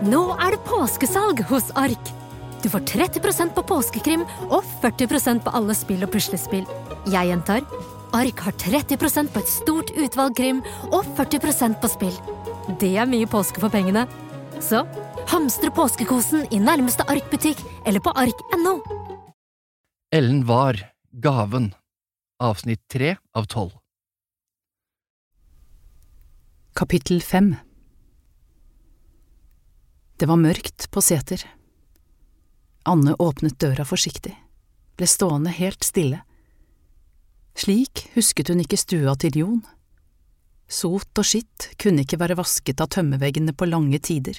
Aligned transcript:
Nå 0.00 0.20
er 0.40 0.54
det 0.54 0.62
påskesalg 0.64 1.42
hos 1.50 1.66
Ark! 1.76 2.10
Du 2.62 2.70
får 2.72 2.86
30% 2.88 3.52
på 3.52 3.64
påskekrim 3.68 4.22
og 4.46 4.64
40% 4.80 5.42
på 5.44 5.52
alle 5.52 5.76
spill 5.76 6.06
og 6.06 6.12
puslespill. 6.14 6.64
Jeg 7.12 7.28
gjentar 7.28 7.66
Ark 8.16 8.40
har 8.46 8.56
30% 8.56 9.28
på 9.34 9.42
et 9.42 9.52
stort 9.52 9.92
utvalg 9.92 10.38
krim 10.40 10.64
og 10.88 11.04
40% 11.20 11.76
på 11.84 11.92
spill. 11.92 12.16
Det 12.80 12.94
er 12.96 13.12
mye 13.12 13.28
påske 13.28 13.60
for 13.60 13.72
pengene. 13.72 14.06
Så 14.64 14.86
hamstre 15.28 15.68
påskekosen 15.76 16.48
i 16.48 16.64
nærmeste 16.64 17.04
Ark-butikk 17.04 17.60
eller 17.84 18.00
på 18.00 18.16
ark.no. 18.16 18.78
Ellen 20.16 20.46
var 20.48 20.80
Gaven, 21.12 21.74
avsnitt 22.40 22.86
tre 22.88 23.18
av 23.36 23.52
tolv. 23.52 23.76
Kapittel 26.72 27.20
fem 27.20 27.58
Det 30.20 30.26
var 30.28 30.36
mørkt 30.36 30.90
på 30.92 31.00
seter. 31.00 31.40
Anne 32.84 33.14
åpnet 33.16 33.54
døra 33.56 33.86
forsiktig, 33.88 34.34
ble 35.00 35.06
stående 35.08 35.48
helt 35.56 35.80
stille. 35.86 36.18
Slik 37.56 38.02
husket 38.12 38.50
hun 38.52 38.60
ikke 38.60 38.76
stua 38.76 39.14
til 39.16 39.38
Jon. 39.40 39.62
Sot 40.68 41.16
og 41.16 41.24
skitt 41.24 41.70
kunne 41.80 42.04
ikke 42.04 42.18
være 42.20 42.36
vasket 42.36 42.82
av 42.84 42.90
tømmerveggene 42.92 43.54
på 43.56 43.70
lange 43.70 43.96
tider. 43.96 44.36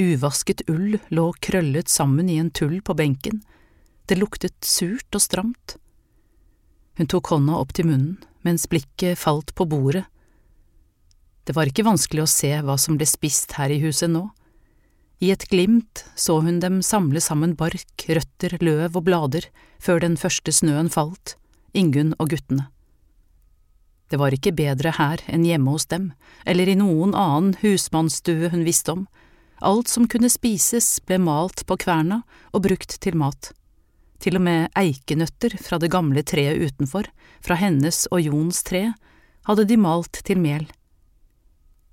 Uvasket 0.00 0.64
ull 0.72 0.96
lå 1.12 1.26
krøllet 1.36 1.92
sammen 1.92 2.32
i 2.32 2.38
en 2.40 2.48
tull 2.48 2.80
på 2.80 2.96
benken, 2.96 3.42
det 4.08 4.16
luktet 4.16 4.56
surt 4.64 5.12
og 5.12 5.20
stramt. 5.20 5.76
Hun 6.96 7.12
tok 7.12 7.28
hånda 7.34 7.60
opp 7.60 7.76
til 7.76 7.90
munnen 7.92 8.16
mens 8.40 8.64
blikket 8.72 9.20
falt 9.20 9.52
på 9.52 9.68
bordet. 9.68 10.06
Det 11.44 11.52
var 11.52 11.68
ikke 11.68 11.84
vanskelig 11.84 12.24
å 12.24 12.32
se 12.40 12.56
hva 12.64 12.80
som 12.80 12.96
ble 12.96 13.04
spist 13.04 13.52
her 13.60 13.68
i 13.68 13.82
huset 13.84 14.08
nå. 14.08 14.30
I 15.18 15.32
et 15.34 15.48
glimt 15.50 16.04
så 16.14 16.38
hun 16.44 16.60
dem 16.62 16.78
samle 16.86 17.20
sammen 17.20 17.56
bark, 17.58 18.04
røtter, 18.06 18.54
løv 18.62 18.94
og 18.94 19.04
blader 19.08 19.48
før 19.82 20.04
den 20.04 20.14
første 20.16 20.54
snøen 20.54 20.90
falt, 20.94 21.34
Ingunn 21.74 22.14
og 22.22 22.30
guttene. 22.30 22.68
Det 24.08 24.16
var 24.20 24.32
ikke 24.32 24.54
bedre 24.56 24.94
her 24.96 25.20
enn 25.28 25.44
hjemme 25.44 25.74
hos 25.74 25.88
dem, 25.90 26.12
eller 26.46 26.70
i 26.70 26.78
noen 26.78 27.12
annen 27.18 27.58
husmannsstue 27.60 28.48
hun 28.54 28.64
visste 28.64 28.94
om. 28.94 29.02
Alt 29.60 29.90
som 29.90 30.06
kunne 30.08 30.30
spises 30.32 30.86
ble 31.04 31.18
malt 31.20 31.64
på 31.66 31.76
kverna 31.82 32.22
og 32.54 32.62
brukt 32.64 32.94
til 33.02 33.18
mat. 33.18 33.50
Til 34.22 34.38
og 34.38 34.46
med 34.46 34.70
eikenøtter 34.78 35.58
fra 35.60 35.80
det 35.82 35.90
gamle 35.92 36.22
treet 36.22 36.62
utenfor, 36.62 37.10
fra 37.42 37.58
hennes 37.58 38.06
og 38.10 38.22
Jons 38.22 38.62
tre, 38.66 38.86
hadde 39.50 39.66
de 39.66 39.76
malt 39.78 40.22
til 40.24 40.40
mel. 40.40 40.64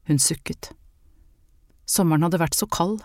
Hun 0.05 0.21
sukket. 0.21 0.71
Sommeren 1.89 2.25
hadde 2.25 2.41
vært 2.41 2.57
så 2.57 2.69
kald, 2.69 3.01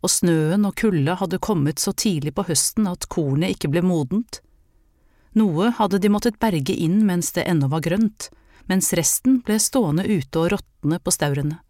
og 0.00 0.10
snøen 0.10 0.64
og 0.64 0.76
kulda 0.80 1.16
hadde 1.20 1.40
kommet 1.42 1.82
så 1.82 1.92
tidlig 1.92 2.32
på 2.36 2.46
høsten 2.48 2.88
at 2.88 3.08
kornet 3.12 3.56
ikke 3.56 3.70
ble 3.72 3.82
modent. 3.84 4.40
Noe 5.36 5.70
hadde 5.76 6.00
de 6.02 6.10
måttet 6.10 6.40
berge 6.42 6.74
inn 6.74 7.02
mens 7.06 7.30
det 7.36 7.46
ennå 7.46 7.68
var 7.70 7.84
grønt, 7.84 8.30
mens 8.66 8.92
resten 8.96 9.40
ble 9.46 9.58
stående 9.62 10.06
ute 10.08 10.40
og 10.40 10.54
råtne 10.54 10.98
på 10.98 11.14
staurene. 11.14 11.60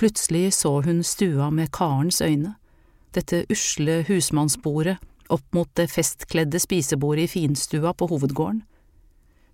Plutselig 0.00 0.56
så 0.56 0.80
hun 0.82 1.04
stua 1.06 1.50
med 1.54 1.70
karens 1.72 2.20
øyne, 2.24 2.56
dette 3.14 3.44
usle 3.52 4.00
husmannsbordet 4.08 4.96
opp 5.32 5.44
mot 5.54 5.70
det 5.78 5.86
festkledde 5.92 6.58
spisebordet 6.60 7.28
i 7.28 7.32
finstua 7.36 7.94
på 7.94 8.08
hovedgården. 8.10 8.64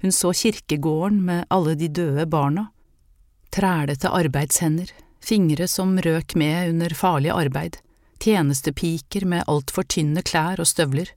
Hun 0.01 0.13
så 0.17 0.33
kirkegården 0.33 1.21
med 1.27 1.45
alle 1.53 1.77
de 1.77 1.91
døde 1.93 2.25
barna, 2.27 2.71
trælete 3.53 4.09
arbeidshender, 4.09 4.89
fingre 5.21 5.69
som 5.69 5.99
røk 6.01 6.35
med 6.35 6.71
under 6.75 6.95
farlig 6.97 7.31
arbeid, 7.35 7.79
tjenestepiker 8.21 9.25
med 9.29 9.45
altfor 9.47 9.87
tynne 9.89 10.23
klær 10.27 10.61
og 10.61 10.69
støvler, 10.69 11.13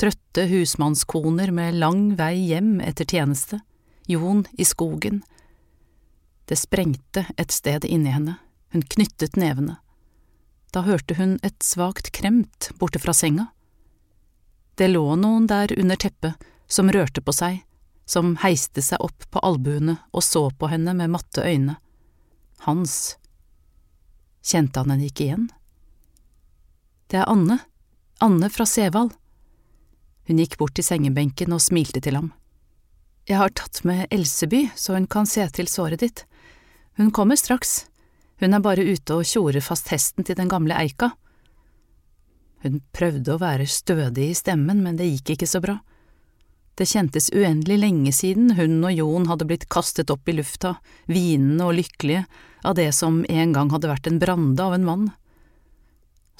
trøtte 0.00 0.46
husmannskoner 0.50 1.52
med 1.54 1.76
lang 1.78 2.14
vei 2.18 2.34
hjem 2.52 2.78
etter 2.80 3.04
tjeneste, 3.04 3.60
Jon 4.10 4.46
i 4.58 4.64
skogen. 4.64 5.20
Det 6.50 6.56
sprengte 6.58 7.28
et 7.38 7.52
sted 7.54 7.84
inni 7.86 8.10
henne, 8.10 8.40
hun 8.72 8.82
knyttet 8.82 9.36
nevene. 9.38 9.76
Da 10.74 10.82
hørte 10.82 11.14
hun 11.14 11.36
et 11.46 11.62
svakt 11.62 12.10
kremt 12.14 12.70
borte 12.78 12.98
fra 12.98 13.14
senga. 13.14 13.50
Det 14.74 14.88
lå 14.90 15.04
noen 15.20 15.46
der 15.50 15.70
under 15.78 15.98
teppet 15.98 16.42
som 16.66 16.90
rørte 16.90 17.22
på 17.22 17.34
seg, 17.34 17.60
som 18.06 18.34
heiste 18.42 18.82
seg 18.82 19.02
opp 19.02 19.26
på 19.30 19.42
albuene 19.46 19.98
og 20.10 20.24
så 20.26 20.48
på 20.50 20.70
henne 20.72 20.94
med 20.98 21.12
matte 21.14 21.44
øyne. 21.46 21.76
Hans. 22.66 23.19
Kjente 24.42 24.80
han 24.80 24.94
henne 24.94 25.08
ikke 25.10 25.26
igjen? 25.26 25.48
Det 27.10 27.20
er 27.20 27.30
Anne, 27.30 27.58
Anne 28.22 28.50
fra 28.52 28.66
Sevald. 28.68 29.12
Hun 30.28 30.40
gikk 30.40 30.56
bort 30.60 30.76
til 30.78 30.86
sengebenken 30.86 31.52
og 31.56 31.62
smilte 31.64 32.02
til 32.04 32.16
ham. 32.18 32.32
Jeg 33.28 33.40
har 33.40 33.52
tatt 33.54 33.82
med 33.86 34.06
Elseby 34.14 34.68
så 34.78 34.96
hun 34.96 35.08
kan 35.10 35.28
se 35.28 35.44
til 35.54 35.68
såret 35.70 36.02
ditt. 36.02 36.24
Hun 36.98 37.10
kommer 37.14 37.38
straks, 37.38 37.90
hun 38.40 38.56
er 38.56 38.62
bare 38.64 38.84
ute 38.86 39.18
og 39.18 39.28
tjorer 39.28 39.60
fast 39.60 39.90
hesten 39.92 40.24
til 40.24 40.38
den 40.38 40.48
gamle 40.48 40.76
eika. 40.80 41.10
Hun 42.64 42.80
prøvde 42.96 43.34
å 43.34 43.40
være 43.40 43.66
stødig 43.68 44.30
i 44.30 44.36
stemmen, 44.36 44.80
men 44.84 44.96
det 44.96 45.08
gikk 45.08 45.34
ikke 45.34 45.48
så 45.48 45.60
bra. 45.64 45.78
Det 46.80 46.86
kjentes 46.88 47.26
uendelig 47.36 47.76
lenge 47.76 48.10
siden 48.16 48.54
hun 48.56 48.78
og 48.88 48.94
Jon 48.96 49.26
hadde 49.28 49.44
blitt 49.44 49.66
kastet 49.68 50.08
opp 50.08 50.30
i 50.32 50.34
lufta, 50.38 50.78
hvinende 51.12 51.66
og 51.68 51.74
lykkelige, 51.76 52.22
av 52.64 52.78
det 52.78 52.86
som 52.96 53.18
en 53.28 53.52
gang 53.52 53.68
hadde 53.68 53.90
vært 53.90 54.08
en 54.08 54.16
brande 54.22 54.64
av 54.64 54.72
en 54.72 54.86
mann. 54.86 55.02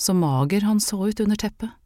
Så 0.00 0.16
mager 0.16 0.64
han 0.64 0.80
så 0.80 0.96
ut 1.10 1.20
under 1.20 1.36
teppet. 1.36 1.76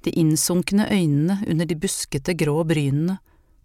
De 0.00 0.14
innsunkne 0.16 0.88
øynene 0.88 1.42
under 1.44 1.68
de 1.68 1.76
buskete 1.76 2.32
grå 2.40 2.56
brynene, 2.64 3.18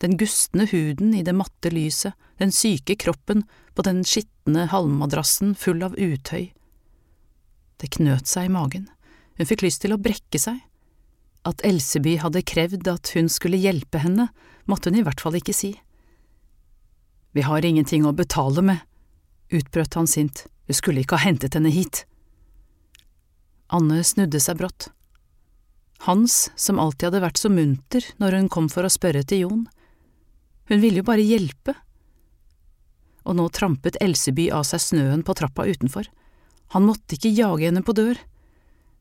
den 0.04 0.20
gustne 0.20 0.68
huden 0.68 1.16
i 1.16 1.24
det 1.24 1.38
matte 1.40 1.72
lyset, 1.72 2.12
den 2.44 2.52
syke 2.52 3.00
kroppen 3.00 3.46
på 3.72 3.88
den 3.88 4.04
skitne 4.04 4.68
halmmadrassen 4.68 5.56
full 5.56 5.80
av 5.88 5.96
utøy. 5.96 6.52
Det 7.80 7.96
knøt 7.96 8.28
seg 8.28 8.48
i 8.50 8.56
magen, 8.56 8.90
hun 9.40 9.48
fikk 9.48 9.64
lyst 9.64 9.88
til 9.88 9.96
å 9.96 10.04
brekke 10.04 10.44
seg. 10.44 10.60
At 11.48 11.64
Elseby 11.66 12.18
hadde 12.20 12.44
krevd 12.44 12.88
at 12.92 13.14
hun 13.16 13.30
skulle 13.32 13.60
hjelpe 13.60 14.02
henne, 14.04 14.28
måtte 14.68 14.92
hun 14.92 15.00
i 15.00 15.06
hvert 15.06 15.22
fall 15.24 15.38
ikke 15.40 15.56
si. 15.56 15.74
Vi 17.32 17.46
har 17.46 17.66
ingenting 17.66 18.06
å 18.06 18.16
betale 18.16 18.64
med, 18.66 18.80
utbrøt 19.54 19.96
han 19.96 20.10
sint, 20.10 20.48
du 20.68 20.76
skulle 20.78 21.04
ikke 21.04 21.18
ha 21.18 21.30
hentet 21.30 21.56
henne 21.58 21.72
hit. 21.74 22.04
Anne 23.74 24.02
snudde 24.06 24.42
seg 24.42 24.58
brått. 24.60 24.90
Hans, 26.08 26.48
som 26.56 26.80
alltid 26.80 27.10
hadde 27.10 27.26
vært 27.26 27.42
så 27.42 27.52
munter 27.52 28.06
når 28.22 28.38
hun 28.38 28.50
kom 28.52 28.70
for 28.72 28.88
å 28.88 28.92
spørre 28.92 29.22
til 29.28 29.44
Jon. 29.44 29.64
Hun 30.70 30.82
ville 30.82 31.02
jo 31.02 31.08
bare 31.10 31.26
hjelpe. 31.26 31.76
Og 33.28 33.36
nå 33.38 33.46
trampet 33.54 34.00
Elseby 34.02 34.48
av 34.56 34.66
seg 34.70 34.82
snøen 34.82 35.26
på 35.28 35.36
trappa 35.38 35.68
utenfor. 35.68 36.08
Han 36.74 36.86
måtte 36.88 37.18
ikke 37.18 37.34
jage 37.34 37.68
henne 37.68 37.84
på 37.86 37.94
dør. 37.98 38.18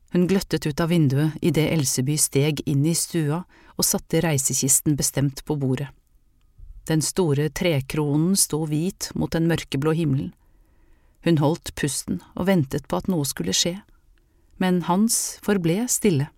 Hun 0.09 0.25
gløttet 0.27 0.65
ut 0.65 0.79
av 0.81 0.89
vinduet 0.89 1.37
idet 1.45 1.67
Elseby 1.69 2.15
steg 2.17 2.63
inn 2.65 2.85
i 2.89 2.95
stua 2.97 3.43
og 3.75 3.85
satte 3.85 4.23
reisekisten 4.25 4.97
bestemt 4.97 5.43
på 5.45 5.57
bordet. 5.61 5.91
Den 6.89 7.03
store 7.05 7.51
trekronen 7.53 8.33
sto 8.33 8.63
hvit 8.65 9.11
mot 9.13 9.29
den 9.35 9.45
mørkeblå 9.51 9.93
himmelen. 9.93 10.31
Hun 11.21 11.37
holdt 11.37 11.75
pusten 11.77 12.23
og 12.33 12.47
ventet 12.49 12.87
på 12.89 12.97
at 12.97 13.09
noe 13.11 13.27
skulle 13.29 13.53
skje, 13.53 13.75
men 14.57 14.81
Hans 14.89 15.37
forble 15.45 15.85
stille. 15.91 16.31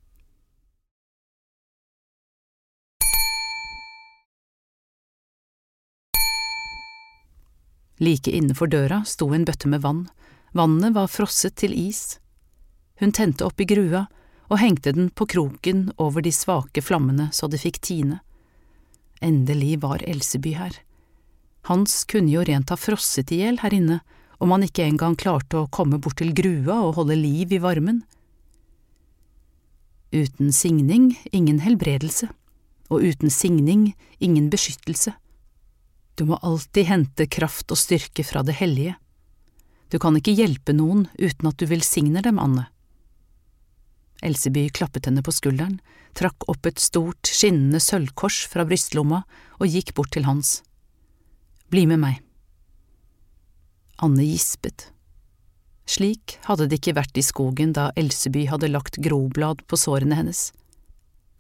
Like 8.02 8.34
innenfor 8.34 8.68
døra 8.68 9.03
sto 9.06 9.30
en 9.32 9.46
bøtte 9.46 9.70
med 9.70 9.86
vann, 9.86 10.08
vannet 10.58 10.98
var 10.98 11.08
frosset 11.08 11.56
til 11.62 11.72
is. 11.78 12.17
Hun 13.02 13.12
tente 13.12 13.46
opp 13.48 13.62
i 13.62 13.66
grua 13.66 14.06
og 14.52 14.59
hengte 14.62 14.94
den 14.94 15.09
på 15.09 15.26
kroken 15.26 15.88
over 15.98 16.22
de 16.22 16.32
svake 16.36 16.84
flammene 16.86 17.32
så 17.34 17.50
det 17.50 17.64
fikk 17.64 17.82
tine. 17.82 18.20
Endelig 19.22 19.80
var 19.82 20.03
Elseby 20.06 20.53
her. 20.58 20.76
Hans 21.70 22.03
kunne 22.09 22.34
jo 22.34 22.44
rent 22.46 22.72
ha 22.74 22.78
frosset 22.78 23.32
i 23.34 23.42
hjel 23.42 23.59
her 23.62 23.74
inne 23.74 24.00
om 24.42 24.53
han 24.53 24.66
ikke 24.66 24.86
engang 24.86 25.16
klarte 25.18 25.59
å 25.59 25.70
komme 25.70 26.00
bort 26.02 26.18
til 26.22 26.34
grua 26.34 26.80
og 26.88 26.96
holde 26.98 27.18
liv 27.20 27.53
i 27.53 27.62
varmen. 27.62 28.02
Uten 30.12 30.50
signing 30.52 31.14
ingen 31.32 31.62
helbredelse, 31.64 32.32
og 32.92 33.06
uten 33.06 33.32
signing 33.32 33.92
ingen 34.20 34.50
beskyttelse. 34.52 35.14
Du 36.18 36.26
må 36.28 36.42
alltid 36.42 36.90
hente 36.90 37.30
kraft 37.30 37.72
og 37.72 37.80
styrke 37.80 38.26
fra 38.28 38.42
det 38.44 38.58
hellige. 38.59 38.98
Du 39.94 40.00
kan 40.02 40.18
ikke 40.18 40.34
hjelpe 40.36 40.74
noen 40.76 41.06
uten 41.20 41.48
at 41.48 41.62
du 41.62 41.70
velsigner 41.70 42.26
dem, 42.26 42.42
Anne. 42.42 42.71
Elseby 44.22 44.68
klappet 44.70 45.08
henne 45.09 45.23
på 45.26 45.34
skulderen, 45.34 45.79
trakk 46.18 46.46
opp 46.52 46.68
et 46.70 46.82
stort, 46.82 47.26
skinnende 47.26 47.82
sølvkors 47.82 48.44
fra 48.52 48.66
brystlomma 48.68 49.23
og 49.59 49.70
gikk 49.70 49.94
bort 49.97 50.14
til 50.16 50.28
Hans. 50.28 50.59
Bli 51.72 51.85
med 51.90 52.02
meg. 52.03 52.20
Anne 54.02 54.26
gispet. 54.26 54.90
Slik 55.90 56.38
hadde 56.46 56.68
det 56.70 56.79
ikke 56.79 56.97
vært 56.97 57.18
i 57.18 57.26
skogen 57.26 57.73
da 57.76 57.90
Elseby 58.00 58.46
hadde 58.52 58.70
lagt 58.72 59.00
groblad 59.03 59.64
på 59.68 59.79
sårene 59.79 60.18
hennes. 60.20 60.50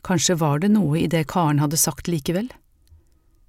Kanskje 0.05 0.37
var 0.41 0.61
det 0.61 0.71
noe 0.73 1.03
i 1.03 1.09
det 1.11 1.27
Karen 1.29 1.61
hadde 1.61 1.79
sagt 1.79 2.09
likevel? 2.09 2.49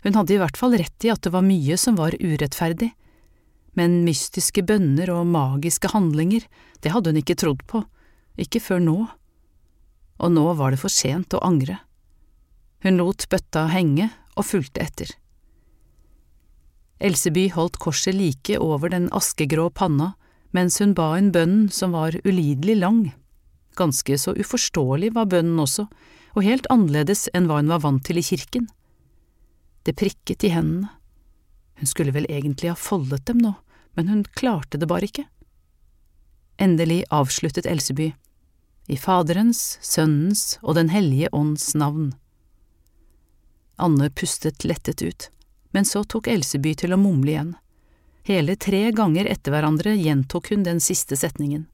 Hun 0.02 0.18
hadde 0.18 0.34
i 0.34 0.40
hvert 0.40 0.58
fall 0.58 0.76
rett 0.76 1.06
i 1.06 1.12
at 1.12 1.22
det 1.24 1.32
var 1.32 1.46
mye 1.46 1.78
som 1.80 1.96
var 1.96 2.16
urettferdig, 2.18 2.90
men 3.78 4.02
mystiske 4.04 4.64
bønner 4.68 5.10
og 5.14 5.30
magiske 5.32 5.92
handlinger, 5.94 6.44
det 6.84 6.92
hadde 6.92 7.12
hun 7.12 7.20
ikke 7.22 7.38
trodd 7.40 7.62
på, 7.70 7.84
ikke 8.40 8.60
før 8.60 8.82
nå. 8.82 8.96
Og 10.22 10.32
nå 10.32 10.44
var 10.58 10.72
det 10.72 10.80
for 10.82 10.92
sent 10.92 11.34
å 11.34 11.42
angre. 11.42 11.80
Hun 12.82 12.98
lot 12.98 13.26
bøtta 13.30 13.66
henge 13.70 14.08
og 14.38 14.46
fulgte 14.46 14.82
etter. 14.82 15.10
Elseby 17.02 17.48
holdt 17.50 17.80
korset 17.82 18.14
like 18.14 18.58
over 18.62 18.92
den 18.92 19.08
askegrå 19.14 19.68
panna 19.74 20.12
mens 20.52 20.78
hun 20.80 20.92
ba 20.94 21.14
en 21.16 21.32
bønn 21.32 21.56
som 21.72 21.94
var 21.96 22.16
ulidelig 22.24 22.76
lang. 22.78 23.02
Ganske 23.76 24.18
så 24.20 24.34
uforståelig 24.36 25.14
var 25.16 25.30
bønnen 25.32 25.60
også, 25.62 25.86
og 26.36 26.46
helt 26.46 26.68
annerledes 26.72 27.26
enn 27.32 27.48
hva 27.48 27.58
hun 27.60 27.72
var 27.72 27.82
vant 27.84 28.04
til 28.04 28.20
i 28.20 28.24
kirken. 28.24 28.68
Det 29.82 29.96
prikket 29.98 30.44
i 30.44 30.52
hendene. 30.52 30.92
Hun 31.80 31.88
skulle 31.88 32.12
vel 32.14 32.28
egentlig 32.30 32.70
ha 32.70 32.78
foldet 32.78 33.24
dem 33.26 33.40
nå, 33.42 33.54
men 33.96 34.12
hun 34.12 34.26
klarte 34.36 34.78
det 34.78 34.88
bare 34.88 35.08
ikke. 35.08 35.24
Endelig 36.60 37.02
avsluttet 37.10 37.66
Elseby, 37.66 38.12
i 38.86 38.96
Faderens, 38.96 39.78
Sønnens 39.82 40.58
og 40.62 40.74
Den 40.74 40.90
hellige 40.90 41.28
ånds 41.32 41.74
navn. 41.74 42.12
Anne 43.76 44.10
pustet 44.10 44.64
lettet 44.64 45.02
ut, 45.02 45.28
men 45.70 45.84
så 45.84 46.04
tok 46.04 46.28
Elseby 46.28 46.74
til 46.78 46.94
å 46.94 47.00
mumle 47.00 47.32
igjen. 47.32 47.52
Hele 48.26 48.54
tre 48.56 48.90
ganger 48.94 49.26
etter 49.26 49.54
hverandre 49.54 49.94
gjentok 49.98 50.52
hun 50.52 50.62
den 50.66 50.80
siste 50.80 51.16
setningen. 51.18 51.66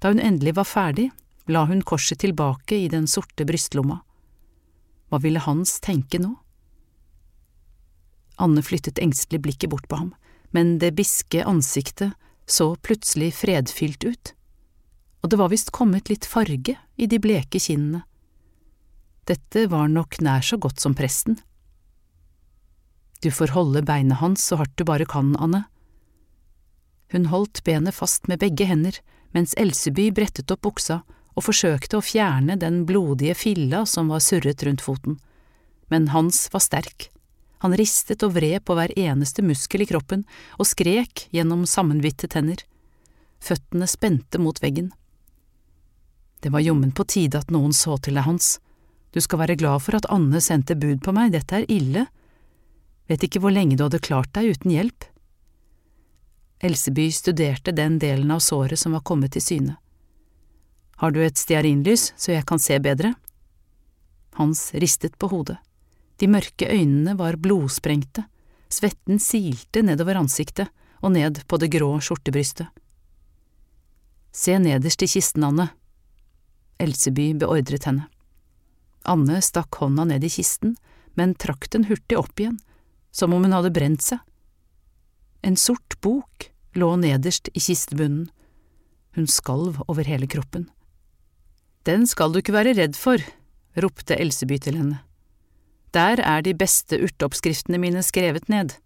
Da 0.00 0.10
hun 0.10 0.22
endelig 0.22 0.56
var 0.58 0.66
ferdig, 0.66 1.10
la 1.46 1.66
hun 1.68 1.82
korset 1.82 2.22
tilbake 2.22 2.78
i 2.78 2.88
den 2.88 3.06
sorte 3.10 3.44
brystlomma. 3.46 4.00
Hva 5.10 5.20
ville 5.22 5.42
Hans 5.42 5.78
tenke 5.82 6.18
nå? 6.22 6.32
Anne 8.40 8.62
flyttet 8.64 8.98
engstelig 8.98 9.42
blikket 9.44 9.70
bort 9.70 9.88
på 9.90 9.98
ham, 10.00 10.14
men 10.50 10.78
det 10.80 10.94
biske 10.96 11.44
ansiktet 11.44 12.14
så 12.46 12.72
plutselig 12.82 13.34
fredfylt 13.36 14.04
ut, 14.04 14.32
og 15.20 15.30
det 15.30 15.38
var 15.40 15.52
visst 15.52 15.72
kommet 15.76 16.08
litt 16.10 16.26
farge 16.28 16.76
i 16.96 17.08
de 17.10 17.18
bleke 17.20 17.60
kinnene. 17.60 18.02
Dette 19.28 19.66
var 19.70 19.90
nok 19.92 20.18
nær 20.24 20.42
så 20.42 20.56
godt 20.58 20.80
som 20.80 20.96
presten. 20.96 21.36
Du 23.20 23.28
får 23.30 23.52
holde 23.52 23.82
beinet 23.84 24.18
hans 24.22 24.42
så 24.48 24.56
hardt 24.56 24.78
du 24.80 24.84
bare 24.88 25.04
kan, 25.04 25.34
Anne. 25.36 25.66
Hun 27.12 27.28
holdt 27.28 27.62
benet 27.66 27.94
fast 27.94 28.30
med 28.30 28.40
begge 28.40 28.64
hender 28.64 28.96
mens 29.34 29.54
Elseby 29.60 30.08
brettet 30.14 30.50
opp 30.50 30.62
buksa 30.66 31.02
og 31.36 31.46
forsøkte 31.46 31.98
å 31.98 32.04
fjerne 32.04 32.56
den 32.58 32.82
blodige 32.88 33.36
filla 33.38 33.84
som 33.86 34.10
var 34.10 34.22
surret 34.24 34.64
rundt 34.66 34.82
foten, 34.82 35.18
men 35.92 36.10
Hans 36.14 36.48
var 36.52 36.64
sterk. 36.64 37.10
Han 37.60 37.76
ristet 37.76 38.24
og 38.24 38.34
vred 38.38 38.64
på 38.64 38.74
hver 38.76 38.94
eneste 38.98 39.44
muskel 39.44 39.84
i 39.84 39.88
kroppen 39.90 40.24
og 40.56 40.68
skrek 40.70 41.26
gjennom 41.34 41.66
sammenbitte 41.68 42.30
tenner. 42.32 42.62
Føttene 43.40 43.86
spente 43.90 44.40
mot 44.40 44.56
veggen. 44.62 44.90
Det 46.40 46.52
var 46.52 46.64
jommen 46.64 46.92
på 46.92 47.04
tide 47.04 47.38
at 47.38 47.50
noen 47.52 47.72
så 47.76 47.98
til 48.00 48.16
deg, 48.16 48.24
Hans. 48.24 48.58
Du 49.12 49.20
skal 49.20 49.42
være 49.42 49.58
glad 49.60 49.82
for 49.84 49.98
at 49.98 50.08
Anne 50.12 50.40
sendte 50.40 50.76
bud 50.78 51.02
på 51.04 51.12
meg, 51.12 51.32
dette 51.34 51.60
er 51.60 51.68
ille. 51.68 52.06
Vet 53.10 53.26
ikke 53.26 53.42
hvor 53.42 53.52
lenge 53.52 53.76
du 53.76 53.84
hadde 53.84 54.02
klart 54.02 54.32
deg 54.36 54.54
uten 54.54 54.72
hjelp. 54.72 55.06
Elseby 56.60 57.08
studerte 57.12 57.72
den 57.72 57.98
delen 57.98 58.30
av 58.30 58.42
såret 58.44 58.78
som 58.78 58.92
var 58.96 59.04
kommet 59.04 59.34
til 59.34 59.44
syne. 59.44 59.76
Har 61.00 61.12
du 61.12 61.22
et 61.24 61.40
stearinlys 61.40 62.12
så 62.20 62.34
jeg 62.34 62.46
kan 62.48 62.60
se 62.60 62.76
bedre? 62.80 63.14
Hans 64.36 64.68
ristet 64.76 65.16
på 65.18 65.30
hodet. 65.32 65.56
De 66.20 66.28
mørke 66.28 66.68
øynene 66.68 67.16
var 67.16 67.40
blodsprengte, 67.40 68.26
svetten 68.68 69.18
silte 69.18 69.80
nedover 69.82 70.20
ansiktet 70.20 70.68
og 71.00 71.14
ned 71.16 71.40
på 71.48 71.56
det 71.56 71.70
grå 71.72 71.94
skjortebrystet. 72.04 72.68
Se 74.30 74.58
nederst 74.60 75.02
i 75.02 75.08
kisten, 75.10 75.42
Anne. 75.48 75.70
Elseby 76.80 77.32
beordret 77.38 77.86
henne. 77.88 78.08
Anne 79.08 79.40
stakk 79.44 79.80
hånda 79.80 80.06
ned 80.08 80.24
i 80.24 80.32
kisten, 80.32 80.76
men 81.16 81.34
trakk 81.34 81.68
den 81.72 81.86
hurtig 81.88 82.18
opp 82.18 82.40
igjen, 82.40 82.58
som 83.12 83.34
om 83.34 83.44
hun 83.44 83.56
hadde 83.56 83.72
brent 83.74 84.04
seg. 84.04 84.20
En 85.42 85.56
sort 85.56 85.96
bok 86.04 86.50
lå 86.76 86.90
nederst 87.00 87.48
i 87.54 87.60
kistebunnen. 87.60 88.28
Hun 89.16 89.26
skalv 89.26 89.80
over 89.88 90.06
hele 90.06 90.28
kroppen. 90.30 90.68
Den 91.88 92.06
skal 92.06 92.32
du 92.32 92.40
ikke 92.42 92.54
være 92.54 92.76
redd 92.76 92.98
for, 92.98 93.22
ropte 93.80 94.18
Elseby 94.20 94.60
til 94.60 94.76
henne. 94.76 95.00
Der 95.96 96.20
er 96.22 96.44
de 96.44 96.54
beste 96.54 97.00
urteoppskriftene 97.02 97.80
mine 97.82 98.02
skrevet 98.06 98.46
ned. 98.52 98.76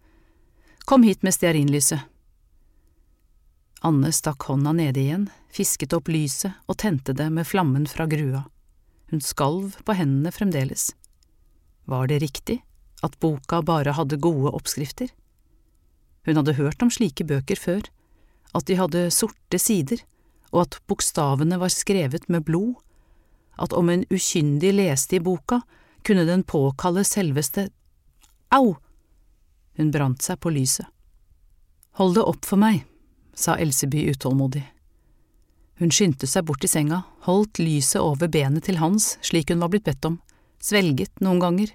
Kom 0.89 1.03
hit 1.05 1.21
med 1.21 1.35
stearinlyset. 1.35 2.01
Anne 3.85 4.09
stakk 4.15 4.47
hånda 4.49 4.71
nede 4.73 5.01
igjen, 5.03 5.27
fisket 5.55 5.93
opp 5.95 6.09
lyset 6.11 6.55
og 6.67 6.77
tente 6.81 7.15
det 7.15 7.29
med 7.31 7.47
flammen 7.47 7.87
fra 7.87 8.07
grua. 8.11 8.43
Hun 9.11 9.21
skalv 9.23 9.77
på 9.85 9.95
hendene 9.95 10.33
fremdeles. 10.35 10.89
Var 11.85 12.09
det 12.09 12.21
riktig 12.23 12.59
at 13.05 13.19
boka 13.21 13.61
bare 13.63 13.93
hadde 13.95 14.19
gode 14.21 14.51
oppskrifter? 14.57 15.11
Hun 16.25 16.39
hadde 16.39 16.57
hørt 16.57 16.81
om 16.81 16.91
slike 16.91 17.27
bøker 17.27 17.59
før, 17.59 17.85
at 18.55 18.65
de 18.67 18.79
hadde 18.79 19.11
sorte 19.13 19.59
sider, 19.61 20.01
og 20.51 20.65
at 20.65 20.79
bokstavene 20.89 21.59
var 21.61 21.73
skrevet 21.73 22.27
med 22.31 22.45
blod, 22.47 22.73
at 23.61 23.73
om 23.75 23.89
en 23.91 24.03
ukyndig 24.11 24.73
leste 24.75 25.19
i 25.19 25.23
boka, 25.23 25.61
kunne 26.05 26.25
den 26.27 26.43
påkalle 26.43 27.05
selveste 27.07 27.69
Au! 28.53 28.75
Hun 29.75 29.91
brant 29.91 30.23
seg 30.23 30.39
på 30.39 30.51
lyset. 30.53 30.87
Hold 31.99 32.15
det 32.17 32.25
opp 32.27 32.45
for 32.47 32.59
meg, 32.61 32.83
sa 33.35 33.55
Elseby 33.59 34.05
utålmodig. 34.13 34.63
Hun 35.79 35.91
skyndte 35.91 36.27
seg 36.29 36.45
bort 36.47 36.61
til 36.63 36.71
senga, 36.71 37.01
holdt 37.27 37.59
lyset 37.59 37.99
over 37.99 38.31
benet 38.31 38.67
til 38.67 38.79
Hans 38.79 39.15
slik 39.25 39.51
hun 39.51 39.63
var 39.63 39.73
blitt 39.73 39.87
bedt 39.87 40.07
om, 40.07 40.21
svelget 40.63 41.11
noen 41.23 41.41
ganger. 41.43 41.73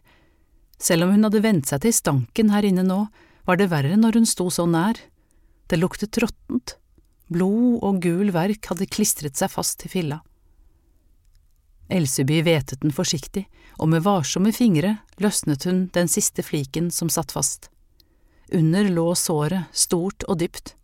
Selv 0.81 1.05
om 1.05 1.13
hun 1.13 1.27
hadde 1.27 1.43
vent 1.45 1.69
seg 1.69 1.83
til 1.85 1.93
stanken 1.93 2.53
her 2.55 2.65
inne 2.65 2.87
nå, 2.87 3.03
var 3.45 3.61
det 3.61 3.69
verre 3.73 3.99
når 4.01 4.21
hun 4.21 4.29
sto 4.29 4.49
så 4.53 4.65
nær. 4.69 4.97
Det 5.69 5.79
luktet 5.79 6.17
råttent, 6.23 6.79
blod 7.29 7.85
og 7.85 8.01
gul 8.03 8.33
verk 8.35 8.73
hadde 8.73 8.89
klistret 8.89 9.37
seg 9.37 9.53
fast 9.53 9.83
til 9.83 9.93
filla. 9.93 10.21
Elseby 11.91 12.41
vetet 12.47 12.81
den 12.85 12.95
forsiktig, 12.95 13.45
og 13.83 13.91
med 13.93 14.05
varsomme 14.07 14.53
fingre 14.55 14.97
løsnet 15.21 15.67
hun 15.67 15.89
den 15.95 16.09
siste 16.09 16.45
fliken 16.47 16.89
som 16.95 17.11
satt 17.13 17.35
fast. 17.35 17.69
Under 18.55 18.87
lå 18.91 19.11
såret, 19.19 19.69
stort 19.73 20.25
og 20.27 20.39
dypt. 20.41 20.75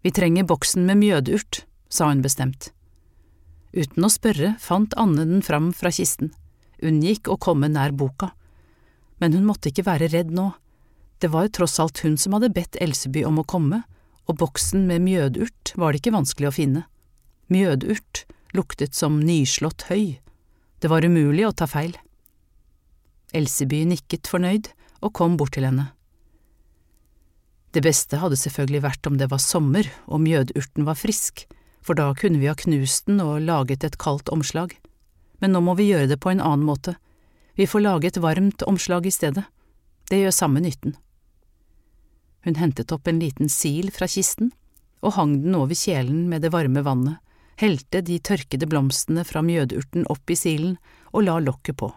Vi 0.00 0.12
trenger 0.14 0.46
boksen 0.48 0.86
med 0.86 1.02
mjødurt, 1.02 1.64
sa 1.92 2.08
hun 2.08 2.22
bestemt. 2.24 2.70
Uten 3.76 4.06
å 4.06 4.10
spørre 4.10 4.54
fant 4.62 4.94
Anne 4.98 5.26
den 5.28 5.44
fram 5.46 5.70
fra 5.76 5.92
kisten, 5.94 6.32
unngikk 6.82 7.28
å 7.30 7.38
komme 7.38 7.68
nær 7.70 7.92
boka. 7.92 8.32
Men 9.20 9.36
hun 9.36 9.46
måtte 9.46 9.70
ikke 9.70 9.86
være 9.86 10.08
redd 10.14 10.32
nå, 10.34 10.48
det 11.20 11.28
var 11.28 11.44
jo 11.44 11.54
tross 11.60 11.76
alt 11.82 12.00
hun 12.00 12.16
som 12.16 12.32
hadde 12.32 12.52
bedt 12.56 12.78
Elseby 12.80 13.26
om 13.28 13.42
å 13.42 13.46
komme, 13.46 13.82
og 14.24 14.38
boksen 14.40 14.86
med 14.88 15.04
mjødurt 15.04 15.74
var 15.76 15.92
det 15.92 16.00
ikke 16.00 16.14
vanskelig 16.14 16.48
å 16.48 16.56
finne. 16.56 16.84
Mjødurt, 17.52 18.24
luktet 18.56 18.96
som 18.96 19.18
nyslått 19.20 19.88
høy. 19.90 20.16
Det 20.80 20.88
var 20.88 21.04
umulig 21.04 21.44
å 21.44 21.52
ta 21.52 21.68
feil. 21.68 21.92
Elseby 23.36 23.82
nikket 23.90 24.30
fornøyd 24.30 24.70
og 25.04 25.12
kom 25.18 25.36
bort 25.36 25.52
til 25.58 25.66
henne. 25.68 25.90
Det 27.70 27.84
beste 27.84 28.18
hadde 28.18 28.38
selvfølgelig 28.40 28.82
vært 28.82 29.06
om 29.06 29.18
det 29.20 29.28
var 29.30 29.42
sommer 29.42 29.86
og 30.08 30.24
mjødurten 30.24 30.88
var 30.88 30.98
frisk, 30.98 31.44
for 31.82 31.98
da 31.98 32.10
kunne 32.14 32.40
vi 32.40 32.48
ha 32.50 32.56
knust 32.58 33.06
den 33.08 33.22
og 33.24 33.40
laget 33.44 33.84
et 33.84 33.98
kaldt 34.00 34.28
omslag. 34.28 34.76
Men 35.40 35.54
nå 35.54 35.62
må 35.64 35.76
vi 35.78 35.88
gjøre 35.90 36.10
det 36.10 36.20
på 36.20 36.32
en 36.32 36.42
annen 36.44 36.66
måte. 36.66 36.96
Vi 37.56 37.68
får 37.68 37.84
lage 37.84 38.10
et 38.10 38.20
varmt 38.20 38.62
omslag 38.68 39.06
i 39.06 39.14
stedet. 39.14 39.46
Det 40.10 40.20
gjør 40.20 40.36
samme 40.36 40.60
nytten. 40.60 40.96
Hun 42.44 42.56
hentet 42.56 42.92
opp 42.92 43.08
en 43.08 43.20
liten 43.20 43.48
sil 43.52 43.90
fra 43.92 44.08
kisten 44.08 44.52
og 45.00 45.16
hang 45.16 45.38
den 45.44 45.56
over 45.56 45.76
kjelen 45.76 46.28
med 46.28 46.44
det 46.44 46.52
varme 46.52 46.84
vannet 46.84 47.20
helte 47.60 48.00
de 48.00 48.18
tørkede 48.18 48.68
blomstene 48.70 49.24
fra 49.28 49.42
mjødurten 49.44 50.06
opp 50.12 50.32
i 50.32 50.38
silen 50.38 50.76
og 51.12 51.26
la 51.26 51.36
lokket 51.44 51.76
på. 51.82 51.90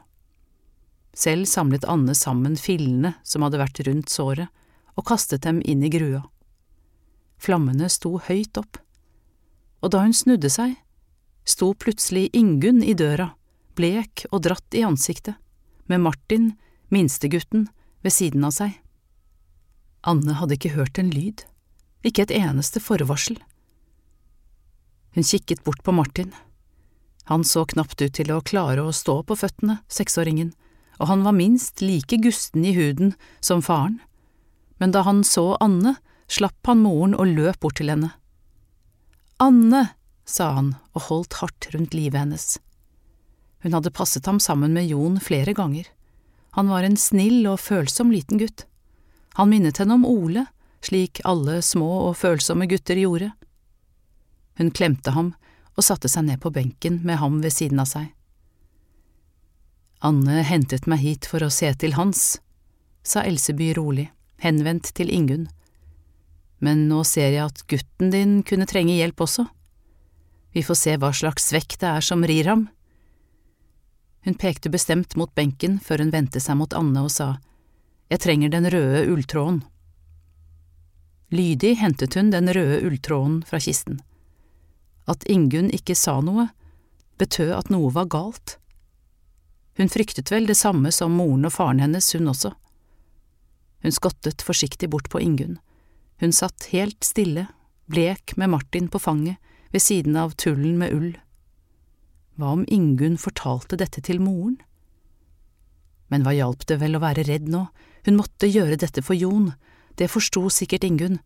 Selv 1.13 1.47
samlet 1.47 1.85
Anne 1.87 2.15
sammen 2.17 2.57
fillene 2.59 3.13
som 3.23 3.45
hadde 3.45 3.61
vært 3.61 3.83
rundt 3.87 4.11
såret, 4.11 4.49
og 4.93 5.07
kastet 5.09 5.45
dem 5.45 5.61
inn 5.65 5.81
i 5.85 5.89
grua. 5.93 6.21
Flammene 7.41 7.87
sto 7.89 8.17
høyt 8.27 8.57
opp, 8.59 8.77
og 9.83 9.91
da 9.91 10.05
hun 10.05 10.15
snudde 10.15 10.49
seg, 10.51 10.77
sto 11.43 11.73
plutselig 11.75 12.29
Ingunn 12.37 12.79
i 12.83 12.95
døra, 12.95 13.33
blek 13.75 14.25
og 14.31 14.45
dratt 14.47 14.77
i 14.77 14.85
ansiktet, 14.87 15.35
med 15.91 15.99
Martin, 16.05 16.53
minstegutten, 16.93 17.67
ved 18.03 18.15
siden 18.15 18.43
av 18.47 18.55
seg. 18.55 18.77
Anne 20.07 20.35
hadde 20.39 20.55
ikke 20.57 20.75
hørt 20.77 20.99
en 20.99 21.11
lyd. 21.11 21.43
ikke 22.03 22.25
et 22.25 22.31
eneste 22.35 22.81
forvarsel. 22.83 23.37
Hun 25.15 25.23
kikket 25.23 25.63
bort 25.63 25.83
på 25.83 25.93
Martin. 25.95 26.33
Han 27.31 27.45
så 27.47 27.63
knapt 27.63 28.01
ut 28.01 28.11
til 28.11 28.31
å 28.31 28.41
klare 28.43 28.83
å 28.83 28.91
stå 28.91 29.21
på 29.23 29.37
føttene, 29.39 29.77
seksåringen, 29.87 30.51
og 30.99 31.07
han 31.07 31.23
var 31.23 31.31
minst 31.37 31.79
like 31.79 32.17
gusten 32.19 32.65
i 32.65 32.73
huden 32.75 33.13
som 33.39 33.63
faren, 33.63 34.01
men 34.79 34.91
da 34.91 35.05
han 35.07 35.23
så 35.23 35.55
Anne, 35.63 35.95
slapp 36.27 36.59
han 36.67 36.83
moren 36.83 37.15
og 37.15 37.31
løp 37.31 37.61
bort 37.63 37.79
til 37.79 37.93
henne. 37.93 38.11
Anne, 39.37 39.87
sa 40.25 40.51
han 40.57 40.75
og 40.93 41.07
holdt 41.09 41.39
hardt 41.41 41.67
rundt 41.73 41.95
livet 41.97 42.19
hennes. 42.19 42.59
Hun 43.63 43.73
hadde 43.75 43.93
passet 43.95 44.25
ham 44.25 44.39
sammen 44.43 44.73
med 44.75 44.87
Jon 44.87 45.19
flere 45.23 45.53
ganger. 45.53 45.87
Han 46.53 46.69
var 46.69 46.83
en 46.83 46.97
snill 46.99 47.47
og 47.49 47.61
følsom 47.63 48.11
liten 48.11 48.37
gutt. 48.41 48.65
Han 49.39 49.49
minnet 49.49 49.79
henne 49.81 49.95
om 49.97 50.05
Ole, 50.05 50.45
slik 50.83 51.21
alle 51.25 51.61
små 51.65 51.89
og 52.09 52.17
følsomme 52.19 52.67
gutter 52.69 52.99
gjorde. 52.99 53.31
Hun 54.59 54.69
klemte 54.71 55.15
ham 55.15 55.31
og 55.73 55.85
satte 55.87 56.11
seg 56.11 56.27
ned 56.27 56.41
på 56.43 56.51
benken 56.53 56.99
med 57.07 57.17
ham 57.17 57.39
ved 57.41 57.55
siden 57.55 57.81
av 57.81 57.89
seg. 57.89 58.11
Anne 60.03 60.43
hentet 60.43 60.85
meg 60.91 60.99
hit 60.99 61.25
for 61.29 61.45
å 61.45 61.51
se 61.53 61.71
til 61.79 61.95
Hans, 61.95 62.37
sa 63.07 63.23
Elseby 63.23 63.71
rolig, 63.77 64.09
henvendt 64.43 64.91
til 64.97 65.09
Ingunn. 65.09 65.47
Men 66.63 66.85
nå 66.87 67.01
ser 67.07 67.33
jeg 67.33 67.43
at 67.43 67.65
gutten 67.67 68.13
din 68.13 68.37
kunne 68.47 68.67
trenge 68.69 68.95
hjelp 68.95 69.25
også. 69.25 69.45
Vi 70.55 70.63
får 70.63 70.79
se 70.79 70.95
hva 71.01 71.09
slags 71.11 71.49
svekk 71.49 71.75
det 71.81 71.89
er 71.89 72.05
som 72.05 72.23
rir 72.23 72.47
ham. 72.47 72.67
Hun 74.23 74.37
pekte 74.39 74.71
bestemt 74.71 75.17
mot 75.19 75.33
benken 75.35 75.79
før 75.83 76.05
hun 76.05 76.13
vendte 76.13 76.39
seg 76.39 76.55
mot 76.55 76.73
Anne 76.77 77.03
og 77.03 77.11
sa, 77.11 77.35
Jeg 78.07 78.23
trenger 78.23 78.53
den 78.53 78.69
røde 78.71 79.03
ulltråden. 79.11 79.63
Lydig 81.33 81.75
hentet 81.81 82.15
hun 82.15 82.29
den 82.31 82.47
røde 82.53 82.79
ulltråden 82.85 83.41
fra 83.49 83.59
kisten. 83.59 83.99
At 85.09 85.25
Ingunn 85.27 85.71
ikke 85.73 85.97
sa 85.97 86.19
noe, 86.21 86.47
betød 87.19 87.51
at 87.57 87.71
noe 87.73 87.89
var 87.91 88.07
galt. 88.13 88.57
Hun 89.75 89.89
fryktet 89.89 90.31
vel 90.31 90.47
det 90.47 90.55
samme 90.59 90.93
som 90.93 91.17
moren 91.17 91.49
og 91.49 91.55
faren 91.57 91.81
hennes, 91.81 92.11
hun 92.13 92.29
også. 92.29 92.53
Hun 93.83 93.91
skottet 93.91 94.45
forsiktig 94.45 94.91
bort 94.93 95.09
på 95.09 95.19
Ingunn. 95.19 95.57
Hun 96.21 96.33
satt 96.35 96.69
helt 96.71 97.03
stille, 97.03 97.47
blek 97.85 98.35
med 98.37 98.53
Martin 98.53 98.87
på 98.87 98.99
fanget, 98.99 99.37
ved 99.73 99.81
siden 99.81 100.15
av 100.19 100.35
tullen 100.37 100.77
med 100.77 100.93
ull. 100.93 101.11
Hva 102.37 102.53
om 102.57 102.63
Ingunn 102.69 103.17
fortalte 103.21 103.77
dette 103.77 104.01
til 104.05 104.21
moren? 104.21 104.59
Men 106.13 106.25
hva 106.25 106.33
hjalp 106.35 106.65
det 106.69 106.77
vel 106.81 106.97
å 106.97 107.01
være 107.01 107.25
redd 107.25 107.49
nå, 107.49 107.65
hun 108.05 108.17
måtte 108.19 108.49
gjøre 108.49 108.77
dette 108.77 109.01
for 109.05 109.17
Jon, 109.17 109.53
det 109.97 110.11
forsto 110.13 110.45
sikkert 110.53 110.85
Ingunn, 110.85 111.19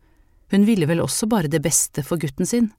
hun 0.51 0.67
ville 0.67 0.87
vel 0.87 1.03
også 1.03 1.27
bare 1.27 1.51
det 1.51 1.59
beste 1.63 2.03
for 2.07 2.19
gutten 2.21 2.47
sin. 2.47 2.69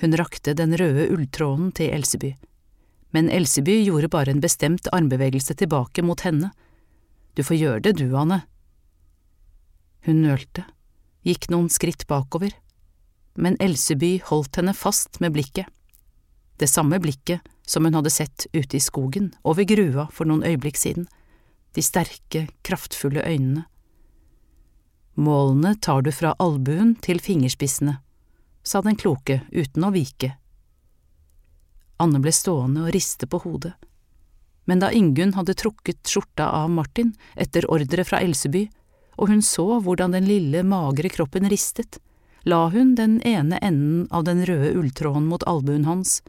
Hun 0.00 0.16
rakte 0.20 0.52
den 0.56 0.76
røde 0.76 1.08
ulltråden 1.14 1.70
til 1.76 1.94
Elseby, 1.96 2.34
men 3.16 3.30
Elseby 3.32 3.78
gjorde 3.86 4.12
bare 4.12 4.34
en 4.34 4.42
bestemt 4.44 4.90
armbevegelse 4.92 5.56
tilbake 5.56 6.04
mot 6.04 6.20
henne. 6.26 6.50
Du 7.32 7.44
får 7.44 7.56
gjøre 7.56 7.84
det 7.86 7.96
du, 8.00 8.10
Anne. 8.16 8.42
Hun 10.06 10.22
nølte, 10.22 10.62
gikk 11.26 11.48
noen 11.50 11.66
skritt 11.72 12.06
bakover, 12.06 12.52
men 13.34 13.58
Elseby 13.60 14.20
holdt 14.28 14.60
henne 14.60 14.74
fast 14.76 15.18
med 15.20 15.34
blikket. 15.34 15.66
Det 16.56 16.68
samme 16.70 17.00
blikket 17.02 17.42
som 17.66 17.84
hun 17.84 17.98
hadde 17.98 18.12
sett 18.14 18.46
ute 18.52 18.78
i 18.78 18.80
skogen, 18.80 19.32
over 19.42 19.66
grua 19.66 20.06
for 20.14 20.28
noen 20.30 20.46
øyeblikk 20.46 20.78
siden, 20.78 21.08
de 21.74 21.82
sterke, 21.82 22.46
kraftfulle 22.64 23.24
øynene. 23.26 23.66
Målene 25.16 25.74
tar 25.80 26.06
du 26.06 26.12
fra 26.12 26.36
albuen 26.38 26.94
til 27.02 27.20
fingerspissene, 27.20 27.98
sa 28.62 28.80
den 28.84 28.96
kloke 29.00 29.42
uten 29.50 29.84
å 29.84 29.92
vike. 29.92 30.36
Anne 32.00 32.20
ble 32.22 32.32
stående 32.32 32.86
og 32.86 32.94
riste 32.94 33.26
på 33.26 33.40
hodet, 33.42 33.74
men 34.66 34.80
da 34.82 34.90
Ingunn 34.94 35.34
hadde 35.36 35.56
trukket 35.58 36.06
skjorta 36.06 36.48
av 36.62 36.70
Martin 36.70 37.14
etter 37.34 37.68
ordre 37.72 38.04
fra 38.04 38.20
Elseby, 38.24 38.66
og 39.16 39.30
hun 39.30 39.42
så 39.42 39.80
hvordan 39.82 40.14
den 40.16 40.28
lille, 40.28 40.62
magre 40.62 41.10
kroppen 41.12 41.48
ristet, 41.50 41.98
la 42.46 42.68
hun 42.70 42.94
den 42.94 43.18
ene 43.26 43.58
enden 43.64 44.06
av 44.14 44.24
den 44.28 44.44
røde 44.46 44.74
ulltråden 44.78 45.26
mot 45.26 45.44
albuen 45.48 45.86
hans 45.88 46.20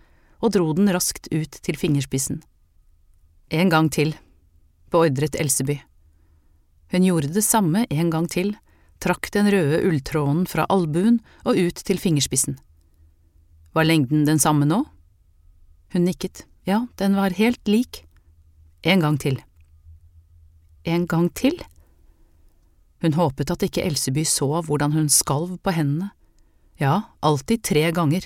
og 0.41 0.53
dro 0.53 0.71
den 0.77 0.89
raskt 0.93 1.29
ut 1.33 1.59
til 1.65 1.77
fingerspissen. 1.77 2.41
En 3.49 3.69
gang 3.71 3.89
til, 3.93 4.13
beordret 4.91 5.37
Elseby. 5.39 5.79
Hun 6.91 7.03
gjorde 7.03 7.31
det 7.35 7.43
samme 7.43 7.85
en 7.89 8.11
gang 8.13 8.27
til, 8.31 8.55
trakk 9.03 9.29
den 9.33 9.49
røde 9.51 9.81
ulltråden 9.85 10.45
fra 10.49 10.65
albuen 10.73 11.19
og 11.45 11.59
ut 11.59 11.81
til 11.85 11.99
fingerspissen. 12.01 12.57
Var 13.75 13.85
lengden 13.85 14.25
den 14.25 14.39
samme 14.39 14.65
nå? 14.65 14.83
Hun 15.93 16.07
nikket, 16.07 16.45
ja, 16.67 16.85
den 16.97 17.15
var 17.15 17.35
helt 17.37 17.61
lik. 17.67 18.05
En 18.83 19.03
gang 19.03 19.17
til. 19.19 19.39
En 20.83 21.05
gang 21.07 21.29
til? 21.35 21.59
Hun 23.03 23.13
håpet 23.13 23.51
at 23.53 23.63
ikke 23.67 23.83
Elseby 23.85 24.23
så 24.25 24.49
hvordan 24.65 24.95
hun 24.95 25.09
skalv 25.13 25.57
på 25.61 25.73
hendene. 25.75 26.11
Ja, 26.81 27.13
alltid 27.25 27.63
tre 27.65 27.89
ganger. 27.93 28.25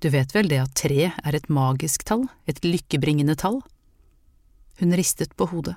Du 0.00 0.10
vet 0.12 0.34
vel 0.36 0.48
det 0.48 0.60
at 0.60 0.76
tre 0.76 1.10
er 1.10 1.36
et 1.36 1.48
magisk 1.48 2.04
tall, 2.04 2.26
et 2.44 2.60
lykkebringende 2.64 3.36
tall? 3.40 3.62
Hun 4.80 4.92
ristet 4.92 5.32
på 5.36 5.48
hodet, 5.48 5.76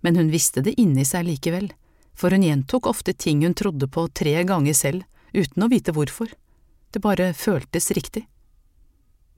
men 0.00 0.16
hun 0.16 0.32
visste 0.32 0.64
det 0.64 0.78
inni 0.80 1.04
seg 1.04 1.26
likevel, 1.28 1.68
for 2.16 2.32
hun 2.32 2.44
gjentok 2.44 2.88
ofte 2.88 3.12
ting 3.12 3.44
hun 3.44 3.56
trodde 3.56 3.88
på 3.92 4.06
tre 4.16 4.38
ganger 4.48 4.76
selv, 4.76 5.04
uten 5.36 5.64
å 5.64 5.68
vite 5.72 5.92
hvorfor. 5.92 6.32
Det 6.92 7.00
bare 7.04 7.32
føltes 7.36 7.92
riktig. 7.96 8.24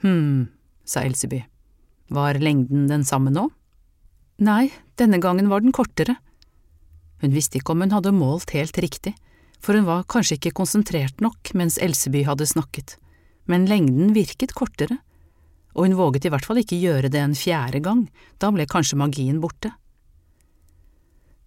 Hm, 0.03 0.51
sa 0.87 1.03
Elseby. 1.03 1.43
Var 2.15 2.39
lengden 2.43 2.87
den 2.91 3.07
samme 3.07 3.31
nå? 3.35 3.49
Nei, 4.43 4.71
denne 4.99 5.21
gangen 5.23 5.51
var 5.51 5.63
den 5.63 5.75
kortere. 5.75 6.19
Hun 7.25 7.33
visste 7.33 7.57
ikke 7.57 7.73
om 7.73 7.81
hun 7.81 7.95
hadde 7.95 8.11
målt 8.13 8.51
helt 8.53 8.77
riktig, 8.85 9.15
for 9.57 9.73
hun 9.73 9.87
var 9.89 10.03
kanskje 10.13 10.37
ikke 10.37 10.59
konsentrert 10.59 11.23
nok 11.25 11.55
mens 11.57 11.79
Elseby 11.81 12.21
hadde 12.29 12.45
snakket, 12.45 12.99
men 13.49 13.65
lengden 13.65 14.13
virket 14.13 14.53
kortere, 14.53 14.99
og 15.73 15.87
hun 15.87 15.97
våget 15.97 16.29
i 16.29 16.35
hvert 16.35 16.45
fall 16.45 16.61
ikke 16.61 16.83
gjøre 16.83 17.09
det 17.09 17.23
en 17.23 17.39
fjerde 17.39 17.81
gang, 17.81 18.05
da 18.37 18.53
ble 18.53 18.69
kanskje 18.69 19.01
magien 19.01 19.41
borte. 19.41 19.73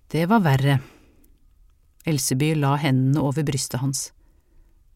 Det 0.10 0.26
var 0.32 0.42
verre. 0.42 0.80
Elseby 2.10 2.56
la 2.58 2.74
hendene 2.82 3.22
over 3.22 3.46
brystet 3.46 3.84
hans. 3.84 4.08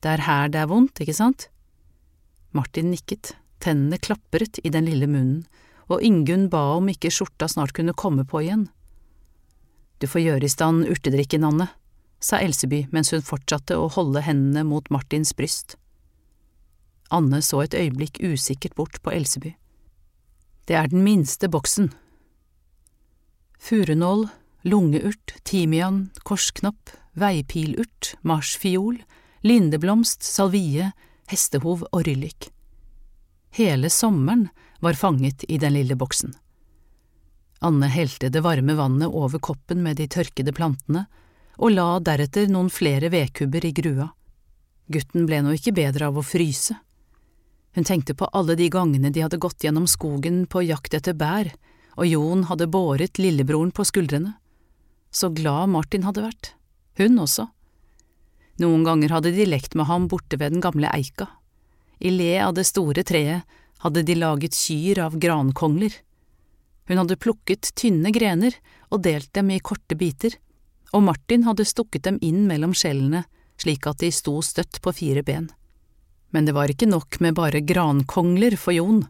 Det 0.01 0.15
er 0.15 0.25
her 0.25 0.49
det 0.49 0.63
er 0.63 0.73
vondt, 0.73 1.05
ikke 1.05 1.13
sant? 1.13 1.51
Martin 2.57 2.89
nikket, 2.89 3.35
tennene 3.61 4.01
klapret 4.01 4.57
i 4.65 4.73
den 4.73 4.89
lille 4.89 5.05
munnen, 5.05 5.45
og 5.93 6.01
Ingunn 6.01 6.49
ba 6.49 6.71
om 6.81 6.89
ikke 6.89 7.13
skjorta 7.13 7.45
snart 7.51 7.77
kunne 7.77 7.93
komme 7.93 8.25
på 8.25 8.41
igjen. 8.41 8.71
Du 10.01 10.07
får 10.09 10.23
gjøre 10.25 10.47
i 10.47 10.49
stand 10.49 10.87
urtedrikken, 10.89 11.45
Anne, 11.45 11.67
sa 12.17 12.39
Elseby 12.41 12.87
mens 12.93 13.11
hun 13.13 13.21
fortsatte 13.21 13.77
å 13.77 13.89
holde 13.93 14.23
hendene 14.25 14.65
mot 14.65 14.87
Martins 14.89 15.35
bryst. 15.37 15.75
Anne 17.13 17.41
så 17.45 17.61
et 17.61 17.75
øyeblikk 17.77 18.17
usikkert 18.23 18.73
bort 18.77 18.97
på 19.05 19.13
Elseby. 19.13 19.53
Det 20.65 20.77
er 20.79 20.89
den 20.89 21.03
minste 21.05 21.49
boksen. 21.51 21.91
Furunål, 23.61 24.25
lungeurt, 24.65 25.35
timian, 25.45 26.07
korsknapp, 26.25 26.95
veipilurt, 27.13 28.15
marsfiol, 28.25 28.97
lindeblomst, 29.45 30.25
salvie, 30.25 30.91
hestehov 31.29 31.85
og 31.91 32.07
ryllik. 32.07 32.49
Hele 33.53 33.91
sommeren 33.93 34.47
var 34.81 34.97
fanget 34.97 35.45
i 35.49 35.59
den 35.61 35.75
lille 35.75 35.97
boksen. 35.99 36.33
Anne 37.61 37.87
helte 37.93 38.31
det 38.33 38.41
varme 38.41 38.73
vannet 38.73 39.13
over 39.13 39.39
koppen 39.39 39.83
med 39.85 39.99
de 40.01 40.07
tørkede 40.09 40.53
plantene, 40.57 41.05
og 41.61 41.75
la 41.75 41.99
deretter 42.01 42.49
noen 42.49 42.71
flere 42.73 43.11
vedkubber 43.13 43.65
i 43.67 43.73
grua. 43.77 44.07
Gutten 44.91 45.27
ble 45.29 45.43
nå 45.45 45.53
ikke 45.55 45.75
bedre 45.77 46.09
av 46.09 46.17
å 46.17 46.25
fryse. 46.25 46.73
Hun 47.77 47.85
tenkte 47.87 48.15
på 48.17 48.27
alle 48.35 48.57
de 48.59 48.67
gangene 48.73 49.11
de 49.13 49.21
hadde 49.23 49.39
gått 49.39 49.63
gjennom 49.63 49.85
skogen 49.87 50.43
på 50.49 50.65
jakt 50.65 50.97
etter 50.97 51.13
bær, 51.15 51.51
og 51.95 52.07
Jon 52.07 52.47
hadde 52.49 52.67
båret 52.71 53.21
lillebroren 53.21 53.71
på 53.71 53.85
skuldrene. 53.87 54.33
Så 55.11 55.29
glad 55.29 55.69
Martin 55.69 56.07
hadde 56.07 56.25
vært, 56.25 56.53
hun 56.97 57.19
også. 57.21 57.45
Noen 58.63 58.83
ganger 58.87 59.13
hadde 59.15 59.35
de 59.35 59.45
lekt 59.47 59.75
med 59.77 59.87
ham 59.87 60.07
borte 60.11 60.39
ved 60.39 60.55
den 60.55 60.63
gamle 60.63 60.89
eika. 60.91 61.29
I 62.01 62.09
le 62.09 62.33
av 62.41 62.55
det 62.57 62.65
store 62.67 63.03
treet 63.05 63.45
hadde 63.85 64.03
de 64.07 64.15
laget 64.17 64.57
kyr 64.57 65.05
av 65.05 65.17
grankongler. 65.21 65.93
Hun 66.91 66.99
hadde 66.99 67.15
plukket 67.23 67.69
tynne 67.79 68.11
grener 68.11 68.57
og 68.91 69.05
delt 69.05 69.31
dem 69.31 69.53
i 69.55 69.61
korte 69.63 69.95
biter, 69.95 70.33
og 70.91 71.05
Martin 71.07 71.45
hadde 71.47 71.63
stukket 71.63 72.03
dem 72.03 72.17
inn 72.19 72.43
mellom 72.49 72.73
skjellene 72.75 73.23
slik 73.61 73.87
at 73.87 74.01
de 74.01 74.09
sto 74.11 74.39
støtt 74.43 74.81
på 74.83 74.93
fire 74.95 75.23
ben. 75.23 75.49
Men 76.31 76.47
det 76.47 76.55
var 76.55 76.71
ikke 76.71 76.89
nok 76.89 77.19
med 77.23 77.37
bare 77.37 77.61
grankongler 77.63 78.57
for 78.59 78.75
Jon. 78.75 79.05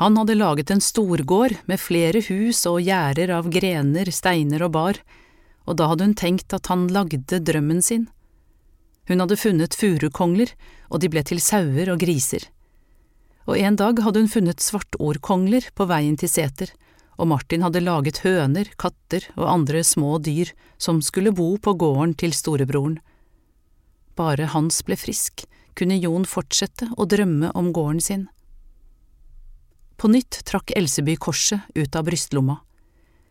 Han 0.00 0.16
hadde 0.16 0.38
laget 0.38 0.70
en 0.72 0.80
storgård 0.82 1.58
med 1.68 1.82
flere 1.82 2.22
hus 2.28 2.64
og 2.70 2.80
gjerder 2.86 3.34
av 3.36 3.50
grener, 3.52 4.08
steiner 4.10 4.64
og 4.66 4.72
bar, 4.78 5.00
og 5.68 5.78
da 5.78 5.90
hadde 5.90 6.08
hun 6.08 6.18
tenkt 6.18 6.54
at 6.56 6.70
han 6.72 6.88
lagde 6.90 7.38
drømmen 7.38 7.82
sin. 7.84 8.08
Hun 9.10 9.22
hadde 9.22 9.38
funnet 9.38 9.78
furukongler, 9.78 10.54
og 10.90 11.02
de 11.02 11.10
ble 11.10 11.22
til 11.26 11.42
sauer 11.42 11.90
og 11.92 12.00
griser. 12.02 12.46
Og 13.46 13.58
en 13.58 13.76
dag 13.76 13.98
hadde 14.02 14.22
hun 14.22 14.30
funnet 14.30 14.62
svartordkongler 14.62 15.70
på 15.74 15.86
veien 15.90 16.16
til 16.18 16.30
seter, 16.30 16.70
og 17.20 17.28
Martin 17.28 17.62
hadde 17.64 17.82
laget 17.84 18.22
høner, 18.24 18.68
katter 18.80 19.26
og 19.36 19.48
andre 19.50 19.82
små 19.84 20.16
dyr 20.22 20.52
som 20.80 21.02
skulle 21.04 21.34
bo 21.36 21.54
på 21.60 21.74
gården 21.78 22.14
til 22.18 22.34
storebroren. 22.36 22.98
Bare 24.16 24.48
Hans 24.52 24.82
ble 24.86 24.96
frisk, 25.00 25.44
kunne 25.78 26.00
Jon 26.00 26.24
fortsette 26.28 26.90
å 26.96 27.06
drømme 27.08 27.52
om 27.56 27.72
gården 27.72 28.00
sin. 28.00 28.26
På 29.96 30.10
nytt 30.10 30.42
trakk 30.48 30.72
Elseby 30.76 31.16
korset 31.16 31.62
ut 31.78 31.96
av 31.96 32.08
brystlomma. 32.08 32.58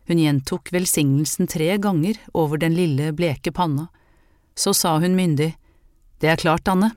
Hun 0.08 0.18
gjentok 0.18 0.72
velsignelsen 0.74 1.46
tre 1.46 1.76
ganger 1.78 2.18
over 2.34 2.58
den 2.58 2.74
lille, 2.74 3.12
bleke 3.14 3.52
panna. 3.52 3.88
Så 4.54 4.74
sa 4.74 4.98
hun 4.98 5.16
myndig, 5.16 5.54
Det 6.18 6.28
er 6.30 6.36
klart, 6.36 6.68
Anne, 6.68 6.92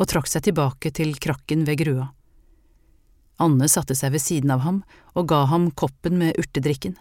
og 0.00 0.08
trakk 0.08 0.26
seg 0.26 0.42
tilbake 0.46 0.90
til 0.90 1.12
krakken 1.20 1.66
ved 1.68 1.78
grua. 1.84 2.06
Anne 3.42 3.68
satte 3.70 3.96
seg 3.98 4.14
ved 4.14 4.22
siden 4.22 4.52
av 4.54 4.62
ham 4.66 4.82
og 5.18 5.28
ga 5.32 5.44
ham 5.50 5.70
koppen 5.74 6.18
med 6.20 6.38
urtedrikken. 6.40 6.96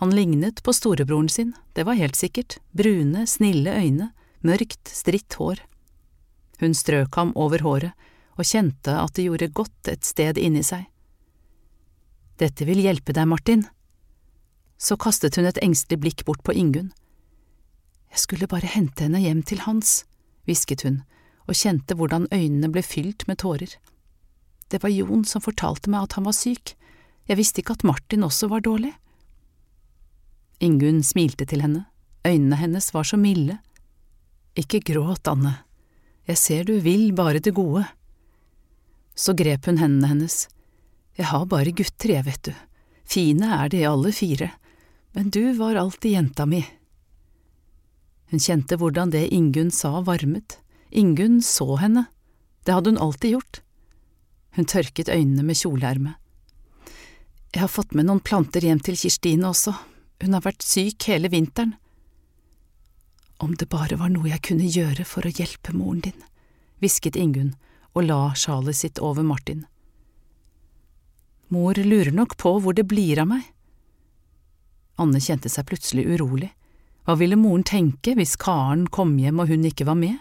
Han 0.00 0.14
lignet 0.16 0.62
på 0.64 0.72
storebroren 0.72 1.28
sin, 1.28 1.52
det 1.76 1.84
var 1.84 1.98
helt 1.98 2.16
sikkert, 2.16 2.58
brune, 2.72 3.26
snille 3.28 3.74
øyne, 3.76 4.10
mørkt, 4.40 4.88
stritt 4.88 5.36
hår. 5.36 5.60
Hun 6.60 6.74
strøk 6.74 7.14
ham 7.20 7.34
over 7.36 7.62
håret 7.64 8.08
og 8.40 8.48
kjente 8.48 8.94
at 8.96 9.12
det 9.16 9.26
gjorde 9.28 9.52
godt 9.52 9.90
et 9.92 10.06
sted 10.08 10.40
inni 10.40 10.62
seg. 10.64 10.86
Dette 12.40 12.64
vil 12.64 12.80
hjelpe 12.80 13.12
deg, 13.12 13.28
Martin. 13.28 13.66
Så 14.80 14.96
kastet 14.96 15.36
hun 15.36 15.48
et 15.48 15.60
engstelig 15.60 16.00
blikk 16.00 16.24
bort 16.24 16.40
på 16.46 16.56
Ingunn. 16.56 16.94
Jeg 18.10 18.24
skulle 18.24 18.48
bare 18.48 18.72
hente 18.72 19.04
henne 19.04 19.20
hjem 19.20 19.42
til 19.44 19.60
Hans, 19.66 20.06
hvisket 20.48 20.86
hun 20.88 21.02
og 21.44 21.58
kjente 21.58 21.96
hvordan 21.98 22.28
øynene 22.32 22.70
ble 22.72 22.82
fylt 22.86 23.26
med 23.28 23.42
tårer. 23.42 23.76
Det 24.70 24.82
var 24.82 24.92
Jon 24.94 25.24
som 25.26 25.42
fortalte 25.42 25.90
meg 25.90 26.06
at 26.06 26.16
han 26.18 26.26
var 26.28 26.36
syk, 26.36 26.74
jeg 27.30 27.38
visste 27.38 27.62
ikke 27.62 27.76
at 27.78 27.86
Martin 27.86 28.26
også 28.26 28.48
var 28.50 28.62
dårlig. 28.66 28.90
Ingunn 30.60 31.02
smilte 31.06 31.46
til 31.48 31.62
henne, 31.62 31.84
øynene 32.26 32.58
hennes 32.58 32.90
var 32.94 33.06
så 33.06 33.18
milde. 33.20 33.60
Ikke 34.58 34.82
gråt, 34.82 35.28
Anne, 35.30 35.60
jeg 36.26 36.40
ser 36.40 36.66
du 36.66 36.74
vil 36.82 37.12
bare 37.16 37.38
det 37.38 37.54
gode. 37.54 37.84
Så 39.14 39.34
grep 39.38 39.68
hun 39.70 39.78
hendene 39.78 40.10
hennes. 40.10 40.48
Jeg 41.18 41.30
har 41.30 41.46
bare 41.46 41.74
gutter, 41.76 42.14
jeg, 42.16 42.26
vet 42.26 42.50
du. 42.50 42.52
Fine 43.10 43.54
er 43.62 43.70
de 43.70 43.84
alle 43.86 44.12
fire, 44.14 44.50
men 45.14 45.30
du 45.34 45.52
var 45.58 45.78
alltid 45.78 46.14
jenta 46.14 46.46
mi. 46.46 46.64
Hun 48.30 48.42
kjente 48.42 48.78
hvordan 48.78 49.10
det 49.10 49.26
Ingunn 49.34 49.72
sa 49.74 49.98
varmet. 50.06 50.60
Ingunn 50.90 51.40
så 51.42 51.76
henne, 51.80 52.06
det 52.66 52.74
hadde 52.74 52.94
hun 52.94 53.02
alltid 53.02 53.34
gjort. 53.34 53.62
Hun 54.56 54.66
tørket 54.66 55.08
øynene 55.08 55.44
med 55.46 55.58
kjoleermet. 55.58 56.16
Jeg 57.50 57.64
har 57.64 57.72
fått 57.72 57.94
med 57.94 58.06
noen 58.06 58.22
planter 58.22 58.62
hjem 58.62 58.80
til 58.82 58.98
Kirstine 58.98 59.48
også, 59.50 59.74
hun 60.22 60.36
har 60.36 60.44
vært 60.44 60.62
syk 60.62 61.06
hele 61.10 61.30
vinteren. 61.32 61.74
Om 63.40 63.56
det 63.56 63.70
bare 63.72 63.96
var 63.96 64.12
noe 64.12 64.28
jeg 64.28 64.44
kunne 64.44 64.68
gjøre 64.68 65.06
for 65.08 65.26
å 65.26 65.32
hjelpe 65.32 65.72
moren 65.72 66.02
din, 66.04 66.26
hvisket 66.78 67.16
Ingunn 67.16 67.54
og 67.96 68.04
la 68.06 68.20
sjalet 68.38 68.76
sitt 68.76 69.00
over 69.02 69.26
Martin. 69.26 69.64
Mor 71.50 71.74
lurer 71.74 72.12
nok 72.14 72.36
på 72.38 72.52
hvor 72.62 72.76
det 72.76 72.86
blir 72.86 73.18
av 73.18 73.30
meg. 73.32 73.42
Anne 75.00 75.18
kjente 75.24 75.50
seg 75.50 75.66
plutselig 75.66 76.04
urolig. 76.06 76.52
Hva 77.08 77.16
ville 77.18 77.38
moren 77.40 77.64
tenke 77.66 78.12
hvis 78.14 78.36
Karen 78.38 78.84
kom 78.92 79.16
hjem 79.18 79.40
og 79.42 79.50
hun 79.50 79.64
ikke 79.66 79.88
var 79.88 79.98
med? 79.98 80.20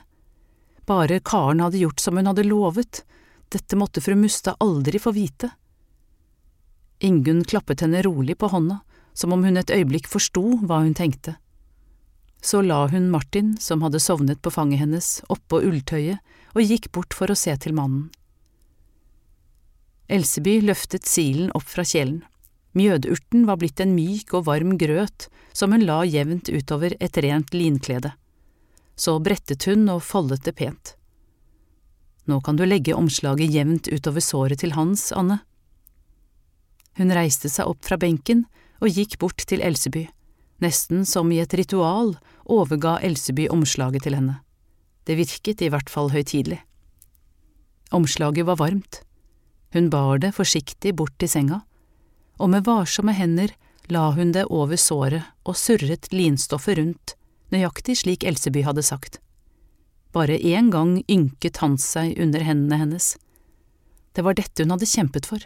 Bare 0.89 1.19
Karen 1.19 1.61
hadde 1.61 1.83
gjort 1.83 2.01
som 2.01 2.17
hun 2.17 2.31
hadde 2.31 2.47
lovet, 2.47 3.03
dette 3.49 3.77
måtte 3.79 4.01
fru 4.01 4.15
Mustad 4.15 4.59
aldri 4.59 4.99
få 4.99 5.13
vite. 5.15 5.49
Ingunn 6.99 7.43
klappet 7.47 7.81
henne 7.81 8.01
rolig 8.03 8.37
på 8.37 8.49
hånda, 8.51 8.81
som 9.13 9.33
om 9.33 9.43
hun 9.43 9.57
et 9.57 9.71
øyeblikk 9.71 10.07
forsto 10.07 10.43
hva 10.63 10.81
hun 10.83 10.93
tenkte. 10.95 11.35
Så 12.41 12.61
la 12.63 12.85
hun 12.87 13.09
Martin, 13.11 13.57
som 13.59 13.81
hadde 13.83 13.99
sovnet 13.99 14.41
på 14.41 14.51
fanget 14.51 14.83
hennes, 14.83 15.07
oppå 15.27 15.61
ulltøyet 15.65 16.19
og 16.55 16.63
gikk 16.63 16.91
bort 16.95 17.15
for 17.15 17.31
å 17.31 17.37
se 17.37 17.55
til 17.59 17.75
mannen. 17.75 18.09
Elseby 20.09 20.59
løftet 20.65 21.05
silen 21.05 21.51
opp 21.53 21.67
fra 21.69 21.85
kjelen. 21.85 22.23
Mjødurten 22.77 23.45
var 23.45 23.59
blitt 23.61 23.81
en 23.83 23.93
myk 23.95 24.33
og 24.37 24.47
varm 24.47 24.75
grøt 24.77 25.27
som 25.53 25.73
hun 25.73 25.85
la 25.85 26.01
jevnt 26.05 26.49
utover 26.49 26.95
et 26.99 27.17
rent 27.17 27.53
linklede. 27.53 28.13
Så 28.95 29.17
brettet 29.23 29.65
hun 29.69 29.87
og 29.89 30.03
foldet 30.05 30.45
det 30.47 30.55
pent. 30.57 30.95
Nå 32.29 32.37
kan 32.45 32.59
du 32.59 32.65
legge 32.67 32.93
omslaget 32.93 33.49
jevnt 33.49 33.87
utover 33.89 34.21
såret 34.21 34.61
til 34.61 34.75
Hans, 34.75 35.07
Anne. 35.17 35.39
Hun 36.99 37.13
reiste 37.15 37.49
seg 37.49 37.69
opp 37.71 37.81
fra 37.87 37.97
benken 37.97 38.43
og 38.83 38.93
gikk 38.93 39.17
bort 39.21 39.41
til 39.49 39.63
Elseby. 39.65 40.03
Nesten 40.61 41.07
som 41.09 41.31
i 41.33 41.39
et 41.41 41.55
ritual 41.57 42.13
overga 42.45 42.97
Elseby 43.07 43.47
omslaget 43.49 44.05
til 44.05 44.17
henne. 44.19 44.41
Det 45.07 45.17
virket 45.17 45.63
i 45.65 45.69
hvert 45.73 45.89
fall 45.89 46.11
høytidelig. 46.13 46.59
Omslaget 47.95 48.45
var 48.45 48.59
varmt. 48.59 49.01
Hun 49.73 49.89
bar 49.89 50.21
det 50.21 50.35
forsiktig 50.37 50.93
bort 50.99 51.15
til 51.17 51.31
senga, 51.31 51.63
og 52.37 52.51
med 52.53 52.67
varsomme 52.67 53.15
hender 53.17 53.55
la 53.89 54.11
hun 54.13 54.35
det 54.35 54.45
over 54.53 54.77
såret 54.77 55.25
og 55.49 55.57
surret 55.57 56.11
linstoffet 56.13 56.77
rundt, 56.77 57.15
nøyaktig 57.49 57.97
slik 58.03 58.27
Elseby 58.27 58.61
hadde 58.67 58.85
sagt. 58.85 59.17
Bare 60.15 60.39
én 60.41 60.71
gang 60.73 60.97
ynket 61.07 61.61
han 61.61 61.77
seg 61.77 62.17
under 62.21 62.41
hendene 62.41 62.79
hennes. 62.81 63.13
Det 64.13 64.25
var 64.25 64.37
dette 64.37 64.65
hun 64.65 64.73
hadde 64.73 64.89
kjempet 64.89 65.27
for, 65.29 65.43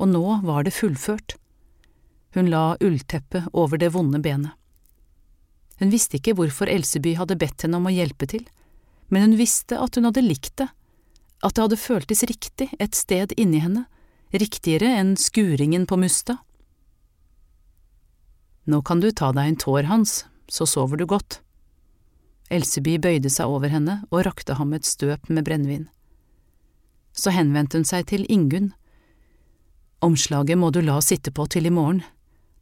og 0.00 0.08
nå 0.08 0.24
var 0.46 0.64
det 0.64 0.74
fullført. 0.76 1.36
Hun 2.36 2.48
la 2.52 2.76
ullteppet 2.80 3.50
over 3.52 3.80
det 3.80 3.92
vonde 3.92 4.20
benet. 4.24 4.56
Hun 5.76 5.92
visste 5.92 6.16
ikke 6.16 6.34
hvorfor 6.36 6.70
Elseby 6.72 7.14
hadde 7.18 7.36
bedt 7.36 7.66
henne 7.66 7.76
om 7.76 7.88
å 7.88 7.92
hjelpe 7.92 8.28
til, 8.32 8.46
men 9.12 9.26
hun 9.26 9.36
visste 9.38 9.76
at 9.76 9.96
hun 9.96 10.08
hadde 10.08 10.24
likt 10.24 10.56
det, 10.60 10.70
at 11.44 11.54
det 11.54 11.66
hadde 11.66 11.78
føltes 11.80 12.24
riktig 12.28 12.70
et 12.80 12.96
sted 12.96 13.34
inni 13.36 13.60
henne, 13.60 13.84
riktigere 14.32 14.88
enn 14.96 15.14
skuringen 15.20 15.84
på 15.86 15.98
Musta. 16.00 16.38
Nå 18.66 18.80
kan 18.82 19.04
du 19.04 19.12
ta 19.12 19.30
deg 19.36 19.52
en 19.52 19.60
tår, 19.60 19.84
Hans, 19.86 20.24
så 20.48 20.66
sover 20.66 20.98
du 20.98 21.06
godt. 21.06 21.42
Elseby 22.52 22.96
bøyde 23.02 23.30
seg 23.32 23.50
over 23.50 23.72
henne 23.72 24.00
og 24.12 24.24
rakte 24.26 24.54
ham 24.58 24.74
et 24.76 24.86
støp 24.86 25.30
med 25.30 25.46
brennevin. 25.48 25.88
Så 27.16 27.32
henvendte 27.34 27.80
hun 27.80 27.88
seg 27.88 28.06
til 28.10 28.26
Ingunn. 28.30 28.70
Omslaget 30.04 30.58
må 30.60 30.70
du 30.70 30.82
la 30.84 31.00
sitte 31.02 31.32
på 31.34 31.48
til 31.50 31.66
i 31.66 31.72
morgen, 31.72 32.04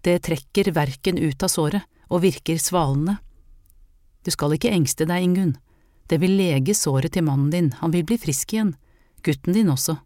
det 0.05 0.23
trekker 0.27 0.71
verken 0.77 1.19
ut 1.19 1.43
av 1.43 1.51
såret 1.51 1.85
og 2.13 2.23
virker 2.25 2.61
svalende. 2.61 3.17
Du 4.25 4.31
skal 4.33 4.55
ikke 4.57 4.73
engste 4.73 5.09
deg, 5.09 5.25
Ingunn, 5.25 5.55
det 6.09 6.21
vil 6.21 6.37
lege 6.37 6.77
såret 6.77 7.15
til 7.17 7.25
mannen 7.25 7.51
din, 7.53 7.71
han 7.81 7.93
vil 7.93 8.05
bli 8.09 8.19
frisk 8.21 8.53
igjen, 8.53 8.75
gutten 9.25 9.57
din 9.57 9.73
også. 9.73 9.97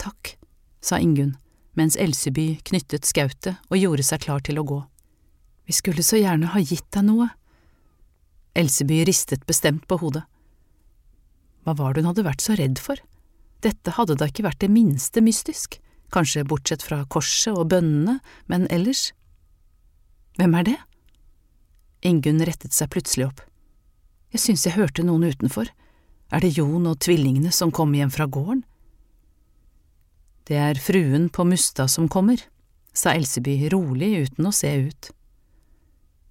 Takk, 0.00 0.36
sa 0.84 1.00
Ingunn, 1.00 1.34
mens 1.76 1.96
Elseby 1.96 2.60
knyttet 2.68 3.08
skautet 3.08 3.56
og 3.68 3.80
gjorde 3.80 4.04
seg 4.04 4.22
klar 4.24 4.44
til 4.44 4.60
å 4.60 4.66
gå. 4.68 4.82
Vi 5.66 5.74
skulle 5.76 6.04
så 6.06 6.20
gjerne 6.20 6.52
ha 6.52 6.62
gitt 6.62 6.86
deg 6.94 7.08
noe. 7.08 7.30
Elseby 8.56 9.04
ristet 9.08 9.44
bestemt 9.46 9.84
på 9.90 9.98
hodet. 10.00 10.24
Hva 11.66 11.74
var 11.76 11.92
det 11.92 12.02
hun 12.02 12.12
hadde 12.12 12.24
vært 12.26 12.44
så 12.44 12.56
redd 12.56 12.80
for? 12.80 13.00
Dette 13.64 13.96
hadde 13.96 14.16
da 14.16 14.28
ikke 14.30 14.46
vært 14.46 14.62
det 14.62 14.72
minste 14.72 15.22
mystisk 15.24 15.80
kanskje 16.12 16.44
bortsett 16.46 16.84
fra 16.86 17.02
korset 17.10 17.54
og 17.54 17.70
bønnene, 17.72 18.20
men 18.46 18.66
ellers… 18.72 19.10
Hvem 20.36 20.54
er 20.58 20.66
det? 20.68 20.76
Ingunn 22.06 22.44
rettet 22.44 22.76
seg 22.76 22.90
plutselig 22.92 23.30
opp. 23.30 23.42
Jeg 24.34 24.42
synes 24.42 24.66
jeg 24.66 24.76
hørte 24.76 25.04
noen 25.06 25.24
utenfor. 25.24 25.70
Er 26.30 26.42
det 26.42 26.56
Jon 26.58 26.86
og 26.90 27.00
tvillingene 27.04 27.52
som 27.54 27.72
kom 27.72 27.94
hjem 27.96 28.12
fra 28.12 28.26
gården? 28.28 28.64
Det 30.46 30.58
er 30.60 30.78
fruen 30.78 31.30
på 31.32 31.46
Mustad 31.48 31.90
som 31.90 32.10
kommer, 32.12 32.38
sa 32.94 33.16
Elseby 33.16 33.66
rolig 33.72 34.12
uten 34.28 34.46
å 34.46 34.54
se 34.54 34.70
ut. 34.86 35.10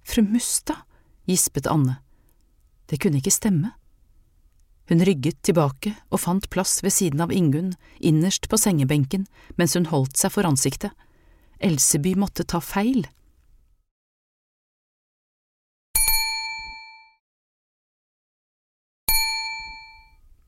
Fru 0.06 0.22
Mustad, 0.24 0.86
gispet 1.28 1.68
Anne. 1.68 1.98
Det 2.86 3.00
kunne 3.02 3.18
ikke 3.18 3.34
stemme. 3.34 3.72
Hun 4.86 5.02
rygget 5.02 5.40
tilbake 5.42 5.96
og 6.14 6.22
fant 6.22 6.46
plass 6.50 6.78
ved 6.84 6.94
siden 6.94 7.22
av 7.24 7.32
Ingunn, 7.34 7.74
innerst 7.98 8.46
på 8.46 8.58
sengebenken, 8.60 9.26
mens 9.58 9.74
hun 9.74 9.88
holdt 9.90 10.18
seg 10.20 10.30
for 10.36 10.46
ansiktet. 10.46 10.94
Elseby 11.58 12.14
måtte 12.14 12.46
ta 12.46 12.60
feil. 12.62 13.08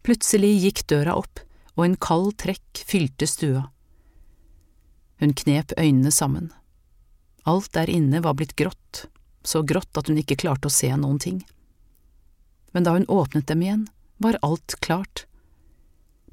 Plutselig 0.07 0.55
gikk 0.63 0.87
døra 0.89 1.19
opp, 1.21 1.43
og 1.77 1.85
en 1.85 1.99
kald 2.01 2.39
trekk 2.41 2.81
fylte 2.87 3.27
stua. 3.29 3.67
Hun 5.19 5.35
knep 5.35 5.75
øynene 5.77 6.15
sammen. 6.15 6.53
Alt 7.45 7.75
der 7.75 7.91
inne 7.91 8.23
var 8.23 8.39
blitt 8.39 8.55
grått, 8.57 9.09
så 9.43 9.65
grått 9.67 9.99
at 9.99 10.09
hun 10.09 10.21
ikke 10.23 10.39
klarte 10.39 10.71
å 10.71 10.73
se 10.73 10.89
noen 10.95 11.19
ting. 11.21 11.43
Men 12.73 12.85
da 12.85 12.95
hun 12.97 13.09
åpnet 13.09 13.47
dem 13.49 13.63
igjen, 13.63 13.87
var 14.19 14.39
alt 14.43 14.75
klart. 14.81 15.25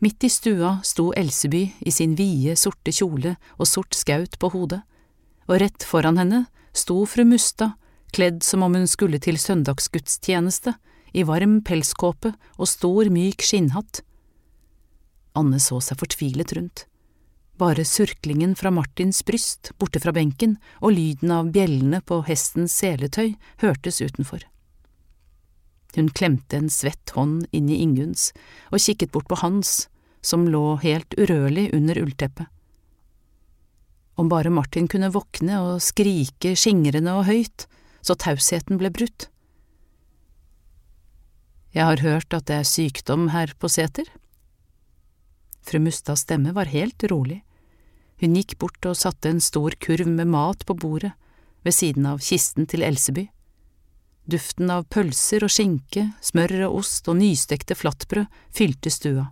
Midt 0.04 0.24
i 0.24 0.30
stua 0.30 0.80
sto 0.84 1.12
Elseby 1.16 1.64
i 1.80 1.92
sin 1.92 2.16
vide, 2.20 2.56
sorte 2.60 2.92
kjole 2.92 3.36
og 3.58 3.70
sort 3.70 3.96
skaut 3.96 4.38
på 4.42 4.52
hodet, 4.54 4.82
og 5.48 5.60
rett 5.62 5.86
foran 5.86 6.20
henne 6.20 6.46
sto 6.76 7.04
fru 7.08 7.24
Mustad, 7.26 7.78
kledd 8.16 8.44
som 8.44 8.64
om 8.66 8.76
hun 8.76 8.88
skulle 8.88 9.20
til 9.24 9.40
søndagsgudstjeneste, 9.40 10.76
i 11.16 11.24
varm 11.24 11.62
pelskåpe 11.64 12.34
og 12.60 12.68
stor, 12.68 13.08
myk 13.08 13.44
skinnhatt. 13.46 14.02
Anne 15.36 15.62
så 15.64 15.80
seg 15.84 16.00
fortvilet 16.02 16.52
rundt. 16.58 16.86
Bare 17.56 17.86
surklingen 17.88 18.56
fra 18.60 18.72
Martins 18.72 19.22
bryst 19.24 19.72
borte 19.80 20.02
fra 20.04 20.12
benken 20.16 20.58
og 20.82 20.92
lyden 20.98 21.32
av 21.32 21.54
bjellene 21.56 22.02
på 22.04 22.20
hestens 22.28 22.76
seletøy 22.76 23.38
hørtes 23.64 24.02
utenfor. 24.04 24.44
Hun 25.96 26.10
klemte 26.12 26.60
en 26.60 26.70
svett 26.70 27.14
hånd 27.16 27.46
inn 27.56 27.70
i 27.72 27.80
Ingunns 27.84 28.32
og 28.72 28.82
kikket 28.84 29.14
bort 29.16 29.30
på 29.32 29.40
Hans, 29.40 29.88
som 30.26 30.48
lå 30.50 30.76
helt 30.84 31.16
urørlig 31.18 31.70
under 31.76 32.02
ullteppet. 32.02 32.50
Om 34.16 34.30
bare 34.32 34.52
Martin 34.52 34.88
kunne 34.92 35.12
våkne 35.12 35.60
og 35.64 35.84
skrike 35.84 36.56
skingrende 36.60 37.16
og 37.20 37.28
høyt, 37.28 37.68
så 38.06 38.16
tausheten 38.16 38.80
ble 38.80 38.92
brutt. 38.96 39.28
Jeg 41.76 41.84
har 41.90 42.00
hørt 42.00 42.32
at 42.34 42.48
det 42.48 42.62
er 42.62 42.70
sykdom 42.70 43.30
her 43.34 43.52
på 43.60 43.68
seter. 43.72 44.08
Fru 45.66 45.82
Mustads 45.84 46.24
stemme 46.24 46.54
var 46.56 46.72
helt 46.72 47.04
rolig. 47.12 47.42
Hun 48.24 48.38
gikk 48.40 48.56
bort 48.62 48.88
og 48.88 48.96
satte 48.96 49.28
en 49.28 49.44
stor 49.44 49.76
kurv 49.84 50.08
med 50.08 50.30
mat 50.32 50.64
på 50.64 50.78
bordet, 50.80 51.12
ved 51.66 51.76
siden 51.76 52.06
av 52.08 52.22
kisten 52.24 52.70
til 52.70 52.86
Elseby. 52.86 53.26
Duften 54.26 54.72
av 54.74 54.88
pølser 54.90 55.44
og 55.46 55.52
skinke, 55.54 56.08
smør 56.18 56.66
og 56.66 56.80
ost 56.80 57.06
og 57.12 57.20
nystekte 57.20 57.78
flatbrød 57.78 58.26
fylte 58.58 58.90
stua. 58.90 59.28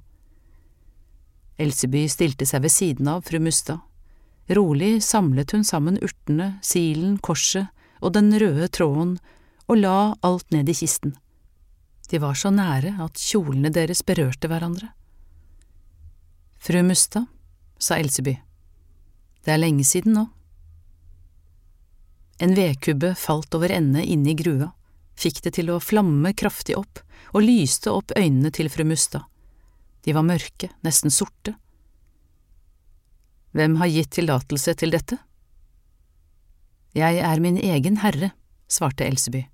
Elseby 1.57 2.05
stilte 2.09 2.45
seg 2.45 2.61
ved 2.61 2.73
siden 2.73 3.09
av 3.09 3.23
fru 3.25 3.39
Mustad. 3.41 3.81
Rolig 4.53 4.99
samlet 5.05 5.53
hun 5.55 5.63
sammen 5.65 5.97
urtene, 6.03 6.59
silen, 6.61 7.17
korset 7.17 7.71
og 8.03 8.13
den 8.13 8.29
røde 8.37 8.67
tråden 8.69 9.15
og 9.65 9.79
la 9.79 10.13
alt 10.21 10.53
ned 10.53 10.69
i 10.69 10.77
kisten. 10.77 11.15
De 12.11 12.19
var 12.21 12.37
så 12.37 12.51
nære 12.53 12.93
at 13.01 13.17
kjolene 13.17 13.71
deres 13.73 14.03
berørte 14.05 14.49
hverandre. 14.51 14.91
Fru 16.61 16.83
Mustad, 16.85 17.25
sa 17.81 17.97
Elseby, 17.97 18.35
det 19.43 19.55
er 19.55 19.59
lenge 19.59 19.87
siden 19.87 20.13
nå. 20.19 20.27
En 22.43 22.53
vedkubbe 22.53 23.15
falt 23.17 23.55
over 23.57 23.73
ende 23.73 24.03
inne 24.05 24.33
i 24.33 24.37
grua 24.37 24.69
fikk 25.19 25.43
det 25.45 25.55
til 25.57 25.71
å 25.73 25.81
flamme 25.83 26.33
kraftig 26.37 26.77
opp 26.79 27.01
og 27.33 27.45
lyste 27.45 27.91
opp 27.93 28.13
øynene 28.17 28.51
til 28.53 28.69
fru 28.73 28.85
Mustad. 28.87 29.25
De 30.03 30.13
var 30.15 30.25
mørke, 30.27 30.69
nesten 30.83 31.13
sorte. 31.13 31.55
Hvem 33.53 33.77
har 33.79 33.91
gitt 33.91 34.11
tillatelse 34.17 34.73
til 34.81 34.93
dette? 34.93 35.19
Jeg 36.97 37.21
er 37.25 37.41
min 37.41 37.57
egen 37.57 37.99
herre, 38.03 38.33
svarte 38.69 39.05
Elseby. 39.07 39.45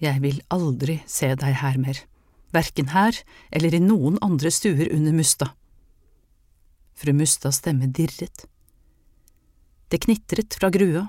Jeg 0.00 0.20
vil 0.22 0.40
aldri 0.52 1.00
se 1.08 1.32
deg 1.40 1.58
her 1.60 1.76
mer, 1.80 1.98
verken 2.54 2.90
her 2.92 3.16
eller 3.50 3.74
i 3.74 3.82
noen 3.82 4.18
andre 4.24 4.52
stuer 4.52 4.90
under 4.92 5.16
Mustad. 5.16 5.52
Fru 6.94 7.12
Mustads 7.16 7.58
stemme 7.62 7.90
dirret. 7.90 8.46
Det 9.90 10.00
knitret 10.04 10.54
fra 10.56 10.70
grua, 10.72 11.08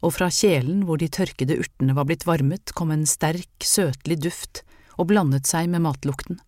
og 0.00 0.14
fra 0.16 0.30
kjelen 0.32 0.84
hvor 0.88 1.00
de 1.00 1.10
tørkede 1.12 1.58
urtene 1.60 1.94
var 1.96 2.08
blitt 2.08 2.26
varmet, 2.28 2.72
kom 2.76 2.92
en 2.94 3.06
sterk, 3.08 3.50
søtlig 3.60 4.20
duft 4.24 4.62
og 4.96 5.10
blandet 5.12 5.48
seg 5.48 5.68
med 5.72 5.84
matlukten. 5.84 6.40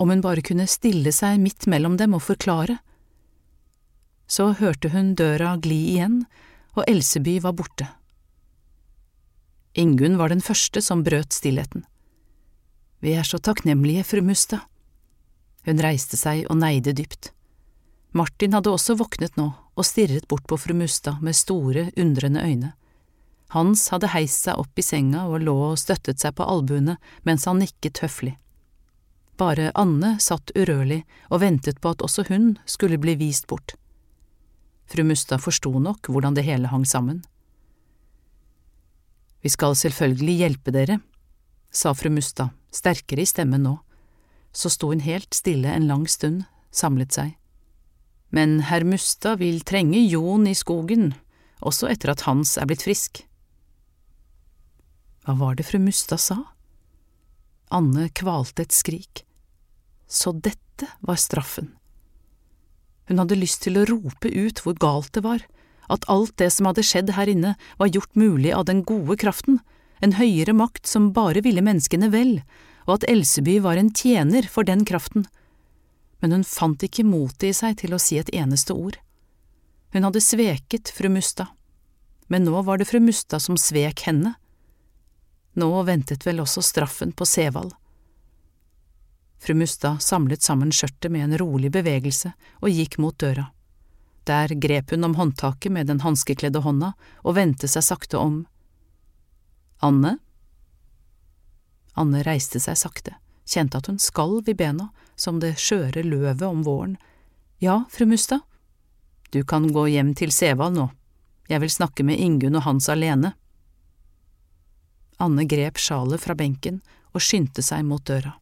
Om 0.00 0.10
hun 0.10 0.24
bare 0.24 0.44
kunne 0.44 0.66
stille 0.68 1.12
seg 1.14 1.38
midt 1.40 1.68
mellom 1.70 1.98
dem 2.00 2.16
og 2.16 2.24
forklare. 2.26 2.78
Så 4.26 4.50
hørte 4.58 4.90
hun 4.90 5.14
døra 5.18 5.54
gli 5.62 5.94
igjen, 5.94 6.24
og 6.74 6.88
Elseby 6.90 7.38
var 7.44 7.54
borte. 7.54 7.86
Ingunn 9.78 10.18
var 10.18 10.30
den 10.30 10.42
første 10.42 10.82
som 10.82 11.04
brøt 11.06 11.34
stillheten. 11.34 11.84
Vi 13.04 13.12
er 13.14 13.26
så 13.26 13.38
takknemlige, 13.38 14.04
fru 14.06 14.22
Mustad. 14.24 14.64
Hun 15.66 15.80
reiste 15.82 16.16
seg 16.16 16.46
og 16.48 16.58
neide 16.60 16.94
dypt. 16.96 17.32
Martin 18.14 18.54
hadde 18.54 18.70
også 18.70 18.94
våknet 18.94 19.34
nå 19.34 19.48
og 19.74 19.86
stirret 19.86 20.28
bort 20.30 20.44
på 20.46 20.56
fru 20.60 20.74
Mustad 20.78 21.18
med 21.24 21.34
store, 21.34 21.88
undrende 21.98 22.44
øyne. 22.46 22.70
Hans 23.50 23.88
hadde 23.90 24.12
heist 24.12 24.46
seg 24.46 24.60
opp 24.62 24.78
i 24.78 24.84
senga 24.86 25.24
og 25.26 25.42
lå 25.42 25.54
og 25.72 25.80
støttet 25.82 26.22
seg 26.22 26.36
på 26.38 26.46
albuene 26.46 26.94
mens 27.26 27.48
han 27.50 27.58
nikket 27.58 28.04
høflig. 28.04 28.36
Bare 29.34 29.72
Anne 29.74 30.14
satt 30.22 30.54
urørlig 30.54 31.00
og 31.26 31.42
ventet 31.42 31.82
på 31.82 31.90
at 31.90 32.06
også 32.06 32.28
hun 32.30 32.52
skulle 32.70 33.00
bli 33.02 33.16
vist 33.18 33.48
bort. 33.50 33.74
Fru 34.86 35.02
Mustad 35.02 35.42
forsto 35.42 35.74
nok 35.82 36.06
hvordan 36.06 36.38
det 36.38 36.46
hele 36.46 36.70
hang 36.70 36.86
sammen. 36.86 37.24
Vi 39.42 39.50
skal 39.50 39.74
selvfølgelig 39.74 40.38
hjelpe 40.38 40.70
dere, 40.70 41.00
sa 41.74 41.90
fru 41.98 42.14
Mustad, 42.14 42.54
sterkere 42.70 43.26
i 43.26 43.28
stemmen 43.28 43.66
nå. 43.66 43.80
Så 44.54 44.70
sto 44.70 44.94
hun 44.94 45.02
helt 45.02 45.34
stille 45.34 45.74
en 45.74 45.90
lang 45.90 46.06
stund, 46.06 46.46
samlet 46.70 47.10
seg 47.10 47.34
men 48.34 48.58
herr 48.66 48.82
Mustad 48.82 49.38
vil 49.38 49.60
trenge 49.62 50.00
Jon 50.10 50.48
i 50.50 50.56
skogen, 50.58 51.12
også 51.62 51.86
etter 51.92 52.10
at 52.10 52.24
Hans 52.26 52.56
er 52.58 52.66
blitt 52.66 52.82
frisk. 52.82 53.22
Hva 55.24 55.36
var 55.38 55.54
det 55.54 55.68
fru 55.68 55.78
Mustad 55.78 56.20
sa? 56.20 56.40
Anne 57.70 58.08
kvalte 58.10 58.66
et 58.66 58.74
skrik. 58.74 59.22
Så 60.10 60.34
dette 60.34 60.90
var 61.00 61.20
straffen. 61.22 61.70
Hun 63.06 63.22
hadde 63.22 63.38
lyst 63.38 63.62
til 63.64 63.78
å 63.78 63.86
rope 63.88 64.28
ut 64.28 64.60
hvor 64.64 64.76
galt 64.82 65.14
det 65.14 65.22
var, 65.24 65.46
at 65.92 66.06
alt 66.10 66.34
det 66.40 66.50
som 66.50 66.66
hadde 66.66 66.84
skjedd 66.86 67.14
her 67.14 67.30
inne 67.30 67.54
var 67.78 67.92
gjort 67.92 68.18
mulig 68.18 68.50
av 68.56 68.66
den 68.66 68.82
gode 68.88 69.16
kraften, 69.20 69.60
en 70.02 70.18
høyere 70.18 70.56
makt 70.56 70.88
som 70.90 71.12
bare 71.14 71.44
ville 71.44 71.62
menneskene 71.64 72.10
vel, 72.10 72.40
og 72.88 72.98
at 72.98 73.08
Elseby 73.08 73.60
var 73.64 73.78
en 73.78 73.92
tjener 73.94 74.48
for 74.50 74.66
den 74.66 74.82
kraften 74.88 75.28
men 76.20 76.32
hun 76.32 76.44
fant 76.44 76.82
ikke 76.82 77.04
motet 77.06 77.50
i 77.50 77.56
seg 77.56 77.78
til 77.82 77.94
å 77.94 78.00
si 78.02 78.18
et 78.20 78.30
eneste 78.34 78.74
ord. 78.74 78.98
Hun 79.94 80.06
hadde 80.06 80.22
sveket 80.24 80.90
fru 80.90 81.10
Mustad, 81.12 81.52
men 82.26 82.46
nå 82.46 82.62
var 82.66 82.80
det 82.80 82.88
fru 82.88 83.00
Mustad 83.00 83.42
som 83.42 83.58
svek 83.60 84.06
henne. 84.08 84.34
Nå 85.54 85.70
ventet 85.86 86.26
vel 86.26 86.42
også 86.42 86.64
straffen 86.64 87.12
på 87.12 87.26
Sevald. 87.28 87.74
Fru 89.38 89.54
Mustad 89.54 90.00
samlet 90.02 90.42
sammen 90.42 90.72
skjørtet 90.72 91.12
med 91.12 91.26
en 91.26 91.38
rolig 91.38 91.70
bevegelse 91.74 92.32
og 92.62 92.72
gikk 92.72 92.98
mot 92.98 93.18
døra. 93.20 93.50
Der 94.24 94.54
grep 94.56 94.90
hun 94.90 95.04
om 95.04 95.18
håndtaket 95.18 95.72
med 95.72 95.90
den 95.92 96.00
hanskekledde 96.00 96.64
hånda 96.64 96.94
og 97.22 97.36
vendte 97.36 97.68
seg 97.68 97.84
sakte 97.84 98.16
om. 98.18 98.38
Anne? 99.84 100.16
Anne 101.94 102.24
reiste 102.24 102.58
seg 102.62 102.80
sakte 102.80 103.18
kjente 103.44 103.78
at 103.78 103.88
hun 103.90 104.00
skalv 104.00 104.48
i 104.48 104.56
bena 104.56 104.88
som 105.16 105.40
det 105.40 105.56
skjøre 105.60 106.02
løvet 106.06 106.42
om 106.46 106.62
våren. 106.66 106.96
Ja, 107.62 107.84
fru 107.90 108.06
Mustad? 108.06 108.40
Du 109.30 109.44
kan 109.44 109.72
gå 109.72 109.86
hjem 109.90 110.14
til 110.14 110.32
Sevald 110.32 110.76
nå, 110.76 110.88
jeg 111.48 111.60
vil 111.60 111.72
snakke 111.72 112.04
med 112.06 112.20
Ingunn 112.20 112.56
og 112.58 112.64
Hans 112.68 112.88
alene. 112.88 113.34
Anne 115.22 115.44
grep 115.48 115.78
sjalet 115.78 116.22
fra 116.22 116.36
benken 116.38 116.80
og 117.14 117.22
skyndte 117.22 117.62
seg 117.62 117.84
mot 117.86 118.04
døra. 118.06 118.34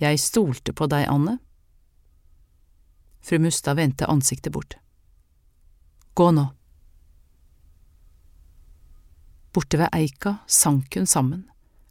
Jeg 0.00 0.20
stolte 0.20 0.74
på 0.74 0.88
deg, 0.90 1.06
Anne. 1.08 1.38
Fru 3.24 3.38
Mustad 3.40 3.78
vendte 3.78 4.08
ansiktet 4.10 4.52
bort. 4.52 4.76
Gå 6.14 6.30
nå. 6.34 6.48
Borte 9.54 9.78
ved 9.78 9.94
eika 9.94 10.38
sank 10.50 10.96
hun 10.98 11.06
sammen 11.06 11.44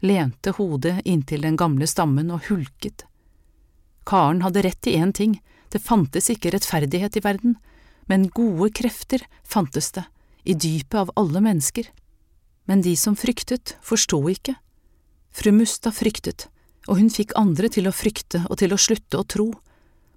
lente 0.03 0.51
hodet 0.57 0.99
inntil 1.07 1.45
den 1.45 1.57
gamle 1.59 1.87
stammen 1.87 2.31
og 2.33 2.49
hulket. 2.49 3.05
Karen 4.05 4.43
hadde 4.43 4.63
rett 4.65 4.87
i 4.87 4.97
én 4.99 5.13
ting, 5.15 5.37
det 5.71 5.81
fantes 5.81 6.29
ikke 6.29 6.51
rettferdighet 6.53 7.17
i 7.17 7.23
verden, 7.23 7.55
men 8.11 8.27
gode 8.35 8.69
krefter 8.75 9.23
fantes 9.47 9.91
det, 9.95 10.03
i 10.43 10.53
dypet 10.53 10.99
av 10.99 11.13
alle 11.15 11.39
mennesker. 11.41 11.87
Men 12.67 12.83
de 12.83 12.95
som 12.99 13.15
fryktet, 13.15 13.77
forsto 13.81 14.19
ikke. 14.29 14.57
Fru 15.31 15.51
Musta 15.55 15.91
fryktet, 15.91 16.49
og 16.87 16.99
hun 16.99 17.09
fikk 17.11 17.31
andre 17.39 17.71
til 17.71 17.87
å 17.87 17.95
frykte 17.95 18.43
og 18.49 18.59
til 18.59 18.75
å 18.75 18.79
slutte 18.79 19.19
å 19.19 19.27
tro. 19.27 19.47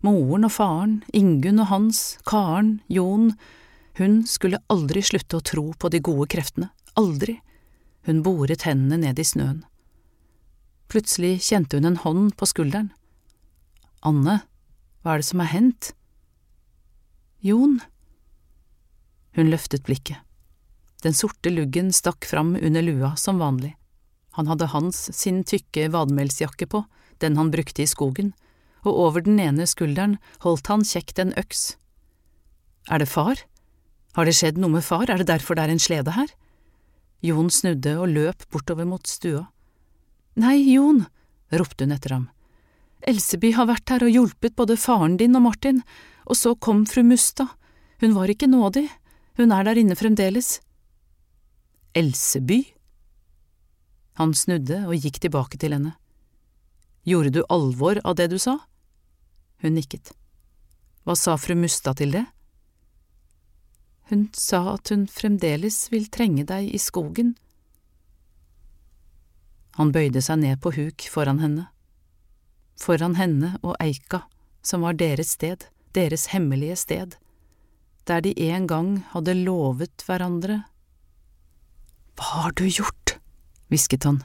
Moren 0.03 0.49
og 0.49 0.53
faren, 0.53 0.99
Ingunn 1.15 1.63
og 1.63 1.71
Hans, 1.71 2.19
Karen, 2.27 2.81
Jon, 2.91 3.33
hun 3.97 4.19
skulle 4.29 4.61
aldri 4.69 5.01
slutte 5.01 5.39
å 5.39 5.47
tro 5.47 5.71
på 5.79 5.89
de 5.95 6.03
gode 6.05 6.29
kreftene, 6.35 6.69
aldri. 6.99 7.39
Hun 8.07 8.21
boret 8.27 8.67
hendene 8.67 9.01
ned 9.07 9.19
i 9.19 9.25
snøen. 9.25 9.65
Plutselig 10.89 11.41
kjente 11.49 11.79
hun 11.79 11.89
en 11.89 12.01
hånd 12.03 12.37
på 12.39 12.47
skulderen. 12.47 12.93
Anne, 14.07 14.41
hva 15.03 15.15
er 15.15 15.23
det 15.23 15.29
som 15.29 15.43
er 15.43 15.51
hendt? 15.51 15.91
Jon. 17.43 17.81
Hun 19.37 19.51
løftet 19.51 19.85
blikket. 19.87 20.23
Den 21.03 21.15
sorte 21.15 21.51
luggen 21.53 21.93
stakk 21.93 22.25
fram 22.27 22.55
under 22.57 22.83
lua 22.83 23.13
som 23.21 23.39
vanlig. 23.39 23.75
Han 24.37 24.49
hadde 24.51 24.71
Hans 24.73 24.99
sin 25.17 25.43
tykke 25.45 25.89
vadmelsjakke 25.93 26.67
på, 26.69 26.85
den 27.23 27.37
han 27.39 27.53
brukte 27.53 27.85
i 27.85 27.89
skogen, 27.89 28.33
og 28.85 28.99
over 29.07 29.25
den 29.25 29.39
ene 29.41 29.67
skulderen 29.69 30.17
holdt 30.45 30.69
han 30.73 30.85
kjekt 30.85 31.21
en 31.23 31.35
øks. 31.41 31.77
Er 32.91 33.03
det 33.03 33.09
far? 33.11 33.41
Har 34.17 34.29
det 34.29 34.37
skjedd 34.39 34.59
noe 34.61 34.77
med 34.77 34.85
far, 34.85 35.09
er 35.11 35.21
det 35.21 35.29
derfor 35.31 35.57
det 35.57 35.67
er 35.67 35.75
en 35.75 35.83
slede 35.83 36.15
her? 36.17 36.31
Jon 37.25 37.51
snudde 37.51 37.97
og 37.99 38.13
løp 38.13 38.45
bortover 38.53 38.87
mot 38.89 39.07
stua. 39.09 39.47
Nei, 40.37 40.59
Jon, 40.75 41.05
ropte 41.49 41.87
hun 41.87 41.95
etter 41.97 42.13
ham. 42.13 42.27
Elseby 43.07 43.53
har 43.57 43.69
vært 43.71 43.93
her 43.93 44.05
og 44.05 44.13
hjulpet 44.13 44.57
både 44.59 44.77
faren 44.81 45.17
din 45.21 45.37
og 45.39 45.47
Martin, 45.47 45.83
og 46.27 46.37
så 46.37 46.55
kom 46.59 46.85
fru 46.89 47.05
Musta, 47.07 47.49
hun 48.03 48.17
var 48.17 48.29
ikke 48.29 48.49
nådig, 48.51 48.85
hun 49.41 49.53
er 49.53 49.65
der 49.65 49.81
inne 49.81 49.97
fremdeles. 49.97 50.59
Elseby? 51.97 52.61
Han 54.21 54.35
snudde 54.37 54.83
og 54.89 55.01
gikk 55.01 55.21
tilbake 55.25 55.61
til 55.61 55.77
henne. 55.77 55.95
Gjorde 57.07 57.33
du 57.37 57.43
alvor 57.53 58.01
av 58.05 58.17
det 58.19 58.31
du 58.33 58.39
sa? 58.43 58.59
Hun 59.63 59.77
nikket. 59.77 60.13
Hva 61.07 61.17
sa 61.17 61.37
fru 61.41 61.55
Musta 61.57 61.95
til 61.97 62.13
det? 62.17 62.25
Hun 64.11 64.29
sa 64.37 64.63
at 64.75 64.91
hun 64.93 65.07
fremdeles 65.11 65.87
vil 65.93 66.09
trenge 66.13 66.45
deg 66.49 66.69
i 66.75 66.81
skogen. 66.83 67.37
Han 69.77 69.93
bøyde 69.93 70.23
seg 70.25 70.41
ned 70.41 70.61
på 70.65 70.73
huk 70.77 71.07
foran 71.13 71.43
henne. 71.43 71.69
Foran 72.81 73.17
henne 73.17 73.57
og 73.63 73.77
Eika, 73.81 74.25
som 74.65 74.85
var 74.85 74.97
deres 74.99 75.37
sted, 75.37 75.69
deres 75.97 76.31
hemmelige 76.33 76.77
sted 76.81 77.17
der 78.07 78.23
de 78.23 78.33
en 78.51 78.67
gang 78.71 78.91
hadde 79.13 79.35
lovet 79.35 80.05
hverandre. 80.07 80.63
Hva 82.17 82.43
har 82.47 82.57
du 82.57 82.67
gjort? 82.69 83.19
hvisket 83.67 84.07
han. 84.07 84.21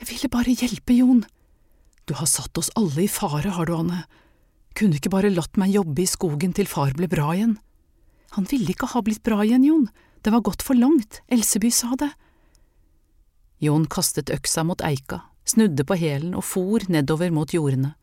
Jeg 0.00 0.08
ville 0.10 0.32
bare 0.32 0.54
hjelpe, 0.56 0.96
Jon. 0.96 1.24
Du 2.08 2.14
har 2.16 2.28
satt 2.30 2.56
oss 2.56 2.70
alle 2.78 3.04
i 3.04 3.10
fare, 3.10 3.52
har 3.52 3.68
du, 3.68 3.74
Anne. 3.76 4.04
Kunne 4.76 4.96
ikke 4.96 5.12
bare 5.12 5.32
latt 5.32 5.60
meg 5.60 5.74
jobbe 5.74 6.02
i 6.02 6.08
skogen 6.08 6.54
til 6.56 6.68
far 6.68 6.94
ble 6.96 7.08
bra 7.12 7.34
igjen. 7.34 7.56
Han 8.36 8.48
ville 8.48 8.72
ikke 8.72 8.88
ha 8.92 9.02
blitt 9.04 9.24
bra 9.24 9.42
igjen, 9.44 9.64
Jon, 9.68 9.86
det 10.24 10.32
var 10.32 10.44
gått 10.44 10.64
for 10.64 10.76
langt, 10.76 11.20
Elseby 11.32 11.70
sa 11.72 11.92
det. 12.00 12.10
Jon 13.62 13.86
kastet 13.88 14.30
øksa 14.30 14.64
mot 14.64 14.82
eika, 14.84 15.22
snudde 15.48 15.86
på 15.86 15.96
hælen 15.96 16.34
og 16.36 16.44
for 16.44 16.84
nedover 16.92 17.32
mot 17.32 17.54
jordene. 17.54 17.94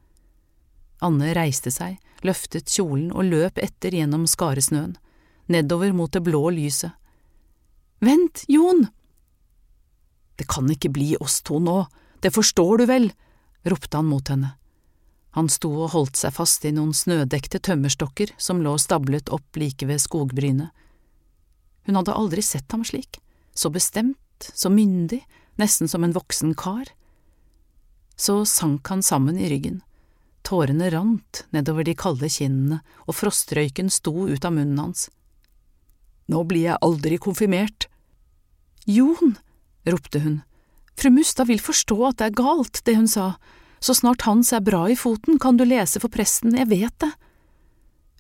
Anne 1.04 1.34
reiste 1.36 1.72
seg, 1.74 2.00
løftet 2.24 2.72
kjolen 2.72 3.12
og 3.12 3.28
løp 3.28 3.60
etter 3.62 3.94
gjennom 3.94 4.26
skaresnøen, 4.30 4.96
nedover 5.52 5.94
mot 5.94 6.12
det 6.14 6.24
blå 6.24 6.48
lyset. 6.56 6.96
Vent, 8.04 8.46
Jon! 8.48 8.88
Det 10.36 10.48
kan 10.50 10.70
ikke 10.72 10.92
bli 10.92 11.14
oss 11.22 11.42
to 11.46 11.60
nå, 11.62 11.84
det 12.24 12.34
forstår 12.34 12.82
du 12.82 12.86
vel, 12.90 13.12
ropte 13.68 14.00
han 14.00 14.10
mot 14.10 14.28
henne. 14.32 14.56
Han 15.34 15.50
sto 15.50 15.72
og 15.86 15.94
holdt 15.96 16.20
seg 16.20 16.34
fast 16.36 16.66
i 16.66 16.72
noen 16.74 16.94
snødekte 16.94 17.62
tømmerstokker 17.64 18.34
som 18.38 18.62
lå 18.62 18.76
stablet 18.82 19.32
opp 19.34 19.58
like 19.58 19.86
ved 19.90 20.02
skogbrynet. 20.02 20.70
Hun 21.88 21.98
hadde 22.00 22.16
aldri 22.16 22.44
sett 22.46 22.72
ham 22.72 22.84
slik, 22.86 23.20
så 23.54 23.72
bestemt, 23.74 24.18
så 24.54 24.70
myndig, 24.72 25.24
nesten 25.62 25.90
som 25.92 26.04
en 26.04 26.16
voksen 26.16 26.54
kar. 26.58 26.92
Så 28.16 28.44
sank 28.46 28.88
han 28.88 29.04
sammen 29.04 29.40
i 29.40 29.50
ryggen 29.50 29.82
Tårene 30.44 30.90
rant 30.92 31.46
nedover 31.56 31.86
de 31.88 31.96
kalde 31.96 32.28
kinnene, 32.28 32.82
og 33.08 33.16
frostrøyken 33.16 33.88
sto 33.94 34.28
ut 34.28 34.44
av 34.44 34.52
munnen 34.52 34.82
hans. 34.82 35.08
Nå 36.28 36.44
blir 36.48 36.68
jeg 36.68 36.82
aldri 36.84 37.20
konfirmert. 37.22 37.88
Jon, 38.84 39.38
ropte 39.88 40.20
hun, 40.20 40.42
fru 41.00 41.14
Mustad 41.16 41.48
vil 41.48 41.64
forstå 41.64 41.98
at 42.10 42.20
det 42.20 42.28
er 42.28 42.40
galt, 42.42 42.82
det 42.84 42.98
hun 43.00 43.08
sa, 43.08 43.34
så 43.84 43.96
snart 43.96 44.28
Hans 44.28 44.52
er 44.56 44.64
bra 44.64 44.86
i 44.92 45.00
foten, 45.00 45.40
kan 45.40 45.56
du 45.60 45.64
lese 45.68 46.00
for 46.04 46.12
presten, 46.12 46.56
jeg 46.60 46.70
vet 46.72 46.96
det. 47.04 47.12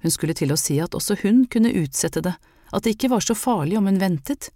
Hun 0.04 0.12
skulle 0.12 0.36
til 0.36 0.52
å 0.52 0.60
si 0.60 0.80
at 0.84 0.96
også 0.96 1.20
hun 1.24 1.46
kunne 1.52 1.72
utsette 1.76 2.24
det, 2.24 2.34
at 2.72 2.84
det 2.84 2.96
ikke 2.96 3.12
var 3.12 3.24
så 3.24 3.36
farlig 3.36 3.78
om 3.80 3.88
hun 3.88 4.00
ventet, 4.00 4.50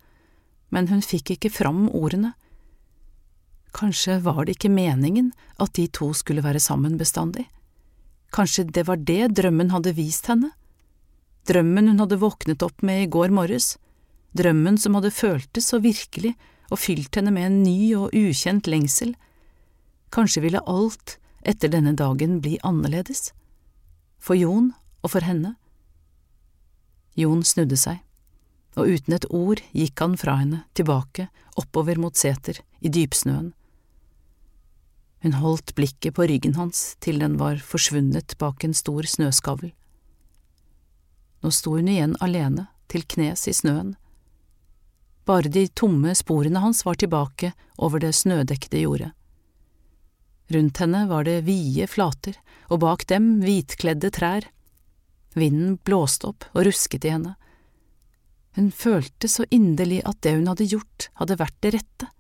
men 0.71 0.87
hun 0.91 1.03
fikk 1.03 1.35
ikke 1.35 1.51
fram 1.51 1.87
ordene. 1.95 2.33
Kanskje 3.77 4.17
var 4.25 4.45
det 4.45 4.57
ikke 4.57 4.73
meningen 4.73 5.29
at 5.61 5.75
de 5.77 5.85
to 5.93 6.09
skulle 6.17 6.41
være 6.41 6.61
sammen 6.63 6.97
bestandig? 6.97 7.45
Kanskje 8.33 8.65
det 8.73 8.87
var 8.87 8.97
det 8.97 9.35
drømmen 9.37 9.69
hadde 9.69 9.93
vist 9.93 10.27
henne? 10.31 10.49
Drømmen 11.47 11.91
hun 11.91 12.01
hadde 12.01 12.17
våknet 12.19 12.63
opp 12.65 12.81
med 12.81 13.03
i 13.03 13.11
går 13.11 13.29
morges, 13.31 13.75
drømmen 14.35 14.79
som 14.81 14.97
hadde 14.97 15.13
føltes 15.13 15.69
så 15.69 15.79
virkelig 15.79 16.33
og 16.71 16.81
fylt 16.81 17.15
henne 17.15 17.31
med 17.31 17.47
en 17.47 17.61
ny 17.63 17.93
og 17.95 18.17
ukjent 18.17 18.67
lengsel. 18.67 19.13
Kanskje 20.11 20.43
ville 20.43 20.63
alt 20.65 21.15
etter 21.47 21.71
denne 21.71 21.93
dagen 21.95 22.41
bli 22.43 22.57
annerledes? 22.67 23.31
For 24.19 24.35
Jon 24.35 24.73
og 25.05 25.13
for 25.13 25.23
henne? 25.23 25.53
Jon 27.17 27.45
snudde 27.45 27.77
seg, 27.79 28.01
og 28.77 28.89
uten 28.89 29.15
et 29.15 29.29
ord 29.33 29.61
gikk 29.71 30.01
han 30.03 30.17
fra 30.19 30.37
henne, 30.41 30.65
tilbake, 30.77 31.29
oppover 31.57 31.97
mot 32.01 32.17
seter, 32.17 32.59
i 32.81 32.91
dypsnøen. 32.93 33.53
Hun 35.27 35.33
holdt 35.33 35.75
blikket 35.75 36.15
på 36.15 36.23
ryggen 36.23 36.53
hans 36.55 36.93
til 37.03 37.17
den 37.19 37.33
var 37.35 37.57
forsvunnet 37.59 38.37
bak 38.39 38.63
en 38.63 38.71
stor 38.71 39.03
snøskavl. 39.03 39.73
Nå 41.43 41.49
sto 41.51 41.73
hun 41.75 41.89
igjen 41.91 42.13
alene, 42.23 42.69
til 42.87 43.03
knes 43.03 43.43
i 43.51 43.53
snøen. 43.57 43.89
Bare 45.27 45.51
de 45.51 45.65
tomme 45.67 46.15
sporene 46.15 46.61
hans 46.63 46.85
var 46.87 46.95
tilbake 46.95 47.51
over 47.75 47.99
det 47.99 48.13
snødekte 48.15 48.79
jordet. 48.79 49.11
Rundt 50.55 50.79
henne 50.79 51.03
var 51.11 51.27
det 51.27 51.41
vide 51.43 51.91
flater, 51.91 52.39
og 52.71 52.85
bak 52.87 53.03
dem 53.11 53.41
hvitkledde 53.43 54.15
trær. 54.15 54.47
Vinden 55.35 55.75
blåste 55.83 56.31
opp 56.31 56.47
og 56.53 56.69
rusket 56.69 57.03
i 57.03 57.11
henne. 57.17 57.35
Hun 58.55 58.71
følte 58.71 59.27
så 59.27 59.43
inderlig 59.51 60.05
at 60.07 60.23
det 60.23 60.37
hun 60.39 60.47
hadde 60.47 60.71
gjort, 60.71 61.09
hadde 61.19 61.43
vært 61.43 61.59
det 61.67 61.75
rette, 61.81 62.13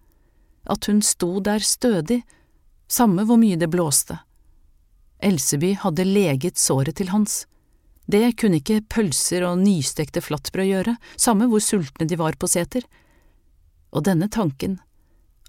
at 0.67 0.91
hun 0.91 0.99
sto 0.99 1.37
der 1.39 1.63
stødig 1.63 2.25
samme 2.87 3.25
hvor 3.27 3.39
mye 3.39 3.59
det 3.59 3.69
blåste. 3.71 4.19
Elseby 5.23 5.73
hadde 5.81 6.05
leget 6.05 6.57
såret 6.57 6.97
til 6.99 7.09
Hans. 7.09 7.45
Det 8.07 8.37
kunne 8.39 8.61
ikke 8.61 8.85
pølser 8.87 9.43
og 9.43 9.59
nystekte 9.59 10.21
flatbrød 10.23 10.69
gjøre, 10.69 10.95
samme 11.19 11.49
hvor 11.51 11.63
sultne 11.63 12.07
de 12.07 12.19
var 12.19 12.37
på 12.39 12.47
seter. 12.47 12.85
Og 13.91 14.05
denne 14.07 14.29
tanken, 14.31 14.79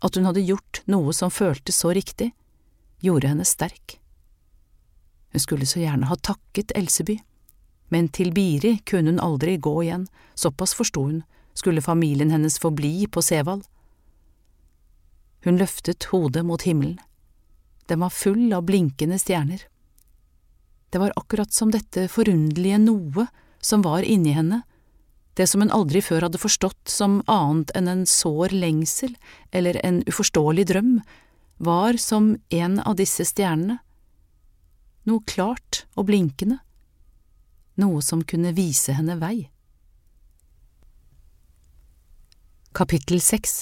at 0.02 0.16
hun 0.16 0.26
hadde 0.26 0.46
gjort 0.46 0.82
noe 0.90 1.14
som 1.14 1.30
føltes 1.30 1.78
så 1.84 1.92
riktig, 1.94 2.32
gjorde 3.04 3.30
henne 3.30 3.46
sterk. 3.46 3.98
Hun 5.32 5.44
skulle 5.44 5.68
så 5.68 5.82
gjerne 5.82 6.08
ha 6.08 6.16
takket 6.16 6.72
Elseby, 6.78 7.18
men 7.94 8.08
til 8.12 8.32
Biri 8.34 8.78
kunne 8.88 9.14
hun 9.14 9.22
aldri 9.22 9.56
gå 9.56 9.74
igjen, 9.84 10.08
såpass 10.34 10.74
forsto 10.74 11.04
hun, 11.04 11.22
skulle 11.54 11.82
familien 11.84 12.30
hennes 12.30 12.58
forbli 12.58 13.06
på 13.10 13.22
Sevald. 13.22 13.64
Hun 15.44 15.58
løftet 15.58 16.08
hodet 16.10 16.44
mot 16.46 16.62
himmelen. 16.62 16.98
Den 17.88 18.00
var 18.04 18.12
full 18.12 18.52
av 18.52 18.66
blinkende 18.68 19.18
stjerner. 19.18 19.62
Det 20.90 21.00
var 21.00 21.12
akkurat 21.16 21.52
som 21.52 21.70
dette 21.72 22.08
forunderlige 22.08 22.78
noe 22.80 23.26
som 23.60 23.82
var 23.84 24.04
inni 24.04 24.32
henne, 24.36 24.62
det 25.34 25.46
som 25.46 25.62
hun 25.62 25.72
aldri 25.72 26.00
før 26.02 26.26
hadde 26.26 26.40
forstått 26.40 26.90
som 26.90 27.20
annet 27.30 27.70
enn 27.78 27.88
en 27.88 28.06
sår 28.10 28.54
lengsel 28.56 29.12
eller 29.54 29.78
en 29.86 30.00
uforståelig 30.08 30.64
drøm, 30.72 30.94
var 31.58 31.98
som 32.02 32.32
en 32.54 32.78
av 32.80 32.96
disse 32.98 33.24
stjernene, 33.26 33.78
noe 35.08 35.24
klart 35.30 35.84
og 35.94 36.08
blinkende, 36.10 36.58
noe 37.78 38.02
som 38.02 38.24
kunne 38.26 38.52
vise 38.56 38.96
henne 38.98 39.16
vei. 39.22 39.48
Kapittel 42.74 43.22
6 43.22 43.54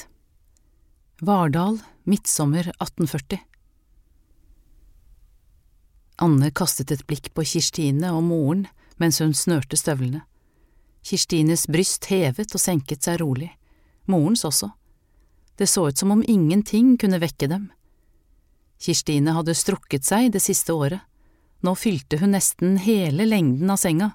Vardal, 1.25 1.79
midtsommer 2.09 2.73
1840 2.79 3.56
Anne 6.23 6.51
kastet 6.51 6.93
et 6.95 7.05
blikk 7.09 7.33
på 7.37 7.45
Kirstine 7.45 8.13
og 8.17 8.25
moren 8.25 8.65
mens 8.97 9.21
hun 9.21 9.35
snørte 9.37 9.77
støvlene. 9.77 10.23
Kirstines 11.07 11.67
bryst 11.71 12.09
hevet 12.11 12.55
og 12.57 12.61
senket 12.63 13.05
seg 13.07 13.21
rolig, 13.21 13.51
morens 14.11 14.45
også. 14.49 14.73
Det 15.57 15.69
så 15.69 15.87
ut 15.89 15.99
som 15.99 16.13
om 16.15 16.25
ingenting 16.27 16.97
kunne 17.01 17.21
vekke 17.23 17.49
dem. 17.53 17.69
Kirstine 18.83 19.37
hadde 19.37 19.55
strukket 19.57 20.05
seg 20.09 20.33
det 20.35 20.43
siste 20.45 20.75
året, 20.75 21.05
nå 21.65 21.75
fylte 21.79 22.19
hun 22.21 22.35
nesten 22.37 22.77
hele 22.83 23.25
lengden 23.29 23.71
av 23.73 23.81
senga. 23.81 24.11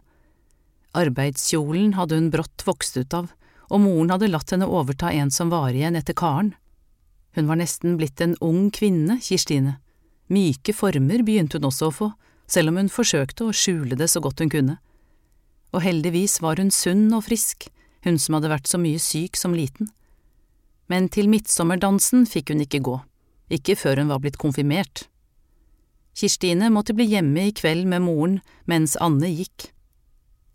Arbeidskjolen 0.98 1.96
hadde 1.98 2.18
hun 2.20 2.30
brått 2.34 2.66
vokst 2.68 2.98
ut 2.98 3.14
av, 3.16 3.32
og 3.72 3.82
moren 3.86 4.12
hadde 4.12 4.30
latt 4.30 4.52
henne 4.52 4.68
overta 4.68 5.14
en 5.16 5.32
som 5.32 5.50
var 5.54 5.72
igjen 5.72 5.96
etter 5.96 6.18
Karen. 6.18 6.54
Hun 7.38 7.48
var 7.48 7.62
nesten 7.62 7.96
blitt 7.98 8.22
en 8.22 8.36
ung 8.44 8.68
kvinne, 8.76 9.22
Kirstine. 9.24 9.78
Myke 10.32 10.74
former 10.74 11.26
begynte 11.28 11.60
hun 11.60 11.68
også 11.68 11.90
å 11.90 11.96
få, 11.96 12.10
selv 12.48 12.72
om 12.72 12.80
hun 12.80 12.92
forsøkte 12.92 13.48
å 13.48 13.56
skjule 13.56 13.98
det 14.00 14.08
så 14.12 14.22
godt 14.24 14.40
hun 14.44 14.52
kunne. 14.52 14.78
Og 15.76 15.84
heldigvis 15.84 16.40
var 16.44 16.60
hun 16.60 16.72
sunn 16.72 17.10
og 17.16 17.26
frisk, 17.28 17.68
hun 18.08 18.20
som 18.20 18.38
hadde 18.38 18.52
vært 18.52 18.72
så 18.72 18.80
mye 18.82 19.00
syk 19.00 19.40
som 19.40 19.56
liten. 19.56 19.92
Men 20.92 21.08
til 21.12 21.30
midtsommerdansen 21.32 22.26
fikk 22.28 22.52
hun 22.52 22.64
ikke 22.64 22.84
gå, 22.84 22.98
ikke 23.52 23.78
før 23.80 24.02
hun 24.02 24.12
var 24.12 24.24
blitt 24.24 24.40
konfirmert. 24.42 25.06
Kirstine 26.18 26.68
måtte 26.72 26.96
bli 26.96 27.08
hjemme 27.14 27.48
i 27.48 27.54
kveld 27.56 27.88
med 27.88 28.04
moren 28.04 28.40
mens 28.68 28.98
Anne 29.00 29.30
gikk. 29.32 29.70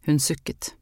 Hun 0.08 0.20
sukket. 0.20 0.74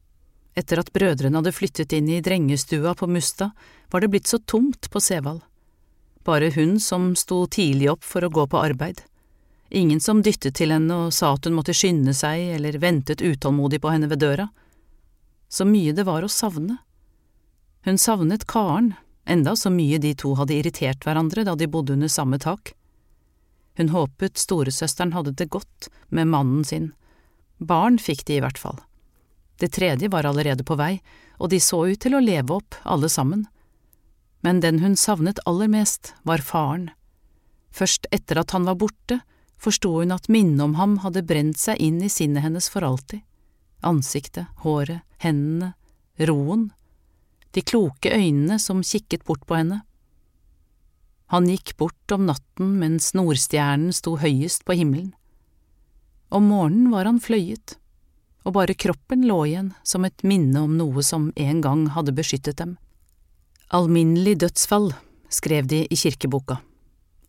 Etter 0.55 0.79
at 0.79 0.91
brødrene 0.95 1.39
hadde 1.39 1.55
flyttet 1.55 1.95
inn 1.95 2.07
i 2.11 2.21
drengestua 2.23 2.93
på 2.95 3.07
Musta, 3.11 3.51
var 3.91 4.03
det 4.03 4.11
blitt 4.11 4.31
så 4.31 4.39
tomt 4.39 4.89
på 4.91 5.01
Sevald. 5.03 5.43
Bare 6.25 6.49
hun 6.55 6.79
som 6.81 7.13
sto 7.15 7.43
tidlig 7.47 7.91
opp 7.91 8.03
for 8.03 8.25
å 8.25 8.31
gå 8.33 8.47
på 8.49 8.61
arbeid. 8.61 9.03
Ingen 9.69 9.99
som 10.01 10.21
dyttet 10.25 10.55
til 10.57 10.73
henne 10.73 10.97
og 11.05 11.13
sa 11.13 11.33
at 11.35 11.45
hun 11.45 11.55
måtte 11.57 11.73
skynde 11.75 12.13
seg 12.17 12.55
eller 12.57 12.79
ventet 12.81 13.21
utålmodig 13.21 13.81
på 13.81 13.91
henne 13.93 14.09
ved 14.09 14.21
døra. 14.23 14.47
Så 15.49 15.65
mye 15.69 15.93
det 15.93 16.05
var 16.07 16.25
å 16.25 16.31
savne. 16.31 16.79
Hun 17.85 18.01
savnet 18.01 18.47
Karen, 18.49 18.93
enda 19.25 19.55
så 19.55 19.69
mye 19.69 19.99
de 20.01 20.15
to 20.17 20.33
hadde 20.39 20.57
irritert 20.57 21.05
hverandre 21.05 21.45
da 21.45 21.53
de 21.55 21.69
bodde 21.69 21.93
under 21.93 22.09
samme 22.09 22.39
tak. 22.41 22.73
Hun 23.77 23.91
håpet 23.93 24.39
storesøsteren 24.39 25.13
hadde 25.13 25.35
det 25.37 25.51
godt 25.53 25.89
med 26.09 26.31
mannen 26.31 26.63
sin. 26.65 26.93
Barn 27.57 27.99
fikk 28.01 28.25
de 28.25 28.39
i 28.39 28.43
hvert 28.43 28.57
fall. 28.57 28.79
Det 29.59 29.73
tredje 29.75 30.09
var 30.11 30.25
allerede 30.27 30.65
på 30.67 30.77
vei, 30.79 30.97
og 31.39 31.51
de 31.51 31.59
så 31.61 31.85
ut 31.87 31.99
til 32.01 32.15
å 32.15 32.23
leve 32.23 32.57
opp, 32.57 32.75
alle 32.83 33.09
sammen. 33.11 33.45
Men 34.45 34.61
den 34.61 34.77
hun 34.83 34.93
savnet 34.93 35.41
aller 35.49 35.71
mest, 35.73 36.13
var 36.21 36.43
faren. 36.45 36.91
Først 37.73 38.05
etter 38.13 38.37
at 38.43 38.53
han 38.53 38.67
var 38.69 38.77
borte, 38.77 39.23
forsto 39.57 39.95
hun 39.97 40.13
at 40.13 40.29
minnet 40.29 40.61
om 40.61 40.75
ham 40.77 40.99
hadde 41.01 41.25
brent 41.25 41.57
seg 41.57 41.81
inn 41.81 41.97
i 42.05 42.11
sinnet 42.13 42.45
hennes 42.45 42.69
for 42.69 42.85
alltid. 42.85 43.23
Ansiktet, 43.81 44.45
håret, 44.61 45.01
hendene, 45.23 45.73
roen, 46.29 46.69
de 47.57 47.63
kloke 47.65 48.11
øynene 48.13 48.59
som 48.61 48.83
kikket 48.85 49.25
bort 49.25 49.47
på 49.49 49.57
henne. 49.57 49.81
Han 51.33 51.49
gikk 51.49 51.73
bort 51.79 52.13
om 52.13 52.27
natten 52.29 52.77
mens 52.79 53.13
Nordstjernen 53.17 53.95
sto 53.95 54.13
høyest 54.21 54.65
på 54.67 54.77
himmelen. 54.77 55.13
Om 56.29 56.51
morgenen 56.51 56.93
var 56.93 57.09
han 57.09 57.21
fløyet, 57.23 57.79
og 58.45 58.59
bare 58.59 58.77
kroppen 58.77 59.25
lå 59.25 59.39
igjen 59.49 59.73
som 59.81 60.05
et 60.05 60.21
minne 60.27 60.67
om 60.67 60.77
noe 60.77 61.01
som 61.03 61.31
en 61.33 61.61
gang 61.65 61.87
hadde 61.95 62.13
beskyttet 62.13 62.59
dem. 62.61 62.75
Alminnelig 63.73 64.35
dødsfall, 64.43 64.91
skrev 65.33 65.65
de 65.65 65.87
i 65.89 65.97
kirkeboka. 65.97 66.59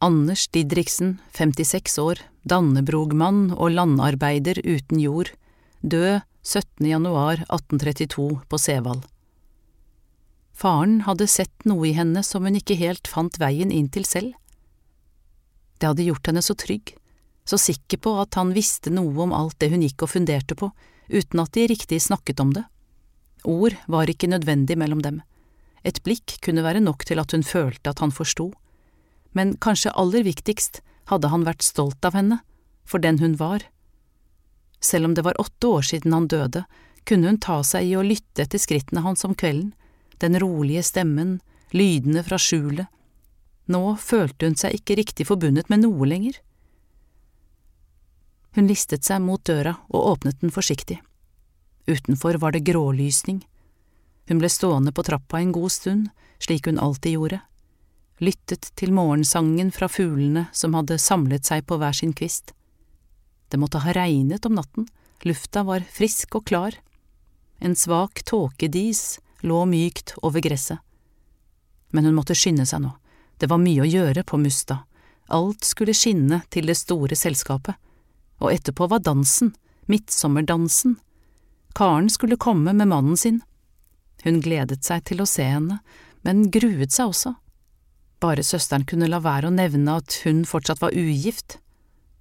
Anders 0.05 0.43
Didriksen, 0.53 1.15
56 1.33 1.95
år, 1.99 2.19
Dannebrogmann 2.45 3.55
og 3.57 3.73
landarbeider 3.73 4.61
uten 4.61 5.01
jord, 5.01 5.31
død 5.81 6.21
17. 6.45 6.85
januar 6.85 7.41
1832 7.49 8.27
på 8.53 8.59
Sevald. 8.61 9.07
Faren 10.53 10.99
hadde 11.07 11.25
sett 11.27 11.65
noe 11.65 11.89
i 11.89 11.95
henne 11.97 12.21
som 12.21 12.45
hun 12.45 12.59
ikke 12.61 12.77
helt 12.77 13.09
fant 13.09 13.39
veien 13.41 13.73
inn 13.73 13.89
til 13.89 14.05
selv. 14.05 14.35
Det 15.81 15.89
hadde 15.89 16.05
gjort 16.05 16.29
henne 16.29 16.43
så 16.45 16.53
trygg, 16.53 16.93
så 17.49 17.57
sikker 17.57 18.03
på 18.05 18.13
at 18.21 18.37
han 18.37 18.53
visste 18.53 18.93
noe 18.93 19.17
om 19.25 19.33
alt 19.33 19.57
det 19.65 19.71
hun 19.73 19.85
gikk 19.85 20.05
og 20.05 20.13
funderte 20.13 20.53
på, 20.53 20.69
uten 21.09 21.41
at 21.41 21.57
de 21.57 21.65
riktig 21.73 22.03
snakket 22.05 22.45
om 22.45 22.53
det. 22.53 22.67
Ord 23.49 23.73
var 23.89 24.13
ikke 24.13 24.29
nødvendig 24.29 24.77
mellom 24.77 25.01
dem. 25.01 25.23
Et 25.87 26.03
blikk 26.03 26.41
kunne 26.43 26.65
være 26.67 26.83
nok 26.83 27.07
til 27.07 27.23
at 27.23 27.33
hun 27.33 27.47
følte 27.47 27.93
at 27.93 28.03
han 28.03 28.15
forsto. 28.15 28.51
Men 29.37 29.55
kanskje 29.63 29.95
aller 29.95 30.27
viktigst 30.27 30.83
hadde 31.13 31.31
han 31.31 31.47
vært 31.47 31.63
stolt 31.63 32.03
av 32.05 32.17
henne, 32.19 32.41
for 32.85 33.03
den 33.03 33.21
hun 33.23 33.37
var. 33.39 33.63
Selv 34.83 35.09
om 35.09 35.15
det 35.15 35.25
var 35.27 35.39
åtte 35.41 35.71
år 35.71 35.87
siden 35.87 36.15
han 36.15 36.29
døde, 36.31 36.65
kunne 37.07 37.31
hun 37.31 37.39
ta 37.39 37.61
seg 37.63 37.87
i 37.87 37.95
å 37.97 38.05
lytte 38.07 38.43
etter 38.43 38.59
skrittene 38.59 39.05
hans 39.05 39.25
om 39.25 39.35
kvelden, 39.39 39.73
den 40.19 40.39
rolige 40.41 40.83
stemmen, 40.83 41.39
lydene 41.71 42.25
fra 42.27 42.39
skjulet. 42.41 42.91
Nå 43.71 43.97
følte 44.01 44.49
hun 44.49 44.59
seg 44.59 44.79
ikke 44.79 44.97
riktig 44.99 45.27
forbundet 45.29 45.71
med 45.71 45.85
noe 45.85 46.07
lenger. 46.09 46.39
Hun 48.57 48.71
listet 48.71 49.05
seg 49.05 49.21
mot 49.23 49.43
døra 49.45 49.77
og 49.91 50.13
åpnet 50.15 50.41
den 50.41 50.55
forsiktig. 50.55 51.01
Utenfor 51.87 52.39
var 52.43 52.55
det 52.55 52.65
grålysning. 52.67 53.43
Hun 54.27 54.41
ble 54.43 54.51
stående 54.51 54.93
på 54.93 55.05
trappa 55.07 55.41
en 55.41 55.53
god 55.55 55.73
stund, 55.73 56.09
slik 56.39 56.67
hun 56.67 56.81
alltid 56.83 57.17
gjorde, 57.17 57.41
lyttet 58.19 58.71
til 58.77 58.93
morgensangen 58.93 59.71
fra 59.73 59.89
fuglene 59.89 60.47
som 60.53 60.75
hadde 60.75 60.99
samlet 60.99 61.47
seg 61.47 61.67
på 61.69 61.79
hver 61.81 61.95
sin 61.97 62.13
kvist. 62.17 62.53
Det 63.49 63.61
måtte 63.61 63.81
ha 63.85 63.95
regnet 63.95 64.47
om 64.49 64.57
natten, 64.59 64.89
lufta 65.23 65.63
var 65.65 65.87
frisk 65.93 66.35
og 66.41 66.47
klar. 66.51 66.75
En 67.59 67.77
svak 67.77 68.25
tåkedis 68.27 69.21
lå 69.47 69.63
mykt 69.71 70.17
over 70.23 70.43
gresset. 70.43 70.83
Men 71.95 72.05
hun 72.05 72.19
måtte 72.19 72.35
skynde 72.35 72.67
seg 72.67 72.83
nå, 72.83 72.93
det 73.39 73.49
var 73.49 73.63
mye 73.63 73.85
å 73.85 73.89
gjøre 73.89 74.27
på 74.27 74.41
Musta, 74.43 74.83
alt 75.29 75.65
skulle 75.65 75.95
skinne 75.95 76.43
til 76.51 76.67
det 76.69 76.77
store 76.79 77.17
selskapet 77.17 77.79
og 78.39 78.53
etterpå 78.53 78.89
var 78.91 79.01
dansen, 79.05 79.55
midtsommerdansen. 79.87 80.97
Karen 81.77 82.11
skulle 82.11 82.37
komme 82.37 82.73
med 82.73 82.89
mannen 82.89 83.17
sin. 83.17 83.41
Hun 84.27 84.41
gledet 84.43 84.83
seg 84.83 85.05
til 85.07 85.23
å 85.23 85.29
se 85.31 85.45
henne, 85.47 85.79
men 86.27 86.49
gruet 86.51 86.91
seg 86.91 87.13
også. 87.13 87.37
Bare 88.19 88.43
søsteren 88.43 88.87
kunne 88.89 89.07
la 89.07 89.21
være 89.23 89.47
å 89.47 89.55
nevne 89.55 90.01
at 90.01 90.19
hun 90.25 90.43
fortsatt 90.49 90.81
var 90.83 90.97
ugift. 90.97 91.61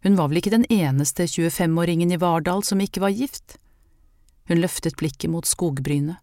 Hun 0.06 0.20
var 0.20 0.30
vel 0.30 0.38
ikke 0.38 0.54
den 0.54 0.68
eneste 0.70 1.26
25-åringen 1.26 2.14
i 2.14 2.20
Vardal 2.22 2.62
som 2.68 2.84
ikke 2.84 3.02
var 3.02 3.16
gift? 3.16 3.58
Hun 4.46 4.62
løftet 4.62 5.00
blikket 5.00 5.32
mot 5.34 5.50
skogbrynet. 5.50 6.22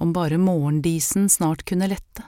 Om 0.00 0.14
bare 0.16 0.40
morgendisen 0.40 1.28
snart 1.32 1.66
kunne 1.68 1.90
lette. 1.92 2.24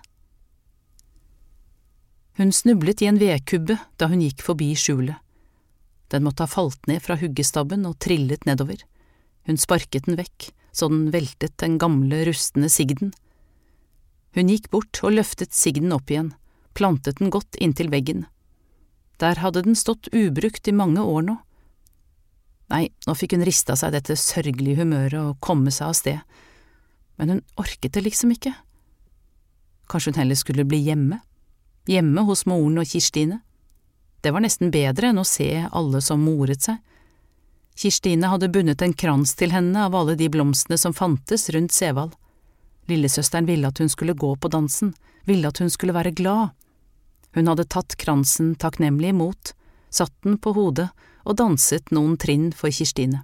Hun 2.37 2.53
snublet 2.53 3.01
i 3.03 3.09
en 3.09 3.21
vedkubbe 3.21 3.79
da 3.97 4.11
hun 4.13 4.21
gikk 4.23 4.45
forbi 4.45 4.75
skjulet. 4.77 5.17
Den 6.13 6.25
måtte 6.25 6.45
ha 6.45 6.53
falt 6.53 6.85
ned 6.89 7.01
fra 7.05 7.17
huggestabben 7.21 7.89
og 7.89 7.97
trillet 8.05 8.45
nedover. 8.49 8.85
Hun 9.49 9.57
sparket 9.61 10.09
den 10.09 10.21
vekk, 10.21 10.51
så 10.79 10.89
den 10.93 11.09
veltet 11.15 11.57
den 11.59 11.79
gamle, 11.83 12.23
rustne 12.29 12.71
sigden. 12.71 13.13
Hun 14.37 14.51
gikk 14.53 14.71
bort 14.71 15.01
og 15.03 15.17
løftet 15.17 15.57
sigden 15.57 15.95
opp 15.95 16.13
igjen, 16.13 16.33
plantet 16.79 17.19
den 17.19 17.33
godt 17.35 17.59
inntil 17.59 17.91
veggen. 17.91 18.27
Der 19.19 19.41
hadde 19.43 19.65
den 19.67 19.79
stått 19.79 20.11
ubrukt 20.15 20.69
i 20.71 20.77
mange 20.77 21.03
år 21.03 21.25
nå. 21.27 21.37
Nei, 22.69 22.85
nå 23.09 23.15
fikk 23.17 23.35
hun 23.35 23.47
rista 23.49 23.75
seg 23.81 23.95
dette 23.97 24.15
sørgelige 24.21 24.83
humøret 24.83 25.19
og 25.19 25.39
komme 25.43 25.73
seg 25.75 25.89
av 25.89 25.97
sted, 25.99 26.39
men 27.19 27.33
hun 27.33 27.45
orket 27.59 27.97
det 27.97 28.05
liksom 28.05 28.35
ikke. 28.37 28.53
Kanskje 29.89 30.13
hun 30.13 30.21
heller 30.21 30.39
skulle 30.39 30.69
bli 30.69 30.83
hjemme, 30.85 31.23
hjemme 31.89 32.23
hos 32.29 32.45
moren 32.47 32.79
og 32.79 32.87
Kirstine? 32.87 33.41
Det 34.21 34.35
var 34.35 34.45
nesten 34.45 34.71
bedre 34.75 35.11
enn 35.11 35.23
å 35.23 35.27
se 35.27 35.49
alle 35.67 36.03
som 36.05 36.23
moret 36.23 36.69
seg. 36.69 36.77
Kirstine 37.79 38.27
hadde 38.27 38.49
bundet 38.51 38.83
en 38.83 38.93
krans 38.93 39.37
til 39.39 39.53
henne 39.55 39.85
av 39.87 39.95
alle 39.95 40.17
de 40.19 40.27
blomstene 40.35 40.75
som 40.83 40.95
fantes 40.97 41.47
rundt 41.55 41.71
Sevald. 41.71 42.17
Lillesøsteren 42.91 43.47
ville 43.47 43.71
at 43.71 43.79
hun 43.79 43.91
skulle 43.93 44.17
gå 44.19 44.33
på 44.35 44.51
dansen, 44.51 44.97
ville 45.29 45.47
at 45.47 45.61
hun 45.63 45.71
skulle 45.71 45.95
være 45.95 46.11
glad. 46.11 46.57
Hun 47.39 47.47
hadde 47.47 47.69
tatt 47.71 47.95
kransen 48.01 48.57
takknemlig 48.59 49.13
imot, 49.15 49.53
satt 49.95 50.15
den 50.27 50.41
på 50.43 50.57
hodet 50.57 50.89
og 51.23 51.39
danset 51.39 51.93
noen 51.95 52.17
trinn 52.19 52.51
for 52.51 52.75
Kirstine. 52.75 53.23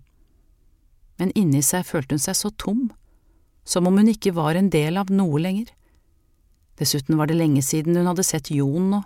Men 1.18 1.34
inni 1.34 1.62
seg 1.62 1.88
følte 1.90 2.14
hun 2.14 2.22
seg 2.22 2.38
så 2.38 2.54
tom, 2.54 2.92
som 3.66 3.90
om 3.90 3.98
hun 3.98 4.12
ikke 4.12 4.36
var 4.38 4.54
en 4.54 4.70
del 4.70 5.00
av 5.02 5.10
noe 5.10 5.40
lenger. 5.42 5.66
Dessuten 6.78 7.18
var 7.18 7.26
det 7.26 7.40
lenge 7.42 7.62
siden 7.62 7.98
hun 7.98 8.06
hadde 8.12 8.26
sett 8.26 8.54
Jon 8.54 8.90
nå. 8.92 9.02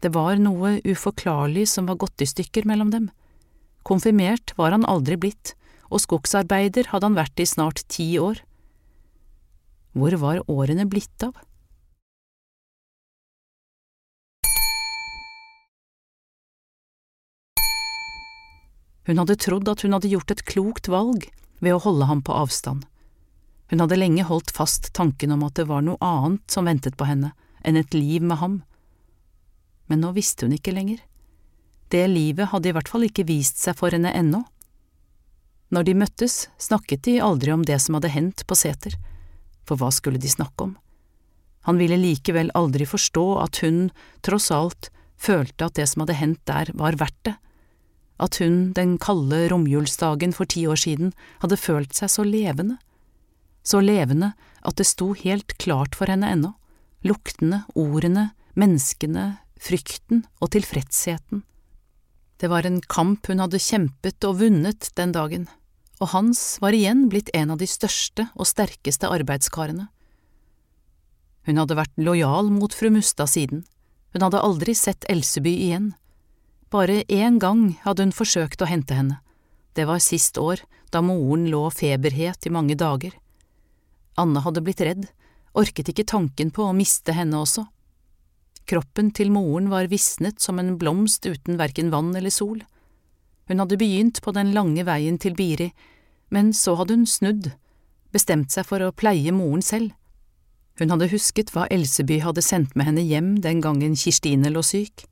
det 0.00 0.14
var 0.14 0.38
noe 0.38 0.78
uforklarlig 0.86 1.66
som 1.66 1.86
var 1.90 1.98
gått 1.98 2.22
i 2.22 2.30
stykker 2.30 2.62
mellom 2.62 2.90
dem. 2.94 3.10
Konfirmert 3.88 4.52
var 4.58 4.74
han 4.74 4.84
aldri 4.84 5.16
blitt, 5.16 5.54
og 5.88 6.02
skogsarbeider 6.04 6.90
hadde 6.92 7.08
han 7.08 7.16
vært 7.16 7.40
i 7.40 7.46
snart 7.48 7.80
ti 7.88 8.10
år. 8.20 8.42
Hvor 9.96 10.16
var 10.20 10.42
årene 10.44 10.84
blitt 10.84 11.24
av? 11.24 11.32
Hun 19.08 19.16
hadde 19.16 19.38
trodd 19.40 19.68
at 19.72 19.80
hun 19.86 19.96
hadde 19.96 20.12
gjort 20.12 20.36
et 20.36 20.44
klokt 20.44 20.92
valg 20.92 21.30
ved 21.64 21.72
å 21.72 21.80
holde 21.80 22.10
ham 22.10 22.20
på 22.20 22.36
avstand. 22.36 22.84
Hun 23.72 23.80
hadde 23.80 23.96
lenge 23.96 24.28
holdt 24.28 24.52
fast 24.52 24.92
tanken 24.96 25.32
om 25.32 25.46
at 25.48 25.56
det 25.56 25.64
var 25.70 25.80
noe 25.84 25.96
annet 26.04 26.44
som 26.52 26.68
ventet 26.68 27.00
på 27.00 27.08
henne 27.08 27.32
enn 27.64 27.80
et 27.80 27.96
liv 27.96 28.20
med 28.20 28.36
ham 28.44 28.60
men 29.88 30.04
nå 30.04 30.12
visste 30.16 30.46
hun 30.46 30.56
ikke 30.56 30.74
lenger. 30.76 31.00
Det 31.88 32.04
livet 32.10 32.50
hadde 32.52 32.70
i 32.70 32.74
hvert 32.76 32.90
fall 32.90 33.06
ikke 33.06 33.26
vist 33.28 33.60
seg 33.62 33.76
for 33.78 33.94
henne 33.94 34.12
ennå. 34.12 34.42
Når 35.72 35.84
de 35.84 35.94
møttes, 36.00 36.36
snakket 36.60 37.04
de 37.04 37.18
aldri 37.24 37.52
om 37.52 37.64
det 37.64 37.76
som 37.84 37.96
hadde 37.98 38.12
hendt 38.12 38.44
på 38.48 38.56
seter, 38.56 38.94
for 39.68 39.80
hva 39.80 39.90
skulle 39.92 40.20
de 40.20 40.30
snakke 40.32 40.68
om? 40.68 40.76
Han 41.68 41.80
ville 41.80 41.98
likevel 42.00 42.52
aldri 42.56 42.86
forstå 42.88 43.26
at 43.42 43.60
hun, 43.64 43.88
tross 44.24 44.48
alt, 44.54 44.88
følte 45.20 45.66
at 45.66 45.76
det 45.76 45.88
som 45.90 46.04
hadde 46.04 46.16
hendt 46.16 46.40
der, 46.48 46.70
var 46.78 46.96
verdt 47.00 47.18
det, 47.28 47.34
at 48.18 48.38
hun 48.42 48.72
den 48.74 48.96
kalde 49.02 49.44
romjulsdagen 49.52 50.32
for 50.34 50.48
ti 50.48 50.64
år 50.70 50.80
siden 50.80 51.12
hadde 51.42 51.60
følt 51.60 51.92
seg 51.94 52.10
så 52.12 52.24
levende, 52.26 52.78
så 53.62 53.82
levende 53.84 54.32
at 54.64 54.78
det 54.80 54.88
sto 54.88 55.12
helt 55.18 55.54
klart 55.60 55.98
for 55.98 56.10
henne 56.10 56.30
ennå, 56.32 56.54
luktene, 57.04 57.62
ordene, 57.76 58.30
menneskene, 58.58 59.38
frykten 59.60 60.24
og 60.40 60.54
tilfredsheten. 60.56 61.44
Det 62.38 62.48
var 62.50 62.66
en 62.66 62.80
kamp 62.80 63.26
hun 63.26 63.42
hadde 63.42 63.58
kjempet 63.58 64.24
og 64.28 64.38
vunnet 64.42 64.92
den 64.98 65.12
dagen, 65.14 65.48
og 65.98 66.12
Hans 66.12 66.40
var 66.62 66.76
igjen 66.76 67.08
blitt 67.10 67.32
en 67.34 67.50
av 67.50 67.58
de 67.58 67.66
største 67.66 68.28
og 68.38 68.46
sterkeste 68.46 69.10
arbeidskarene. 69.10 69.88
Hun 71.48 71.58
hadde 71.58 71.78
vært 71.78 71.98
lojal 71.98 72.52
mot 72.54 72.74
fru 72.74 72.92
Mustad 72.94 73.32
siden, 73.32 73.64
hun 74.14 74.24
hadde 74.24 74.42
aldri 74.44 74.74
sett 74.78 75.06
Elseby 75.10 75.54
igjen. 75.66 75.92
Bare 76.70 77.02
én 77.08 77.40
gang 77.42 77.72
hadde 77.82 78.06
hun 78.06 78.14
forsøkt 78.14 78.62
å 78.62 78.68
hente 78.70 78.94
henne, 78.94 79.18
det 79.74 79.88
var 79.88 80.02
sist 80.02 80.38
år, 80.38 80.62
da 80.90 81.02
moren 81.04 81.48
lå 81.50 81.66
feberhet 81.74 82.46
i 82.46 82.52
mange 82.54 82.76
dager. 82.78 83.12
Anne 84.18 84.42
hadde 84.42 84.62
blitt 84.66 84.82
redd, 84.82 85.04
orket 85.58 85.90
ikke 85.92 86.06
tanken 86.08 86.50
på 86.54 86.64
å 86.66 86.74
miste 86.76 87.14
henne 87.14 87.38
også. 87.38 87.66
Kroppen 88.68 89.12
til 89.16 89.30
moren 89.32 89.70
var 89.72 89.88
visnet 89.88 90.42
som 90.44 90.58
en 90.60 90.74
blomst 90.80 91.24
uten 91.24 91.56
verken 91.56 91.88
vann 91.92 92.10
eller 92.16 92.32
sol. 92.32 92.60
Hun 93.48 93.62
hadde 93.62 93.78
begynt 93.80 94.20
på 94.20 94.34
den 94.36 94.52
lange 94.52 94.84
veien 94.84 95.16
til 95.16 95.36
Biri, 95.38 95.70
men 96.28 96.52
så 96.52 96.74
hadde 96.76 96.98
hun 96.98 97.06
snudd, 97.08 97.48
bestemt 98.12 98.52
seg 98.52 98.68
for 98.68 98.84
å 98.84 98.92
pleie 98.92 99.32
moren 99.32 99.64
selv. 99.64 99.94
Hun 100.78 100.92
hadde 100.92 101.08
husket 101.10 101.54
hva 101.54 101.64
Elseby 101.72 102.20
hadde 102.22 102.44
sendt 102.44 102.76
med 102.76 102.90
henne 102.90 103.06
hjem 103.08 103.38
den 103.42 103.64
gangen 103.64 103.96
Kirstine 103.98 104.52
lå 104.52 104.62
syk, 104.62 105.06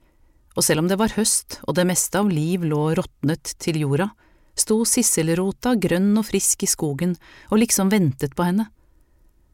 og 0.57 0.65
selv 0.65 0.85
om 0.85 0.93
det 0.93 1.01
var 1.01 1.17
høst 1.17 1.59
og 1.65 1.77
det 1.77 1.89
meste 1.89 2.21
av 2.21 2.29
liv 2.33 2.65
lå 2.65 2.93
råtnet 2.97 3.57
til 3.61 3.81
jorda, 3.81 4.11
sto 4.57 4.83
sisselrota 4.89 5.75
grønn 5.81 6.15
og 6.17 6.29
frisk 6.29 6.65
i 6.65 6.71
skogen 6.71 7.17
og 7.51 7.61
liksom 7.65 7.91
ventet 7.93 8.37
på 8.37 8.47
henne. 8.47 8.69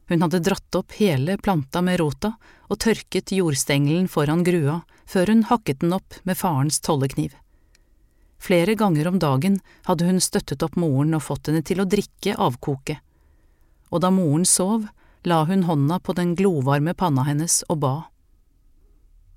Hun 0.08 0.24
hadde 0.24 0.42
dratt 0.42 0.74
opp 0.74 0.96
hele 0.98 1.36
planta 1.38 1.82
med 1.82 2.00
rota 2.00 2.34
og 2.68 2.80
tørket 2.82 3.32
jordstengelen 3.36 4.08
foran 4.10 4.42
grua 4.46 4.80
før 5.08 5.32
hun 5.32 5.44
hakket 5.48 5.82
den 5.82 5.94
opp 5.96 6.18
med 6.28 6.38
farens 6.38 6.80
tollekniv. 6.80 7.34
Flere 8.42 8.74
ganger 8.74 9.08
om 9.08 9.20
dagen 9.22 9.60
hadde 9.86 10.08
hun 10.08 10.18
støttet 10.20 10.62
opp 10.66 10.74
moren 10.76 11.14
og 11.14 11.22
fått 11.22 11.50
henne 11.50 11.62
til 11.62 11.82
å 11.82 11.86
drikke 11.86 12.34
avkoket, 12.34 12.98
og 13.92 14.02
da 14.02 14.10
moren 14.10 14.46
sov, 14.48 14.88
la 15.22 15.44
hun 15.46 15.62
hånda 15.68 16.00
på 16.02 16.16
den 16.18 16.34
glovarme 16.34 16.96
panna 16.98 17.22
hennes 17.28 17.60
og 17.68 17.78
ba. 17.84 17.94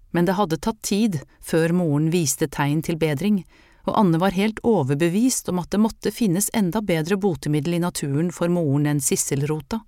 Men 0.09 0.25
det 0.25 0.37
hadde 0.39 0.57
tatt 0.57 0.81
tid 0.81 1.19
før 1.43 1.75
moren 1.77 2.09
viste 2.09 2.47
tegn 2.49 2.81
til 2.81 2.97
bedring, 2.97 3.43
og 3.85 3.99
Anne 3.99 4.17
var 4.17 4.33
helt 4.33 4.57
overbevist 4.65 5.51
om 5.51 5.59
at 5.61 5.69
det 5.75 5.83
måtte 5.83 6.13
finnes 6.15 6.49
enda 6.57 6.81
bedre 6.81 7.19
botemiddel 7.21 7.77
i 7.77 7.83
naturen 7.83 8.31
for 8.33 8.49
moren 8.49 8.89
enn 8.89 9.03
sisselrota 9.03 9.83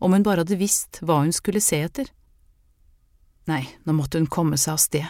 om 0.00 0.16
hun 0.16 0.24
bare 0.26 0.42
hadde 0.42 0.58
visst 0.60 1.02
hva 1.04 1.20
hun 1.22 1.34
skulle 1.36 1.62
se 1.62 1.78
etter. 1.84 2.08
Nei, 3.50 3.62
nå 3.84 3.94
måtte 3.96 4.20
hun 4.20 4.30
komme 4.30 4.58
seg 4.60 4.74
av 4.74 4.82
sted, 4.82 5.06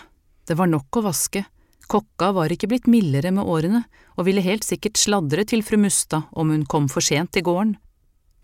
det 0.47 0.57
var 0.59 0.71
nok 0.71 1.01
å 1.01 1.05
vaske, 1.07 1.45
kokka 1.91 2.33
var 2.37 2.53
ikke 2.53 2.69
blitt 2.71 2.91
mildere 2.91 3.33
med 3.35 3.47
årene 3.47 3.85
og 4.17 4.27
ville 4.29 4.45
helt 4.45 4.67
sikkert 4.67 4.99
sladre 5.01 5.47
til 5.49 5.65
fru 5.67 5.79
Mustad 5.81 6.29
om 6.31 6.53
hun 6.53 6.67
kom 6.67 6.87
for 6.91 7.05
sent 7.05 7.33
til 7.35 7.47
gården. 7.47 7.77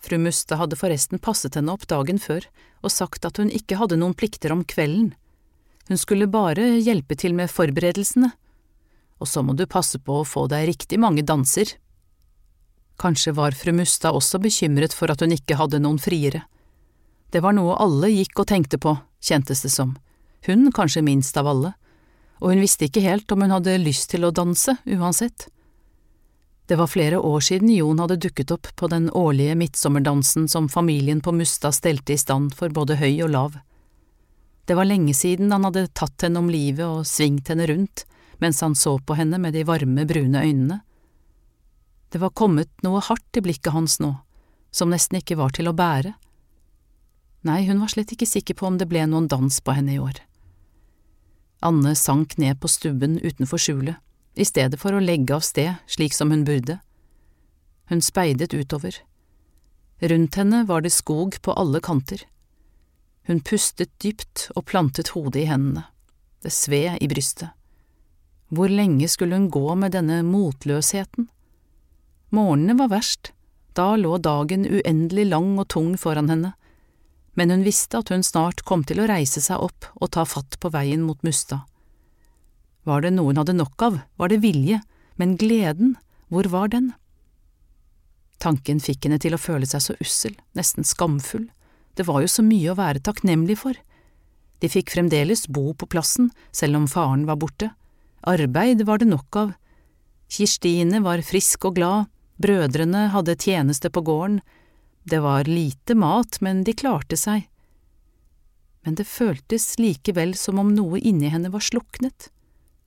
Fru 0.03 0.18
Mustad 0.22 0.61
hadde 0.61 0.78
forresten 0.78 1.22
passet 1.22 1.59
henne 1.59 1.72
opp 1.74 1.86
dagen 1.90 2.18
før 2.22 2.47
og 2.82 2.92
sagt 2.94 3.26
at 3.26 3.38
hun 3.42 3.51
ikke 3.51 3.78
hadde 3.80 3.99
noen 3.99 4.14
plikter 4.18 4.55
om 4.55 4.62
kvelden, 4.66 5.14
hun 5.88 5.99
skulle 5.99 6.26
bare 6.26 6.64
hjelpe 6.82 7.14
til 7.18 7.34
med 7.38 7.51
forberedelsene, 7.53 8.32
og 9.22 9.28
så 9.30 9.42
må 9.47 9.55
du 9.57 9.64
passe 9.70 10.01
på 10.03 10.20
å 10.20 10.26
få 10.26 10.47
deg 10.51 10.66
riktig 10.72 10.99
mange 11.01 11.22
danser. 11.26 11.76
Kanskje 12.97 13.34
var 13.36 13.57
fru 13.57 13.72
Mustad 13.76 14.16
også 14.16 14.40
bekymret 14.40 14.94
for 14.97 15.12
at 15.12 15.20
hun 15.20 15.34
ikke 15.34 15.59
hadde 15.61 15.80
noen 15.82 15.99
friere. 16.01 16.44
Det 17.30 17.42
var 17.44 17.57
noe 17.57 17.76
alle 17.82 18.09
gikk 18.12 18.40
og 18.40 18.49
tenkte 18.49 18.78
på, 18.80 18.94
kjentes 19.20 19.64
det 19.66 19.72
som, 19.74 19.97
hun 20.47 20.70
kanskje 20.72 21.03
minst 21.05 21.36
av 21.36 21.51
alle, 21.51 21.74
og 22.40 22.53
hun 22.53 22.62
visste 22.62 22.86
ikke 22.86 23.05
helt 23.05 23.32
om 23.32 23.42
hun 23.44 23.53
hadde 23.57 23.76
lyst 23.82 24.11
til 24.12 24.24
å 24.24 24.32
danse, 24.32 24.76
uansett. 24.86 25.49
Det 26.66 26.78
var 26.78 26.90
flere 26.90 27.20
år 27.22 27.44
siden 27.47 27.70
Jon 27.70 28.01
hadde 28.03 28.18
dukket 28.22 28.51
opp 28.51 28.72
på 28.74 28.88
den 28.90 29.11
årlige 29.11 29.55
midtsommerdansen 29.55 30.49
som 30.49 30.68
familien 30.68 31.20
på 31.22 31.34
Mustad 31.34 31.76
stelte 31.76 32.14
i 32.14 32.18
stand 32.18 32.57
for 32.59 32.74
både 32.74 32.99
høy 32.99 33.22
og 33.26 33.30
lav. 33.30 33.59
Det 34.66 34.74
var 34.74 34.88
lenge 34.88 35.14
siden 35.14 35.53
han 35.55 35.68
hadde 35.68 35.86
tatt 35.94 36.26
henne 36.26 36.42
om 36.42 36.51
livet 36.51 36.82
og 36.86 37.07
svingt 37.07 37.53
henne 37.53 37.68
rundt 37.70 38.03
mens 38.42 38.61
han 38.61 38.74
så 38.74 38.99
på 38.99 39.14
henne 39.16 39.38
med 39.38 39.55
de 39.55 39.62
varme, 39.64 40.05
brune 40.05 40.42
øynene. 40.42 40.80
Det 42.12 42.20
var 42.22 42.34
kommet 42.38 42.70
noe 42.86 43.00
hardt 43.02 43.36
i 43.36 43.42
blikket 43.42 43.74
hans 43.74 43.98
nå, 44.00 44.12
som 44.70 44.92
nesten 44.92 45.18
ikke 45.18 45.38
var 45.40 45.54
til 45.57 45.68
å 45.68 45.74
bære. 45.76 46.14
Nei, 47.46 47.62
hun 47.66 47.82
var 47.82 47.92
slett 47.92 48.12
ikke 48.14 48.28
sikker 48.28 48.57
på 48.59 48.66
om 48.66 48.78
det 48.78 48.88
ble 48.90 49.04
noen 49.07 49.28
dans 49.30 49.61
på 49.62 49.74
henne 49.76 49.94
i 49.94 50.00
år. 50.02 50.20
Anne 51.66 51.94
sank 51.96 52.36
ned 52.38 52.61
på 52.61 52.70
stubben 52.70 53.18
utenfor 53.22 53.61
skjulet, 53.61 53.98
i 54.36 54.44
stedet 54.44 54.78
for 54.80 54.92
å 54.92 55.02
legge 55.02 55.34
av 55.34 55.44
sted 55.46 55.78
slik 55.90 56.14
som 56.14 56.30
hun 56.34 56.44
burde. 56.44 56.78
Hun 57.88 58.02
speidet 58.02 58.54
utover. 58.54 58.98
Rundt 60.02 60.36
henne 60.36 60.64
var 60.68 60.82
det 60.84 60.92
skog 60.92 61.38
på 61.42 61.54
alle 61.57 61.80
kanter. 61.80 62.20
Hun 63.26 63.40
pustet 63.40 63.94
dypt 64.02 64.50
og 64.54 64.66
plantet 64.68 65.14
hodet 65.14 65.46
i 65.46 65.48
hendene. 65.48 65.86
Det 66.44 66.52
sved 66.52 67.00
i 67.02 67.09
brystet. 67.09 67.54
Hvor 68.52 68.70
lenge 68.70 69.09
skulle 69.11 69.38
hun 69.38 69.48
gå 69.50 69.74
med 69.74 69.96
denne 69.96 70.20
motløsheten? 70.22 71.30
Morgenene 72.37 72.76
var 72.76 72.91
verst, 72.93 73.32
da 73.76 73.95
lå 73.97 74.16
dagen 74.20 74.66
uendelig 74.68 75.26
lang 75.30 75.55
og 75.61 75.68
tung 75.72 75.95
foran 76.01 76.28
henne, 76.32 76.53
men 77.37 77.53
hun 77.53 77.64
visste 77.64 78.01
at 78.01 78.11
hun 78.12 78.24
snart 78.24 78.62
kom 78.68 78.84
til 78.89 79.01
å 79.01 79.09
reise 79.09 79.43
seg 79.45 79.61
opp 79.61 79.89
og 79.95 80.12
ta 80.16 80.24
fatt 80.28 80.59
på 80.61 80.72
veien 80.72 81.05
mot 81.05 81.20
Mustad. 81.24 81.64
Var 82.89 83.03
det 83.05 83.12
noe 83.16 83.32
hun 83.32 83.41
hadde 83.41 83.57
nok 83.57 83.82
av, 83.82 83.99
var 84.16 84.32
det 84.32 84.43
vilje, 84.45 84.80
men 85.20 85.37
gleden, 85.41 85.97
hvor 86.32 86.49
var 86.53 86.72
den? 86.72 86.93
Tanken 88.43 88.80
fikk 88.84 89.07
henne 89.07 89.20
til 89.22 89.37
å 89.37 89.41
føle 89.41 89.68
seg 89.68 89.84
så 89.84 89.97
ussel, 90.03 90.37
nesten 90.57 90.84
skamfull, 90.84 91.49
det 91.97 92.05
var 92.09 92.20
jo 92.22 92.30
så 92.30 92.45
mye 92.45 92.72
å 92.72 92.78
være 92.78 93.01
takknemlig 93.05 93.57
for. 93.62 93.76
De 94.61 94.68
fikk 94.72 94.93
fremdeles 94.93 95.47
bo 95.49 95.72
på 95.72 95.89
plassen, 95.89 96.30
selv 96.53 96.80
om 96.80 96.89
faren 96.89 97.24
var 97.28 97.41
borte, 97.41 97.70
arbeid 98.28 98.84
var 98.89 99.01
det 99.01 99.09
nok 99.09 99.41
av, 99.41 99.55
Kirstine 100.32 100.99
var 101.05 101.22
frisk 101.22 101.68
og 101.68 101.76
glad, 101.78 102.09
Brødrene 102.37 103.09
hadde 103.14 103.37
tjeneste 103.41 103.91
på 103.91 104.03
gården, 104.05 104.41
det 105.07 105.20
var 105.22 105.45
lite 105.45 105.95
mat, 105.95 106.41
men 106.41 106.64
de 106.64 106.74
klarte 106.74 107.16
seg. 107.16 107.47
Men 108.82 108.97
det 108.99 109.07
føltes 109.07 109.78
likevel 109.78 110.34
som 110.39 110.59
om 110.59 110.72
noe 110.74 110.99
inni 110.99 111.30
henne 111.30 111.51
var 111.55 111.64
sluknet, 111.64 112.28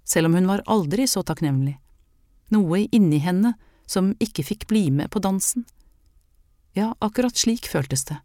selv 0.03 0.29
om 0.29 0.35
hun 0.37 0.49
var 0.49 0.65
aldri 0.67 1.07
så 1.07 1.23
takknemlig, 1.23 1.77
noe 2.53 2.85
inni 2.91 3.21
henne 3.23 3.53
som 3.89 4.13
ikke 4.21 4.45
fikk 4.45 4.67
bli 4.69 4.89
med 4.93 5.09
på 5.11 5.21
dansen. 5.23 5.65
Ja, 6.77 6.93
akkurat 6.99 7.39
slik 7.39 7.67
føltes 7.71 8.05
det, 8.11 8.19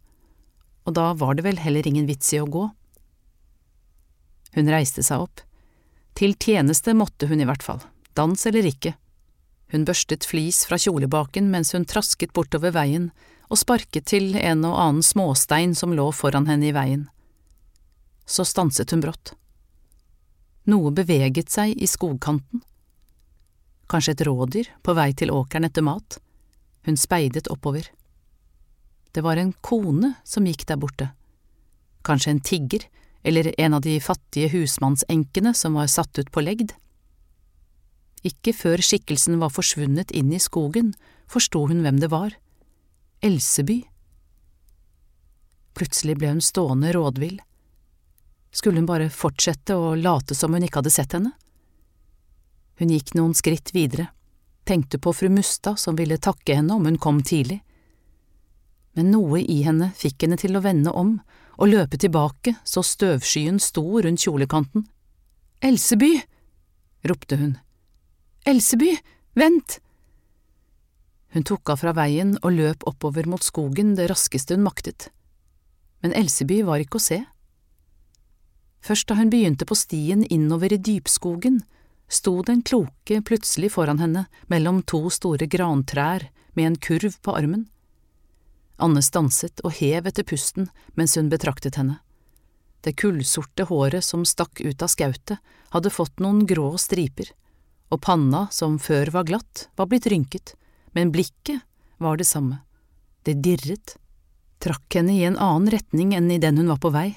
og 0.85 0.95
da 0.99 1.13
var 1.17 1.35
det 1.35 1.47
vel 1.47 1.57
heller 1.63 1.87
ingen 1.87 2.07
vits 2.07 2.33
i 2.35 2.41
å 2.43 2.49
gå. 2.51 2.67
Hun 4.55 4.71
reiste 4.71 5.03
seg 5.03 5.25
opp. 5.25 5.41
Til 6.15 6.35
tjeneste 6.39 6.93
måtte 6.95 7.27
hun 7.27 7.41
i 7.41 7.47
hvert 7.47 7.63
fall, 7.65 7.81
dans 8.15 8.45
eller 8.47 8.67
ikke. 8.69 8.93
Hun 9.71 9.85
børstet 9.85 10.25
flis 10.27 10.63
fra 10.69 10.77
kjolebaken 10.77 11.49
mens 11.51 11.73
hun 11.73 11.87
trasket 11.89 12.33
bortover 12.33 12.73
veien 12.75 13.09
og 13.49 13.59
sparket 13.61 14.07
til 14.11 14.35
en 14.37 14.65
og 14.65 14.77
annen 14.81 15.05
småstein 15.05 15.75
som 15.77 15.93
lå 15.93 16.09
foran 16.13 16.47
henne 16.49 16.69
i 16.69 16.75
veien. 16.75 17.07
Så 18.25 18.45
stanset 18.45 18.91
hun 18.93 19.03
brått. 19.05 19.33
Noe 20.65 20.91
beveget 20.95 21.51
seg 21.53 21.75
i 21.77 21.87
skogkanten. 21.89 22.63
Kanskje 23.89 24.15
et 24.15 24.23
rådyr 24.25 24.71
på 24.81 24.95
vei 24.97 25.11
til 25.13 25.33
åkeren 25.33 25.67
etter 25.67 25.85
mat. 25.85 26.17
Hun 26.85 26.97
speidet 26.97 27.49
oppover. 27.53 27.85
Det 29.13 29.21
var 29.21 29.37
en 29.37 29.53
kone 29.61 30.15
som 30.25 30.47
gikk 30.49 30.65
der 30.69 30.81
borte. 30.81 31.11
Kanskje 32.05 32.33
en 32.33 32.41
tigger, 32.41 32.87
eller 33.25 33.53
en 33.61 33.77
av 33.77 33.81
de 33.81 33.95
fattige 34.01 34.49
husmannsenkene 34.53 35.53
som 35.53 35.77
var 35.77 35.87
satt 35.89 36.17
ut 36.19 36.31
på 36.33 36.43
legd. 36.45 36.73
Ikke 38.25 38.55
før 38.57 38.81
skikkelsen 38.81 39.37
var 39.41 39.53
forsvunnet 39.53 40.09
inn 40.17 40.31
i 40.33 40.41
skogen, 40.41 40.95
forsto 41.29 41.67
hun 41.69 41.83
hvem 41.85 41.99
det 42.01 42.09
var. 42.09 42.33
Elseby. 43.25 43.83
Plutselig 45.77 46.15
ble 46.17 46.31
hun 46.33 46.41
stående 46.41 46.93
rådvill. 46.95 47.37
Skulle 48.55 48.81
hun 48.81 48.89
bare 48.89 49.11
fortsette 49.11 49.75
å 49.77 49.93
late 49.99 50.37
som 50.37 50.55
hun 50.55 50.63
ikke 50.65 50.81
hadde 50.81 50.93
sett 50.95 51.13
henne? 51.13 51.33
Hun 52.79 52.91
gikk 52.91 53.13
noen 53.15 53.35
skritt 53.37 53.73
videre, 53.75 54.09
tenkte 54.65 54.99
på 54.99 55.13
fru 55.13 55.29
Mustad 55.29 55.79
som 55.79 55.97
ville 55.99 56.17
takke 56.17 56.57
henne 56.57 56.75
om 56.75 56.87
hun 56.87 56.97
kom 57.01 57.21
tidlig. 57.23 57.59
Men 58.95 59.11
noe 59.11 59.41
i 59.43 59.61
henne 59.67 59.91
fikk 59.95 60.23
henne 60.25 60.39
til 60.39 60.55
å 60.55 60.63
vende 60.63 60.91
om 60.95 61.17
og 61.59 61.69
løpe 61.71 61.99
tilbake 61.99 62.55
så 62.67 62.81
støvskyen 62.83 63.61
sto 63.63 63.85
rundt 64.01 64.23
kjolekanten. 64.25 64.87
Elseby! 65.63 66.17
ropte 67.05 67.37
hun 67.37 67.53
Elseby, 68.45 68.97
vent! 69.33 69.79
Hun 71.33 71.43
tok 71.43 71.69
av 71.73 71.79
fra 71.81 71.95
veien 71.97 72.35
og 72.43 72.51
løp 72.53 72.83
oppover 72.85 73.25
mot 73.25 73.41
skogen 73.41 73.95
det 73.97 74.05
raskeste 74.11 74.53
hun 74.53 74.65
maktet. 74.67 75.07
Men 76.05 76.13
Elseby 76.13 76.59
var 76.67 76.83
ikke 76.83 76.99
å 76.99 77.01
se. 77.01 77.17
Først 78.85 79.09
da 79.09 79.17
hun 79.17 79.31
begynte 79.33 79.65
på 79.65 79.73
stien 79.73 80.21
innover 80.29 80.75
i 80.75 80.77
dypskogen, 80.77 81.63
sto 82.05 82.35
den 82.45 82.61
kloke 82.61 83.17
plutselig 83.25 83.71
foran 83.73 84.03
henne 84.03 84.27
mellom 84.45 84.83
to 84.85 85.07
store 85.09 85.47
grantrær 85.49 86.27
med 86.53 86.67
en 86.67 86.75
kurv 86.77 87.17
på 87.25 87.33
armen. 87.33 87.63
Anne 88.77 89.01
stanset 89.01 89.63
og 89.65 89.73
hev 89.79 90.05
etter 90.05 90.27
pusten 90.27 90.69
mens 90.93 91.17
hun 91.17 91.31
betraktet 91.33 91.79
henne. 91.81 91.97
Det 92.85 92.93
kullsorte 93.01 93.65
håret 93.71 94.05
som 94.05 94.21
stakk 94.21 94.61
ut 94.61 94.85
av 94.85 94.93
skautet, 94.93 95.41
hadde 95.73 95.89
fått 95.89 96.21
noen 96.21 96.45
grå 96.45 96.75
striper, 96.77 97.33
og 97.93 98.01
panna, 98.01 98.47
som 98.51 98.79
før 98.81 99.11
var 99.13 99.27
glatt, 99.29 99.67
var 99.75 99.89
blitt 99.91 100.07
rynket, 100.11 100.55
men 100.95 101.11
blikket 101.13 101.61
var 102.01 102.17
det 102.17 102.27
samme. 102.27 102.61
Det 103.23 103.37
dirret, 103.45 103.97
trakk 104.63 104.97
henne 104.97 105.13
i 105.13 105.25
en 105.27 105.37
annen 105.37 105.69
retning 105.73 106.15
enn 106.17 106.31
i 106.31 106.41
den 106.41 106.57
hun 106.61 106.71
var 106.73 106.81
på 106.81 106.91
vei, 106.95 107.09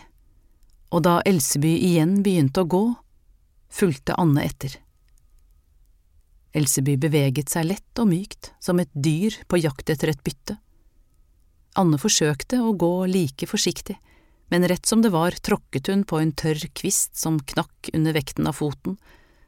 og 0.93 1.05
da 1.05 1.19
Elseby 1.29 1.75
igjen 1.91 2.21
begynte 2.25 2.65
å 2.65 2.69
gå, 2.69 2.85
fulgte 3.69 4.17
Anne 4.21 4.45
etter. 4.45 4.79
Elseby 6.57 6.97
beveget 7.01 7.53
seg 7.53 7.69
lett 7.69 8.01
og 8.01 8.09
mykt, 8.11 8.53
som 8.61 8.81
et 8.81 8.91
dyr 8.93 9.37
på 9.49 9.61
jakt 9.61 9.91
etter 9.93 10.13
et 10.13 10.23
bytte. 10.25 10.57
Anne 11.79 12.01
forsøkte 12.01 12.63
å 12.65 12.73
gå 12.75 12.93
like 13.11 13.47
forsiktig, 13.47 13.99
men 14.49 14.65
rett 14.69 14.89
som 14.89 15.03
det 15.05 15.13
var 15.13 15.37
tråkket 15.45 15.91
hun 15.93 16.07
på 16.09 16.19
en 16.23 16.33
tørr 16.33 16.65
kvist 16.73 17.19
som 17.21 17.37
knakk 17.53 17.91
under 17.93 18.17
vekten 18.17 18.49
av 18.49 18.57
foten, 18.59 18.97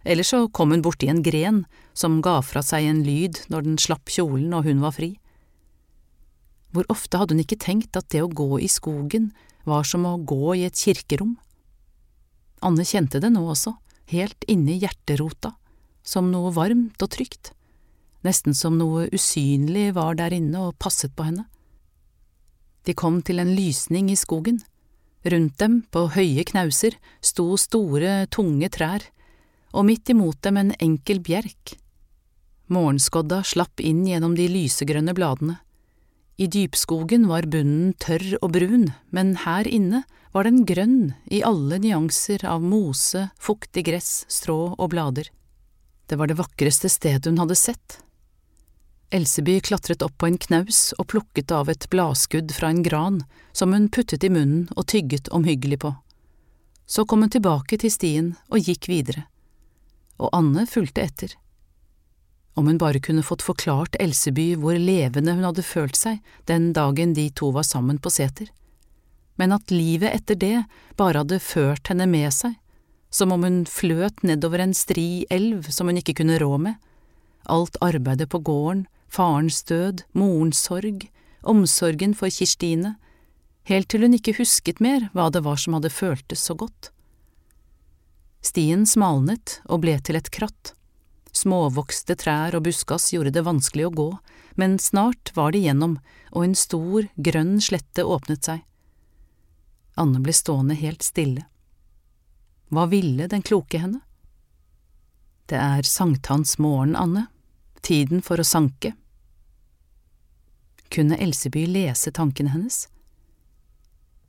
eller 0.05 0.25
så 0.25 0.47
kom 0.49 0.73
hun 0.73 0.83
borti 0.85 1.11
en 1.13 1.23
gren 1.23 1.65
som 1.93 2.21
ga 2.25 2.39
fra 2.45 2.63
seg 2.65 2.87
en 2.89 3.03
lyd 3.05 3.43
når 3.53 3.67
den 3.67 3.79
slapp 3.81 4.09
kjolen 4.13 4.55
og 4.57 4.65
hun 4.69 4.81
var 4.85 4.97
fri. 4.97 5.13
Hvor 6.71 6.87
ofte 6.93 7.19
hadde 7.19 7.35
hun 7.35 7.45
ikke 7.45 7.61
tenkt 7.61 7.99
at 7.99 8.09
det 8.15 8.23
å 8.25 8.31
gå 8.31 8.61
i 8.63 8.71
skogen 8.71 9.31
var 9.69 9.85
som 9.85 10.07
å 10.09 10.17
gå 10.17 10.55
i 10.57 10.65
et 10.69 10.79
kirkerom? 10.79 11.37
Anne 12.65 12.85
kjente 12.87 13.21
det 13.21 13.33
nå 13.33 13.43
også, 13.51 13.75
helt 14.13 14.45
inni 14.49 14.79
hjerterota, 14.81 15.55
som 16.03 16.31
noe 16.33 16.53
varmt 16.55 17.01
og 17.03 17.13
trygt, 17.13 17.53
nesten 18.27 18.57
som 18.57 18.77
noe 18.79 19.09
usynlig 19.15 19.91
var 19.97 20.17
der 20.21 20.35
inne 20.37 20.69
og 20.69 20.79
passet 20.81 21.15
på 21.17 21.27
henne. 21.29 21.47
De 22.85 22.95
kom 22.97 23.21
til 23.25 23.41
en 23.41 23.53
lysning 23.53 24.09
i 24.13 24.17
skogen. 24.17 24.61
Rundt 25.29 25.59
dem, 25.61 25.83
på 25.93 26.07
høye 26.15 26.45
knauser, 26.49 26.95
sto 27.21 27.53
store, 27.61 28.25
tunge 28.33 28.71
trær, 28.73 29.05
og 29.73 29.87
midt 29.89 30.12
imot 30.12 30.41
dem 30.45 30.59
en 30.61 30.73
enkel 30.79 31.21
bjerk. 31.25 31.77
Morgenskodda 32.71 33.43
slapp 33.47 33.83
inn 33.83 34.05
gjennom 34.07 34.37
de 34.39 34.47
lysegrønne 34.51 35.14
bladene. 35.16 35.59
I 36.41 36.47
dypskogen 36.49 37.27
var 37.29 37.49
bunnen 37.53 37.93
tørr 38.01 38.39
og 38.41 38.55
brun, 38.55 38.87
men 39.12 39.35
her 39.43 39.68
inne 39.68 40.05
var 40.33 40.47
den 40.47 40.62
grønn 40.64 41.12
i 41.29 41.43
alle 41.45 41.81
nyanser 41.83 42.47
av 42.49 42.62
mose, 42.64 43.27
fuktig 43.37 43.85
gress, 43.91 44.25
strå 44.31 44.77
og 44.79 44.89
blader. 44.95 45.29
Det 46.07 46.16
var 46.16 46.31
det 46.31 46.39
vakreste 46.39 46.89
stedet 46.89 47.29
hun 47.29 47.43
hadde 47.43 47.59
sett. 47.59 47.99
Elseby 49.11 49.59
klatret 49.61 50.03
opp 50.07 50.16
på 50.23 50.31
en 50.31 50.39
knaus 50.39 50.93
og 50.97 51.09
plukket 51.11 51.51
av 51.51 51.68
et 51.68 51.89
bladskudd 51.91 52.55
fra 52.55 52.71
en 52.71 52.85
gran 52.87 53.21
som 53.53 53.75
hun 53.75 53.91
puttet 53.91 54.25
i 54.25 54.31
munnen 54.31 54.68
og 54.77 54.87
tygget 54.95 55.29
omhyggelig 55.35 55.81
på. 55.83 55.93
Så 56.87 57.05
kom 57.05 57.27
hun 57.27 57.31
tilbake 57.31 57.79
til 57.79 57.91
stien 57.91 58.33
og 58.49 58.62
gikk 58.62 58.89
videre, 58.91 59.27
og 60.21 60.31
Anne 60.37 60.66
fulgte 60.68 61.03
etter. 61.03 61.35
Om 62.59 62.66
hun 62.68 62.81
bare 62.81 63.01
kunne 63.01 63.25
fått 63.25 63.45
forklart 63.47 63.97
Elseby 64.03 64.53
hvor 64.61 64.77
levende 64.77 65.35
hun 65.37 65.47
hadde 65.47 65.64
følt 65.64 65.97
seg 65.97 66.21
den 66.51 66.73
dagen 66.77 67.14
de 67.16 67.31
to 67.33 67.53
var 67.57 67.64
sammen 67.66 68.01
på 68.03 68.12
seter, 68.12 68.51
men 69.41 69.55
at 69.57 69.73
livet 69.73 70.12
etter 70.12 70.37
det 70.37 70.57
bare 71.01 71.23
hadde 71.23 71.41
ført 71.41 71.89
henne 71.89 72.09
med 72.11 72.29
seg, 72.37 72.59
som 73.11 73.33
om 73.35 73.47
hun 73.47 73.62
fløt 73.66 74.23
nedover 74.27 74.62
en 74.62 74.77
stri 74.77 75.25
elv 75.33 75.71
som 75.73 75.89
hun 75.89 75.99
ikke 76.03 76.18
kunne 76.21 76.39
rå 76.43 76.53
med, 76.61 76.77
alt 77.49 77.79
arbeidet 77.81 78.29
på 78.31 78.43
gården, 78.45 78.85
farens 79.11 79.62
død, 79.66 80.05
morens 80.12 80.61
sorg, 80.68 81.09
omsorgen 81.43 82.12
for 82.14 82.31
Kirstine, 82.31 82.95
helt 83.71 83.89
til 83.91 84.05
hun 84.05 84.14
ikke 84.18 84.37
husket 84.39 84.83
mer 84.85 85.09
hva 85.14 85.31
det 85.33 85.43
var 85.47 85.59
som 85.59 85.79
hadde 85.79 85.93
føltes 85.95 86.45
så 86.47 86.55
godt. 86.59 86.93
Stien 88.41 88.86
smalnet 88.88 89.59
og 89.68 89.82
ble 89.84 89.99
til 90.01 90.16
et 90.16 90.30
kratt. 90.32 90.72
Småvokste 91.36 92.16
trær 92.18 92.57
og 92.57 92.64
buskas 92.66 93.11
gjorde 93.12 93.34
det 93.36 93.45
vanskelig 93.47 93.86
å 93.86 93.95
gå, 93.95 94.09
men 94.59 94.78
snart 94.82 95.32
var 95.36 95.53
de 95.55 95.62
gjennom, 95.66 95.99
og 96.32 96.47
en 96.47 96.57
stor, 96.59 97.07
grønn 97.16 97.61
slette 97.62 98.05
åpnet 98.05 98.49
seg. 98.49 98.64
Anne 100.01 100.22
ble 100.24 100.34
stående 100.34 100.76
helt 100.78 101.05
stille. 101.05 101.45
Hva 102.70 102.86
ville 102.91 103.26
den 103.30 103.43
kloke 103.43 103.80
henne? 103.82 104.01
Det 105.51 105.59
er 105.59 105.86
sankthansmorgen, 105.86 106.95
Anne, 106.97 107.26
tiden 107.82 108.22
for 108.22 108.41
å 108.41 108.47
sanke. 108.47 108.95
Kunne 110.91 111.18
Elseby 111.18 111.66
lese 111.66 112.12
tankene 112.14 112.55
hennes? 112.55 112.84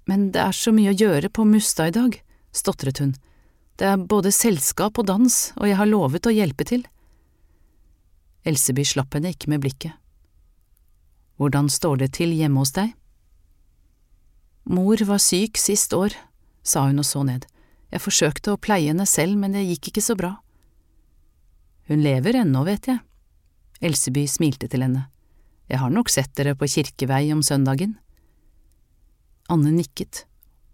Men 0.09 0.31
det 0.33 0.41
er 0.41 0.57
så 0.57 0.73
mye 0.73 0.93
å 0.93 0.97
gjøre 0.97 1.29
på 1.29 1.45
Mustad 1.45 1.91
i 1.91 1.97
dag, 1.97 2.17
stotret 2.53 3.01
hun. 3.01 3.13
Det 3.81 3.87
er 3.89 3.97
både 3.97 4.29
selskap 4.29 4.99
og 5.01 5.07
dans, 5.09 5.35
og 5.57 5.65
jeg 5.65 5.73
har 5.79 5.87
lovet 5.89 6.27
å 6.29 6.31
hjelpe 6.35 6.67
til. 6.69 6.83
Elseby 8.45 8.83
slapp 8.85 9.15
henne 9.17 9.31
ikke 9.33 9.49
med 9.49 9.63
blikket. 9.63 9.95
Hvordan 11.41 11.65
står 11.65 12.03
det 12.03 12.11
til 12.19 12.29
hjemme 12.37 12.61
hos 12.61 12.75
deg? 12.75 12.91
Mor 14.69 15.01
var 15.09 15.17
syk 15.17 15.57
sist 15.57 15.95
år, 15.97 16.13
sa 16.61 16.83
hun 16.91 17.01
og 17.01 17.07
så 17.09 17.23
ned. 17.25 17.47
Jeg 17.89 18.03
forsøkte 18.03 18.53
å 18.53 18.59
pleie 18.61 18.91
henne 18.91 19.07
selv, 19.09 19.33
men 19.41 19.57
det 19.57 19.63
gikk 19.65 19.89
ikke 19.89 20.03
så 20.05 20.13
bra. 20.19 20.35
Hun 21.89 22.03
lever 22.05 22.37
ennå, 22.43 22.61
vet 22.67 22.85
jeg. 22.85 23.01
Elseby 23.81 24.27
smilte 24.29 24.69
til 24.69 24.85
henne. 24.85 25.07
Jeg 25.73 25.81
har 25.81 25.89
nok 25.89 26.13
sett 26.13 26.29
dere 26.37 26.53
på 26.53 26.69
Kirkevei 26.69 27.31
om 27.33 27.41
søndagen. 27.41 27.97
Anne 29.49 29.73
nikket, 29.73 30.27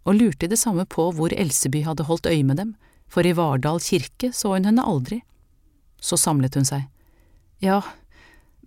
og 0.03 0.19
lurte 0.19 0.43
i 0.43 0.51
det 0.51 0.59
samme 0.59 0.83
på 0.83 1.07
hvor 1.15 1.31
Elseby 1.31 1.85
hadde 1.87 2.09
holdt 2.11 2.27
øye 2.27 2.43
med 2.43 2.59
dem, 2.59 2.75
for 3.07 3.25
i 3.25 3.33
Vardal 3.37 3.79
kirke 3.83 4.31
så 4.35 4.53
hun 4.55 4.67
henne 4.67 4.83
aldri. 4.83 5.21
Så 6.01 6.17
samlet 6.19 6.55
hun 6.55 6.67
seg. 6.67 6.85
Ja, 7.63 7.81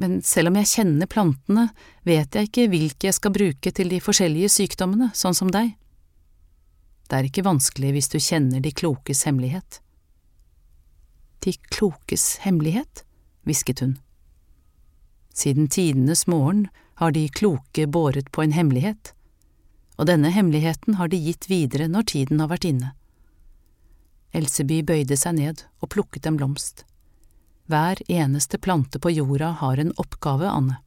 men 0.01 0.23
selv 0.25 0.51
om 0.51 0.57
jeg 0.59 0.71
kjenner 0.71 1.11
plantene, 1.11 1.69
vet 2.09 2.35
jeg 2.35 2.49
ikke 2.49 2.71
hvilke 2.73 3.11
jeg 3.11 3.17
skal 3.19 3.35
bruke 3.35 3.73
til 3.77 3.93
de 3.93 4.01
forskjellige 4.03 4.51
sykdommene, 4.57 5.11
sånn 5.15 5.37
som 5.37 5.53
deg. 5.53 5.75
Det 7.11 7.19
er 7.19 7.27
ikke 7.29 7.45
vanskelig 7.45 7.93
hvis 7.97 8.09
du 8.09 8.19
kjenner 8.23 8.63
de 8.65 8.73
klokes 8.73 9.27
hemmelighet. 9.29 9.81
De 11.45 11.57
klokes 11.73 12.37
hemmelighet? 12.47 13.05
hvisket 13.49 13.81
hun. 13.81 13.99
Siden 15.35 15.69
tidenes 15.69 16.27
morgen 16.27 16.69
har 17.01 17.13
de 17.17 17.29
kloke 17.33 17.87
båret 17.87 18.29
på 18.33 18.45
en 18.45 18.53
hemmelighet, 18.53 19.13
og 19.97 20.09
denne 20.09 20.33
hemmeligheten 20.33 20.99
har 21.01 21.09
de 21.13 21.21
gitt 21.21 21.49
videre 21.51 21.89
når 21.89 22.09
tiden 22.13 22.43
har 22.43 22.51
vært 22.53 22.67
inne. 22.69 22.93
Elseby 24.37 24.81
bøyde 24.87 25.17
seg 25.19 25.37
ned 25.39 25.65
og 25.83 25.91
plukket 25.95 26.29
en 26.29 26.39
blomst. 26.39 26.85
Hver 27.71 28.01
eneste 28.11 28.59
plante 28.59 28.99
på 29.03 29.13
jorda 29.15 29.53
har 29.61 29.79
en 29.79 29.93
oppgave, 29.99 30.47
Anne. 30.47 30.79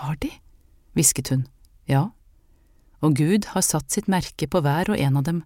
Har 0.00 0.16
de? 0.22 0.30
hvisket 0.96 1.28
hun. 1.30 1.46
Ja, 1.86 2.10
og 3.04 3.16
Gud 3.18 3.50
har 3.52 3.64
satt 3.64 3.92
sitt 3.92 4.08
merke 4.10 4.48
på 4.50 4.62
hver 4.64 4.90
og 4.90 4.98
en 4.98 5.18
av 5.20 5.26
dem, 5.26 5.42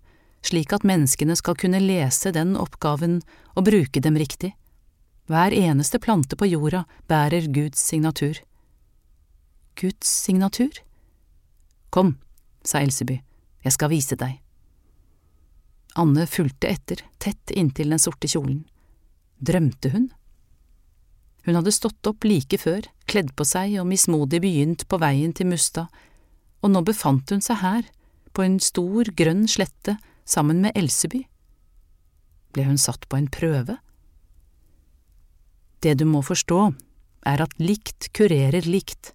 slik 0.47 0.73
at 0.73 0.87
menneskene 0.87 1.37
skal 1.37 1.59
kunne 1.59 1.83
lese 1.83 2.33
den 2.33 2.55
oppgaven 2.57 3.21
og 3.57 3.67
bruke 3.69 4.01
dem 4.01 4.17
riktig. 4.21 4.55
Hver 5.31 5.55
eneste 5.55 6.01
plante 6.03 6.39
på 6.39 6.49
jorda 6.49 6.85
bærer 7.11 7.51
Guds 7.53 7.83
signatur. 7.91 8.41
Guds 9.79 10.09
signatur? 10.09 10.73
Kom, 11.91 12.17
sa 12.65 12.81
Elseby, 12.81 13.21
jeg 13.65 13.77
skal 13.77 13.93
vise 13.93 14.17
deg. 14.19 14.39
Anne 15.99 16.27
fulgte 16.27 16.71
etter, 16.71 17.03
tett 17.19 17.51
inntil 17.51 17.91
den 17.91 18.03
sorte 18.03 18.29
kjolen. 18.31 18.65
Drømte 19.39 19.91
hun? 19.91 20.11
Hun 21.47 21.57
hadde 21.57 21.73
stått 21.73 22.07
opp 22.07 22.25
like 22.29 22.59
før, 22.61 22.85
kledd 23.09 23.33
på 23.37 23.47
seg 23.49 23.79
og 23.81 23.89
mismodig 23.89 24.43
begynt 24.45 24.87
på 24.89 25.01
veien 25.01 25.33
til 25.35 25.49
Mustad, 25.51 25.89
og 26.61 26.73
nå 26.75 26.83
befant 26.85 27.33
hun 27.33 27.43
seg 27.43 27.63
her, 27.63 27.87
på 28.37 28.45
en 28.45 28.61
stor, 28.63 29.09
grønn 29.17 29.47
slette 29.51 29.97
sammen 30.29 30.61
med 30.63 30.77
Elseby. 30.79 31.25
Ble 32.55 32.67
hun 32.69 32.79
satt 32.79 33.09
på 33.09 33.19
en 33.19 33.31
prøve? 33.33 33.79
Det 35.81 35.97
du 35.99 36.05
må 36.07 36.21
forstå, 36.23 36.61
er 37.27 37.43
at 37.43 37.57
likt 37.59 38.11
kurerer 38.17 38.69
likt. 38.69 39.15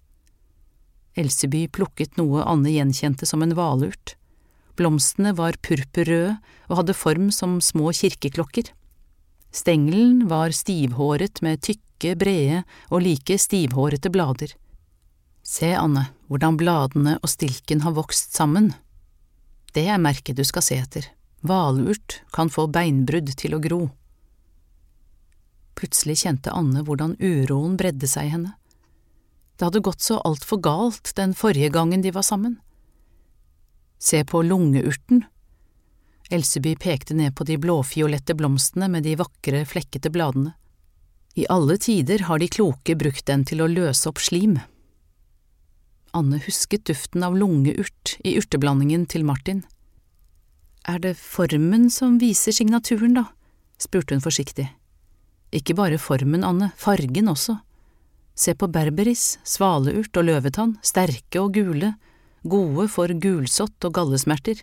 Elseby 1.16 1.66
plukket 1.72 2.18
noe 2.20 2.44
Anne 2.44 2.74
gjenkjente 2.74 3.28
som 3.28 3.44
en 3.44 3.54
hvalurt. 3.56 4.16
Blomstene 4.76 5.32
var 5.36 5.56
purpurrøde 5.64 6.36
og 6.68 6.80
hadde 6.80 6.96
form 6.96 7.30
som 7.32 7.58
små 7.64 7.92
kirkeklokker. 7.96 8.70
Stengelen 9.56 10.26
var 10.28 10.52
stivhåret 10.52 11.40
med 11.44 11.62
tykke, 11.64 12.12
brede 12.20 12.62
og 12.90 13.00
like 13.06 13.38
stivhårete 13.40 14.12
blader. 14.12 14.52
Se, 15.46 15.70
Anne, 15.78 16.08
hvordan 16.28 16.58
bladene 16.60 17.16
og 17.22 17.30
stilken 17.30 17.80
har 17.86 17.94
vokst 17.96 18.36
sammen. 18.36 18.74
Det 19.72 19.86
er 19.88 20.02
merket 20.02 20.36
du 20.36 20.44
skal 20.44 20.64
se 20.66 20.76
etter. 20.82 21.08
Valurt 21.46 22.20
kan 22.34 22.50
få 22.52 22.66
beinbrudd 22.72 23.32
til 23.38 23.56
å 23.56 23.62
gro. 23.62 23.80
Plutselig 25.76 26.22
kjente 26.24 26.52
Anne 26.56 26.82
hvordan 26.84 27.14
uroen 27.20 27.76
bredde 27.80 28.08
seg 28.10 28.28
i 28.28 28.32
henne. 28.34 28.54
Det 29.56 29.68
hadde 29.68 29.84
gått 29.84 30.04
så 30.04 30.18
altfor 30.24 30.60
galt 30.64 31.12
den 31.16 31.32
forrige 31.36 31.70
gangen 31.72 32.02
de 32.04 32.12
var 32.12 32.24
sammen. 32.26 32.58
Se 33.98 34.24
på 34.24 34.42
lungeurten. 34.42 35.24
Elseby 36.30 36.76
pekte 36.76 37.14
ned 37.14 37.36
på 37.36 37.44
de 37.44 37.56
blåfiolette 37.58 38.34
blomstene 38.34 38.88
med 38.90 39.06
de 39.06 39.14
vakre, 39.16 39.64
flekkete 39.64 40.10
bladene. 40.10 40.54
I 41.36 41.46
alle 41.52 41.76
tider 41.78 42.24
har 42.26 42.40
de 42.40 42.48
kloke 42.48 42.96
brukt 42.96 43.26
den 43.28 43.44
til 43.44 43.60
å 43.60 43.68
løse 43.68 44.08
opp 44.08 44.20
slim. 44.22 44.56
Anne 46.16 46.40
husket 46.40 46.86
duften 46.88 47.22
av 47.26 47.36
lungeurt 47.36 48.16
i 48.24 48.38
urteblandingen 48.40 49.04
til 49.06 49.26
Martin. 49.28 49.62
Er 50.88 51.02
det 51.02 51.16
formen 51.20 51.90
som 51.90 52.16
viser 52.22 52.56
signaturen, 52.56 53.18
da? 53.18 53.26
spurte 53.76 54.16
hun 54.16 54.24
forsiktig. 54.24 54.70
Ikke 55.52 55.76
bare 55.76 55.98
formen, 56.00 56.44
Anne, 56.46 56.70
fargen 56.80 57.28
også. 57.28 57.58
Se 58.36 58.54
på 58.56 58.68
berberis, 58.72 59.36
svaleurt 59.44 60.16
og 60.16 60.26
løvetann, 60.28 60.76
sterke 60.84 61.42
og 61.42 61.54
gule, 61.56 61.94
gode 62.50 62.88
for 62.92 63.10
gulsott 63.22 63.86
og 63.86 63.94
gallesmerter. 63.96 64.62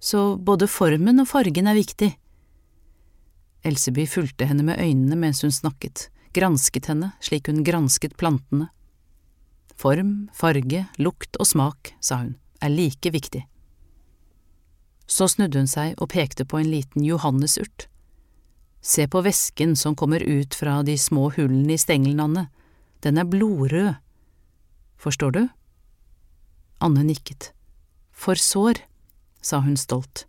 Så 0.00 0.36
både 0.36 0.68
formen 0.70 1.20
og 1.20 1.28
fargen 1.28 1.68
er 1.68 1.76
viktig. 1.76 2.14
Elseby 3.66 4.06
fulgte 4.08 4.48
henne 4.48 4.64
med 4.64 4.80
øynene 4.80 5.18
mens 5.20 5.42
hun 5.44 5.52
snakket, 5.52 6.08
gransket 6.32 6.88
henne 6.88 7.12
slik 7.20 7.50
hun 7.50 7.64
gransket 7.66 8.16
plantene. 8.20 8.70
Form, 9.76 10.28
farge, 10.36 10.86
lukt 11.00 11.36
og 11.40 11.48
smak, 11.48 11.94
sa 12.00 12.22
hun, 12.24 12.34
er 12.60 12.72
like 12.72 13.12
viktig. 13.12 13.44
Så 15.10 15.28
snudde 15.28 15.60
hun 15.60 15.68
seg 15.68 15.96
og 15.98 16.12
pekte 16.12 16.46
på 16.48 16.60
en 16.60 16.70
liten 16.70 17.04
johannesurt. 17.04 17.88
Se 18.80 19.04
på 19.10 19.20
væsken 19.20 19.74
som 19.76 19.96
kommer 19.96 20.22
ut 20.24 20.56
fra 20.56 20.80
de 20.86 20.96
små 20.96 21.28
hullene 21.36 21.76
i 21.76 21.80
stengelen, 21.80 22.46
den 23.04 23.18
er 23.18 23.28
blodrød. 23.28 23.96
Forstår 25.00 25.32
du? 25.36 25.42
Anne 26.80 27.04
nikket. 27.06 27.52
For 28.10 28.34
sår, 28.34 28.82
sa 29.40 29.60
hun 29.64 29.76
stolt. 29.80 30.26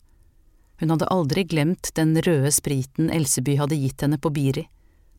Hun 0.79 0.93
hadde 0.93 1.09
aldri 1.13 1.43
glemt 1.45 1.91
den 1.97 2.15
røde 2.25 2.51
spriten 2.51 3.11
Elseby 3.13 3.57
hadde 3.59 3.77
gitt 3.77 4.01
henne 4.01 4.17
på 4.21 4.31
Biri, 4.33 4.65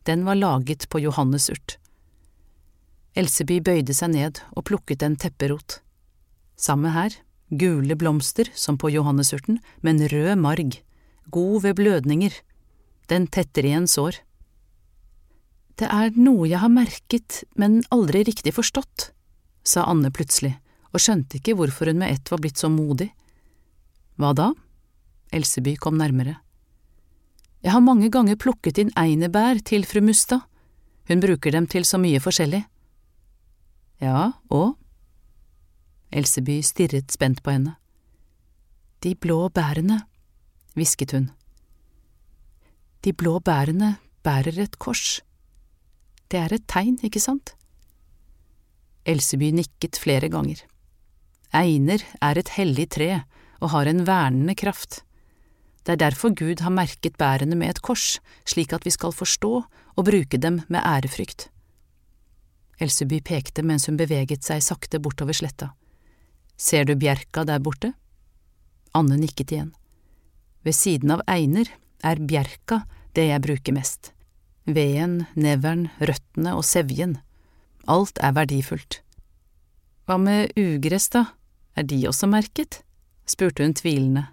den 0.08 0.24
var 0.26 0.38
laget 0.38 0.88
på 0.90 1.00
johannesurt. 1.02 1.76
Elseby 3.14 3.60
bøyde 3.62 3.94
seg 3.94 4.14
ned 4.14 4.40
og 4.56 4.66
plukket 4.70 5.04
en 5.06 5.18
tepperot. 5.20 5.78
Samme 6.56 6.90
her, 6.94 7.14
gule 7.50 7.94
blomster 7.98 8.48
som 8.54 8.78
på 8.80 8.90
johannesurten, 8.90 9.60
men 9.82 10.00
rød 10.08 10.34
marg, 10.40 10.80
god 11.30 11.62
ved 11.62 11.76
blødninger 11.78 12.40
den 13.12 13.26
tetter 13.28 13.66
igjen 13.66 13.88
sår. 13.90 14.16
Det 15.76 15.88
er 15.88 16.12
noe 16.16 16.46
jeg 16.48 16.60
har 16.62 16.72
merket, 16.72 17.42
men 17.58 17.80
aldri 17.92 18.22
riktig 18.28 18.54
forstått, 18.56 19.10
sa 19.66 19.86
Anne 19.90 20.12
plutselig, 20.14 20.54
og 20.92 21.00
skjønte 21.00 21.38
ikke 21.38 21.56
hvorfor 21.56 21.90
hun 21.90 22.00
med 22.02 22.12
ett 22.12 22.30
var 22.30 22.40
blitt 22.42 22.60
så 22.60 22.68
modig. 22.72 23.10
Hva 24.20 24.32
da? 24.36 24.52
Elseby 25.32 25.76
kom 25.80 25.96
nærmere. 25.96 26.36
Jeg 27.62 27.72
har 27.72 27.84
mange 27.84 28.10
ganger 28.12 28.36
plukket 28.36 28.80
inn 28.82 28.92
einebær 28.98 29.62
til 29.64 29.86
fru 29.88 30.02
Mustad, 30.04 30.42
hun 31.08 31.22
bruker 31.22 31.54
dem 31.54 31.66
til 31.70 31.86
så 31.86 31.98
mye 31.98 32.20
forskjellig. 32.22 32.62
Ja, 34.02 34.32
og? 34.50 34.76
Elseby 36.12 36.60
stirret 36.66 37.14
spent 37.14 37.42
på 37.42 37.54
henne. 37.54 37.76
De 39.02 39.14
blå 39.14 39.48
bærene, 39.48 40.02
hvisket 40.74 41.14
hun. 41.16 41.30
De 43.02 43.14
blå 43.14 43.38
bærene 43.42 43.96
bærer 44.22 44.60
et 44.62 44.78
kors. 44.78 45.22
Det 46.30 46.38
er 46.38 46.54
et 46.54 46.66
tegn, 46.70 46.98
ikke 47.02 47.22
sant? 47.22 47.54
Elseby 49.06 49.50
nikket 49.54 49.98
flere 49.98 50.30
ganger. 50.30 50.62
Einer 51.52 52.00
er 52.24 52.38
et 52.40 52.54
hellig 52.56 52.88
tre 52.96 53.22
og 53.60 53.72
har 53.74 53.88
en 53.88 54.06
vernende 54.08 54.54
kraft. 54.56 55.02
Det 55.84 55.94
er 55.94 56.02
derfor 56.08 56.32
Gud 56.34 56.62
har 56.64 56.72
merket 56.72 57.18
bærene 57.18 57.56
med 57.58 57.74
et 57.74 57.82
kors, 57.82 58.20
slik 58.48 58.72
at 58.72 58.86
vi 58.86 58.92
skal 58.94 59.12
forstå 59.12 59.52
og 59.96 60.06
bruke 60.06 60.38
dem 60.38 60.62
med 60.68 60.80
ærefrykt. 60.80 61.50
Elseby 62.80 63.20
pekte 63.20 63.62
mens 63.62 63.86
hun 63.86 63.98
beveget 64.00 64.46
seg 64.46 64.62
sakte 64.64 65.00
bortover 65.02 65.36
sletta. 65.36 65.72
Ser 66.56 66.86
du 66.86 66.94
bjerka 66.96 67.44
der 67.44 67.60
borte? 67.60 67.92
Anne 68.94 69.18
nikket 69.20 69.52
igjen. 69.52 69.72
Ved 70.62 70.76
siden 70.78 71.10
av 71.10 71.22
einer 71.26 71.68
er 72.02 72.22
bjerka 72.22 72.82
det 73.16 73.28
jeg 73.28 73.44
bruker 73.44 73.76
mest. 73.76 74.12
Veden, 74.64 75.26
neveren, 75.34 75.88
røttene 76.00 76.54
og 76.56 76.64
sevjen. 76.64 77.18
Alt 77.90 78.20
er 78.22 78.34
verdifullt. 78.36 79.00
Hva 80.06 80.18
med 80.22 80.54
ugress, 80.58 81.08
da, 81.10 81.26
er 81.76 81.86
de 81.88 82.02
også 82.08 82.28
merket? 82.30 82.82
spurte 83.26 83.64
hun 83.64 83.74
tvilende. 83.74 84.26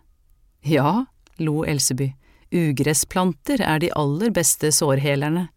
Ja, 0.66 1.06
lo 1.40 1.64
Elseby, 1.64 2.12
ugressplanter 2.52 3.62
er 3.64 3.80
de 3.80 3.94
aller 3.96 4.34
beste 4.36 4.72
sårhelerne. 4.76 5.48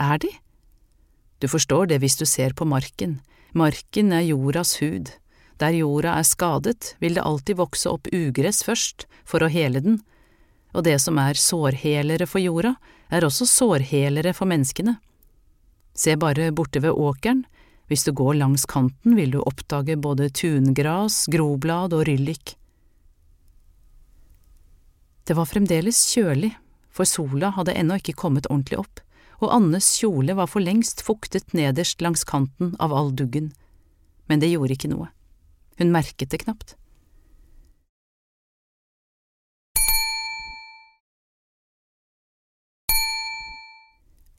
Er 0.00 0.18
de? 0.18 0.30
Du 1.40 1.48
forstår 1.50 1.90
det 1.90 2.00
hvis 2.00 2.16
du 2.16 2.24
ser 2.24 2.54
på 2.56 2.64
marken, 2.64 3.18
marken 3.52 4.12
er 4.12 4.24
jordas 4.24 4.78
hud. 4.80 5.12
Der 5.60 5.76
jorda 5.76 6.16
er 6.18 6.26
skadet, 6.26 6.94
vil 6.98 7.18
det 7.18 7.26
alltid 7.26 7.60
vokse 7.60 7.90
opp 7.90 8.08
ugress 8.14 8.64
først, 8.66 9.06
for 9.24 9.44
å 9.44 9.50
hele 9.52 9.82
den, 9.84 10.00
og 10.74 10.86
det 10.86 10.96
som 11.02 11.18
er 11.22 11.38
sårhelere 11.38 12.26
for 12.26 12.42
jorda, 12.42 12.74
er 13.14 13.26
også 13.26 13.46
sårhelere 13.46 14.32
for 14.34 14.50
menneskene. 14.50 14.96
Se 15.94 16.16
bare 16.18 16.50
borte 16.50 16.82
ved 16.82 16.96
åkeren, 16.98 17.44
hvis 17.90 18.04
du 18.06 18.12
går 18.16 18.38
langs 18.40 18.64
kanten 18.68 19.16
vil 19.18 19.34
du 19.34 19.40
oppdage 19.42 19.96
både 20.00 20.30
tungras, 20.32 21.24
groblad 21.30 21.92
og 21.96 22.06
ryllik. 22.08 22.56
Det 25.24 25.36
var 25.36 25.48
fremdeles 25.48 25.98
kjølig, 26.12 26.52
for 26.92 27.08
sola 27.08 27.50
hadde 27.56 27.74
ennå 27.76 27.98
ikke 28.00 28.16
kommet 28.16 28.48
ordentlig 28.50 28.80
opp, 28.82 29.00
og 29.42 29.52
Annes 29.52 29.88
kjole 29.98 30.36
var 30.36 30.48
for 30.48 30.64
lengst 30.64 31.02
fuktet 31.04 31.56
nederst 31.56 32.04
langs 32.04 32.24
kanten 32.28 32.74
av 32.80 32.92
all 32.94 33.12
duggen, 33.16 33.52
men 34.28 34.40
det 34.40 34.52
gjorde 34.52 34.76
ikke 34.76 34.92
noe, 34.92 35.10
hun 35.80 35.92
merket 35.92 36.32
det 36.32 36.44
knapt. 36.44 36.76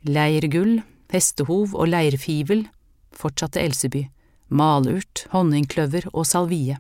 Leirgull, 0.06 0.84
hestehov 1.10 1.74
og 1.74 1.90
leirfivel, 1.90 2.68
fortsatte 3.20 3.62
Elseby, 3.62 4.06
malurt, 4.50 5.26
honningkløver 5.32 6.10
og 6.14 6.28
salvie. 6.30 6.78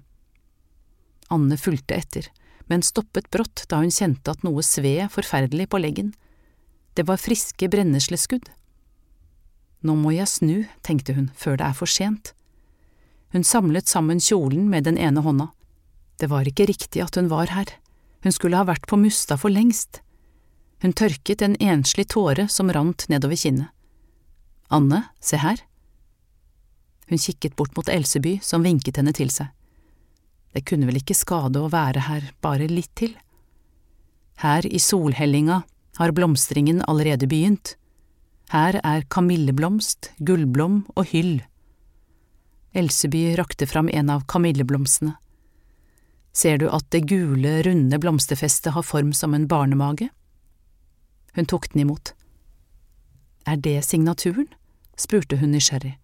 Anne 1.33 1.57
fulgte 1.57 1.97
etter, 1.97 2.29
men 2.69 2.85
stoppet 2.85 3.29
brått 3.33 3.65
da 3.69 3.81
hun 3.81 3.93
kjente 3.93 4.33
at 4.33 4.45
noe 4.45 4.63
sved 4.65 5.09
forferdelig 5.13 5.69
på 5.71 5.81
leggen. 5.81 6.13
Det 6.95 7.05
var 7.09 7.21
friske 7.21 7.69
brennesleskudd. 7.69 8.49
Nå 9.85 9.95
må 9.99 10.15
jeg 10.15 10.29
snu, 10.31 10.57
tenkte 10.85 11.13
hun, 11.17 11.29
før 11.37 11.59
det 11.59 11.69
er 11.69 11.77
for 11.77 11.89
sent. 11.89 12.33
Hun 13.33 13.43
samlet 13.43 13.89
sammen 13.91 14.21
kjolen 14.23 14.69
med 14.71 14.87
den 14.87 14.97
ene 14.97 15.21
hånda. 15.21 15.51
Det 16.17 16.29
var 16.31 16.47
ikke 16.47 16.69
riktig 16.69 17.03
at 17.03 17.17
hun 17.19 17.27
var 17.29 17.51
her, 17.51 17.73
hun 18.25 18.33
skulle 18.33 18.57
ha 18.57 18.65
vært 18.65 18.87
på 18.89 18.97
Mustad 18.97 19.37
for 19.37 19.53
lengst. 19.53 19.99
Hun 20.81 20.95
tørket 20.97 21.43
en 21.45 21.53
enslig 21.61 22.07
tåre 22.09 22.47
som 22.49 22.71
rant 22.73 23.05
nedover 23.05 23.37
kinnet. 23.37 23.69
Anne, 24.73 25.03
se 25.21 25.37
her. 25.37 25.61
Hun 27.09 27.21
kikket 27.21 27.55
bort 27.55 27.75
mot 27.77 27.89
Elseby, 27.89 28.39
som 28.41 28.65
vinket 28.65 28.97
henne 28.97 29.13
til 29.13 29.29
seg. 29.33 29.51
Det 30.55 30.63
kunne 30.65 30.87
vel 30.87 31.01
ikke 31.01 31.17
skade 31.17 31.59
å 31.59 31.71
være 31.71 32.05
her 32.07 32.29
bare 32.41 32.69
litt 32.71 32.93
til? 32.95 33.11
Her 34.41 34.65
i 34.65 34.79
solhellinga 34.79 35.61
har 35.99 36.13
blomstringen 36.15 36.81
allerede 36.87 37.27
begynt. 37.27 37.75
Her 38.51 38.79
er 38.83 39.05
kamilleblomst, 39.11 40.13
gullblom 40.23 40.83
og 40.95 41.11
hyll. 41.11 41.39
Elseby 42.75 43.35
rakte 43.39 43.67
fram 43.67 43.89
en 43.89 44.11
av 44.11 44.25
kamilleblomstene. 44.31 45.15
Ser 46.35 46.59
du 46.59 46.67
at 46.67 46.89
det 46.91 47.05
gule, 47.07 47.61
runde 47.63 47.99
blomsterfestet 48.03 48.75
har 48.75 48.83
form 48.83 49.13
som 49.15 49.33
en 49.33 49.47
barnemage? 49.47 50.09
Hun 51.35 51.47
tok 51.47 51.69
den 51.71 51.85
imot. 51.85 52.11
Er 53.47 53.55
det 53.55 53.83
signaturen? 53.87 54.49
spurte 54.99 55.39
hun 55.39 55.51
nysgjerrig. 55.55 55.95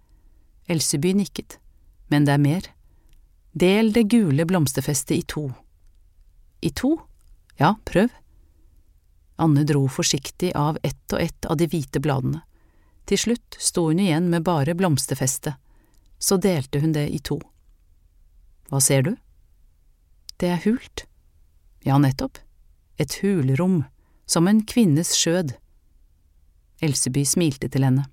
Elseby 0.68 1.14
nikket. 1.18 1.57
Men 2.07 2.26
det 2.28 2.36
er 2.36 2.43
mer. 2.43 2.70
Del 3.51 3.91
det 3.93 4.07
gule 4.12 4.45
blomsterfestet 4.45 5.18
i 5.18 5.22
to. 5.28 5.49
I 6.62 6.70
to? 6.70 6.95
Ja, 7.57 7.76
prøv. 7.86 8.09
Anne 9.41 9.64
dro 9.66 9.88
forsiktig 9.89 10.51
av 10.55 10.78
ett 10.84 11.14
og 11.14 11.22
ett 11.22 11.45
av 11.45 11.57
de 11.57 11.68
hvite 11.72 11.99
bladene. 12.03 12.43
Til 13.09 13.18
slutt 13.18 13.57
sto 13.59 13.88
hun 13.89 13.99
igjen 13.99 14.30
med 14.30 14.45
bare 14.45 14.76
blomsterfestet. 14.78 15.57
Så 16.22 16.38
delte 16.38 16.80
hun 16.80 16.93
det 16.93 17.07
i 17.09 17.20
to. 17.20 17.39
Hva 18.70 18.80
ser 18.80 19.07
du? 19.07 19.16
Det 20.38 20.51
er 20.53 20.62
hult. 20.64 21.05
Ja, 21.84 21.97
nettopp, 21.97 22.38
et 23.01 23.18
hulrom, 23.24 23.82
som 24.30 24.47
en 24.47 24.62
kvinnes 24.70 25.16
skjød. 25.18 25.55
Elseby 26.82 27.26
smilte 27.26 27.70
til 27.74 27.88
henne. 27.88 28.05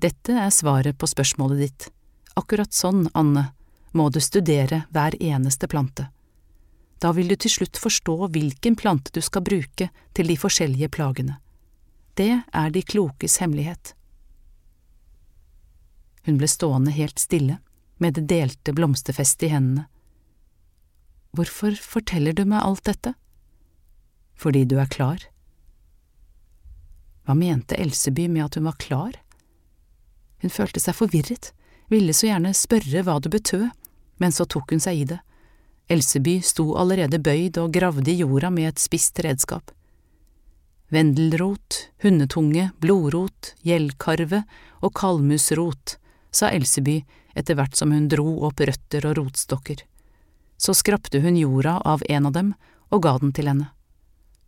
Dette 0.00 0.32
er 0.32 0.48
svaret 0.48 0.96
på 0.96 1.04
spørsmålet 1.10 1.58
ditt. 1.60 1.86
Akkurat 2.40 2.72
sånn, 2.72 3.10
Anne, 3.12 3.50
må 3.92 4.06
du 4.08 4.16
studere 4.24 4.86
hver 4.94 5.16
eneste 5.20 5.68
plante. 5.68 6.06
Da 7.04 7.12
vil 7.12 7.28
du 7.28 7.36
til 7.36 7.52
slutt 7.52 7.76
forstå 7.80 8.16
hvilken 8.32 8.78
plante 8.80 9.12
du 9.12 9.20
skal 9.20 9.44
bruke 9.44 9.90
til 10.16 10.32
de 10.32 10.38
forskjellige 10.40 10.88
plagene. 10.96 11.36
Det 12.16 12.32
er 12.32 12.72
de 12.72 12.84
klokes 12.84 13.38
hemmelighet. 13.44 13.92
Hun 16.24 16.40
ble 16.40 16.48
stående 16.48 16.96
helt 16.96 17.20
stille, 17.20 17.60
med 18.00 18.16
det 18.16 18.24
delte 18.32 18.72
blomsterfestet 18.72 19.50
i 19.50 19.52
hendene. 19.52 19.88
Hvorfor 21.36 21.76
forteller 21.76 22.32
du 22.32 22.46
meg 22.48 22.64
alt 22.64 22.86
dette? 22.88 23.12
Fordi 24.40 24.64
du 24.64 24.78
er 24.80 24.88
klar. 24.88 25.28
Hva 27.28 27.36
mente 27.36 27.76
Elseby 27.76 28.30
med 28.32 28.48
at 28.48 28.56
hun 28.56 28.66
var 28.72 28.80
klar? 28.80 29.20
Hun 30.40 30.52
følte 30.52 30.80
seg 30.80 30.96
forvirret, 30.96 31.52
ville 31.90 32.14
så 32.16 32.30
gjerne 32.30 32.54
spørre 32.56 33.02
hva 33.04 33.18
det 33.20 33.32
betød, 33.34 33.68
men 34.20 34.32
så 34.32 34.46
tok 34.46 34.72
hun 34.72 34.82
seg 34.82 35.02
i 35.02 35.08
det. 35.12 35.20
Elseby 35.90 36.38
sto 36.46 36.68
allerede 36.78 37.18
bøyd 37.18 37.58
og 37.58 37.72
gravde 37.74 38.12
i 38.12 38.20
jorda 38.20 38.52
med 38.54 38.70
et 38.70 38.82
spisst 38.82 39.18
redskap. 39.26 39.72
Vendelrot, 40.90 41.86
hundetunge, 42.02 42.70
blodrot, 42.82 43.54
gjeldkarve 43.66 44.44
og 44.82 44.94
kalmusrot, 44.94 45.96
sa 46.30 46.50
Elseby 46.54 47.00
etter 47.38 47.58
hvert 47.58 47.76
som 47.78 47.92
hun 47.94 48.08
dro 48.10 48.26
opp 48.46 48.62
røtter 48.62 49.06
og 49.06 49.18
rotstokker. 49.18 49.82
Så 50.60 50.74
skrapte 50.76 51.22
hun 51.22 51.38
jorda 51.38 51.78
av 51.86 52.02
en 52.08 52.26
av 52.26 52.34
dem 52.36 52.54
og 52.90 53.02
ga 53.06 53.16
den 53.22 53.34
til 53.34 53.50
henne. 53.50 53.70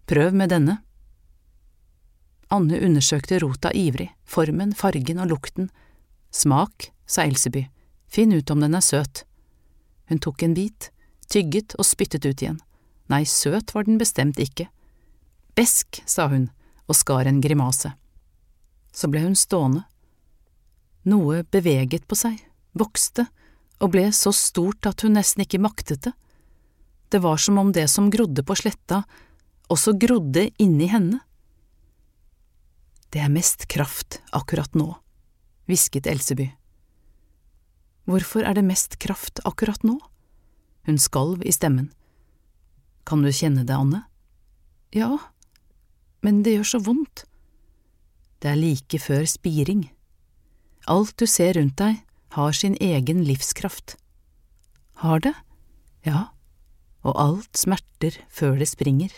Prøv 0.06 0.34
med 0.34 0.50
denne. 0.52 0.80
Anne 2.52 2.78
undersøkte 2.84 3.38
rota 3.40 3.70
ivrig, 3.72 4.10
formen, 4.28 4.74
fargen 4.76 5.22
og 5.22 5.30
lukten. 5.32 5.70
Smak, 6.32 6.90
sa 7.08 7.24
Elseby, 7.24 7.64
finn 8.12 8.34
ut 8.36 8.50
om 8.52 8.60
den 8.60 8.76
er 8.76 8.84
søt. 8.84 9.24
Hun 10.12 10.20
tok 10.20 10.44
en 10.44 10.56
bit, 10.56 10.90
tygget 11.32 11.72
og 11.78 11.88
spyttet 11.88 12.26
ut 12.28 12.44
igjen. 12.44 12.60
Nei, 13.08 13.24
søt 13.24 13.72
var 13.72 13.88
den 13.88 13.96
bestemt 14.00 14.40
ikke. 14.40 14.68
Besk, 15.56 16.02
sa 16.04 16.28
hun 16.28 16.50
og 16.88 16.98
skar 16.98 17.28
en 17.28 17.40
grimase. 17.40 17.94
Så 18.92 19.08
ble 19.08 19.22
hun 19.24 19.36
stående. 19.38 19.86
Noe 21.08 21.42
beveget 21.48 22.04
på 22.08 22.18
seg, 22.18 22.36
vokste, 22.76 23.26
og 23.82 23.94
ble 23.94 24.10
så 24.14 24.30
stort 24.36 24.86
at 24.86 25.02
hun 25.02 25.16
nesten 25.16 25.46
ikke 25.46 25.62
maktet 25.62 26.04
det. 26.06 26.12
Det 27.08 27.20
var 27.24 27.40
som 27.40 27.58
om 27.60 27.72
det 27.72 27.88
som 27.92 28.10
grodde 28.12 28.44
på 28.44 28.56
sletta, 28.56 29.02
også 29.72 29.96
grodde 30.00 30.50
inni 30.62 30.86
henne. 30.92 31.20
Det 33.12 33.20
er 33.20 33.28
mest 33.28 33.66
kraft 33.68 34.22
akkurat 34.32 34.72
nå, 34.78 34.88
hvisket 35.68 36.06
Elseby. 36.08 36.46
Hvorfor 38.08 38.46
er 38.48 38.56
det 38.56 38.64
mest 38.64 38.96
kraft 39.02 39.42
akkurat 39.44 39.84
nå? 39.84 39.98
Hun 40.88 40.98
skalv 40.98 41.44
i 41.44 41.52
stemmen. 41.52 41.90
Kan 43.04 43.20
du 43.22 43.28
kjenne 43.28 43.66
det, 43.68 43.76
Anne? 43.76 44.06
Ja, 44.96 45.18
men 46.24 46.40
det 46.42 46.56
gjør 46.56 46.70
så 46.72 46.80
vondt. 46.88 47.26
Det 48.40 48.50
er 48.50 48.58
like 48.58 48.98
før 48.98 49.26
spiring. 49.28 49.84
Alt 50.90 51.14
du 51.20 51.28
ser 51.30 51.54
rundt 51.60 51.76
deg, 51.78 52.00
har 52.34 52.56
sin 52.56 52.74
egen 52.80 53.22
livskraft. 53.28 53.98
Har 55.04 55.20
det? 55.22 55.34
Ja, 56.06 56.32
og 57.04 57.18
alt 57.20 57.60
smerter 57.60 58.16
før 58.32 58.56
det 58.58 58.70
springer. 58.72 59.12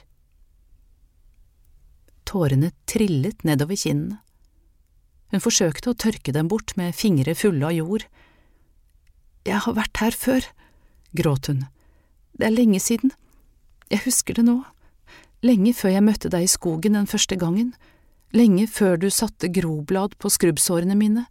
Tårene 2.24 2.72
trillet 2.90 3.44
nedover 3.44 3.78
kinnene. 3.78 4.20
Hun 5.34 5.42
forsøkte 5.42 5.90
å 5.90 5.98
tørke 5.98 6.32
dem 6.34 6.48
bort 6.48 6.76
med 6.78 6.94
fingre 6.94 7.34
fulle 7.34 7.66
av 7.66 7.74
jord. 7.74 8.04
Jeg 9.44 9.60
har 9.64 9.76
vært 9.76 10.00
her 10.00 10.14
før, 10.14 10.46
gråt 11.16 11.50
hun. 11.50 11.64
Det 12.38 12.46
er 12.48 12.54
lenge 12.54 12.80
siden. 12.82 13.12
Jeg 13.90 14.04
husker 14.06 14.38
det 14.38 14.46
nå. 14.46 14.60
Lenge 15.44 15.74
før 15.76 15.92
jeg 15.92 16.06
møtte 16.06 16.30
deg 16.32 16.46
i 16.46 16.50
skogen 16.50 16.96
den 16.96 17.10
første 17.10 17.36
gangen. 17.40 17.74
Lenge 18.34 18.66
før 18.70 18.96
du 18.98 19.10
satte 19.12 19.50
groblad 19.52 20.16
på 20.22 20.30
skrubbsårene 20.32 20.96
mine. 20.98 21.26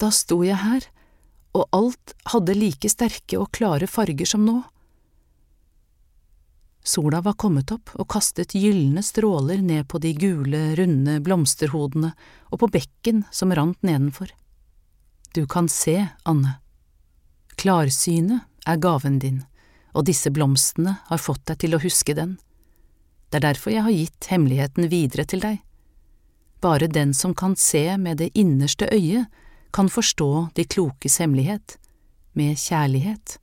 Da 0.00 0.10
sto 0.12 0.40
jeg 0.44 0.58
her, 0.60 0.88
og 1.56 1.68
alt 1.76 2.14
hadde 2.32 2.56
like 2.56 2.90
sterke 2.90 3.38
og 3.38 3.52
klare 3.56 3.88
farger 3.90 4.28
som 4.28 4.44
nå. 4.48 4.58
Sola 6.82 7.20
var 7.20 7.36
kommet 7.36 7.70
opp 7.74 7.92
og 8.00 8.08
kastet 8.08 8.54
gylne 8.56 9.02
stråler 9.04 9.60
ned 9.62 9.86
på 9.88 10.00
de 10.00 10.14
gule, 10.16 10.62
runde 10.78 11.18
blomsterhodene 11.20 12.14
og 12.48 12.62
på 12.62 12.70
bekken 12.72 13.24
som 13.30 13.52
rant 13.54 13.82
nedenfor. 13.84 14.32
Du 15.36 15.46
kan 15.46 15.68
se, 15.68 16.08
Anne. 16.24 16.56
Klarsynet 17.60 18.46
er 18.66 18.80
gaven 18.80 19.18
din, 19.20 19.42
og 19.92 20.06
disse 20.08 20.32
blomstene 20.32 20.96
har 21.06 21.20
fått 21.20 21.44
deg 21.50 21.60
til 21.60 21.76
å 21.76 21.82
huske 21.82 22.16
den. 22.16 22.38
Det 23.30 23.38
er 23.38 23.50
derfor 23.52 23.74
jeg 23.74 23.84
har 23.86 23.94
gitt 23.94 24.30
hemmeligheten 24.32 24.88
videre 24.90 25.26
til 25.28 25.44
deg. 25.44 25.60
Bare 26.60 26.88
den 26.90 27.12
som 27.14 27.36
kan 27.36 27.54
se 27.56 27.84
med 28.00 28.18
det 28.18 28.32
innerste 28.34 28.88
øyet, 28.90 29.28
kan 29.70 29.88
forstå 29.88 30.50
de 30.56 30.64
klokes 30.66 31.20
hemmelighet, 31.22 31.76
med 32.34 32.58
kjærlighet. 32.58 33.36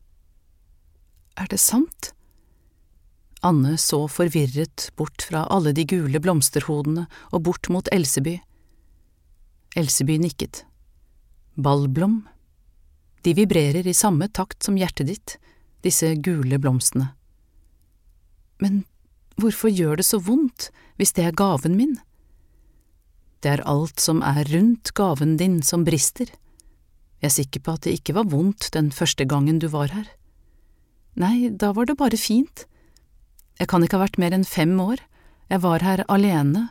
Er 1.37 1.47
det 1.47 1.59
sant? 1.61 2.11
Anne 3.45 3.75
så 3.77 4.07
forvirret 4.09 4.89
bort 4.97 5.27
fra 5.29 5.45
alle 5.53 5.73
de 5.77 5.85
gule 5.85 6.21
blomsterhodene 6.21 7.05
og 7.31 7.43
bort 7.45 7.69
mot 7.73 7.89
Elseby. 7.93 8.39
Elseby 9.77 10.17
nikket. 10.21 10.63
Ballblom. 11.55 12.23
De 13.21 13.33
vibrerer 13.37 13.87
i 13.87 13.93
samme 13.97 14.29
takt 14.29 14.65
som 14.65 14.77
hjertet 14.79 15.09
ditt, 15.09 15.37
disse 15.85 16.09
gule 16.23 16.57
blomstene. 16.61 17.11
Men 18.61 18.85
hvorfor 19.37 19.69
gjør 19.69 19.99
det 19.99 20.07
så 20.07 20.19
vondt 20.23 20.71
hvis 20.97 21.13
det 21.13 21.27
er 21.27 21.37
gaven 21.37 21.77
min? 21.77 21.97
Det 23.43 23.51
er 23.53 23.67
alt 23.69 24.01
som 24.01 24.23
er 24.25 24.47
rundt 24.49 24.93
gaven 24.97 25.35
din 25.37 25.59
som 25.61 25.85
brister. 25.85 26.31
Jeg 27.21 27.29
er 27.29 27.35
sikker 27.35 27.61
på 27.65 27.75
at 27.77 27.85
det 27.85 27.99
ikke 27.99 28.15
var 28.17 28.29
vondt 28.29 28.71
den 28.73 28.89
første 28.93 29.25
gangen 29.29 29.61
du 29.61 29.69
var 29.73 29.93
her. 29.93 30.09
Nei, 31.17 31.49
da 31.49 31.71
var 31.73 31.89
det 31.89 31.97
bare 31.97 32.17
fint. 32.17 32.65
Jeg 33.57 33.69
kan 33.71 33.83
ikke 33.83 33.97
ha 33.97 34.05
vært 34.05 34.19
mer 34.21 34.35
enn 34.35 34.45
fem 34.45 34.75
år, 34.81 35.01
jeg 35.49 35.63
var 35.63 35.85
her 35.85 36.03
alene, 36.11 36.67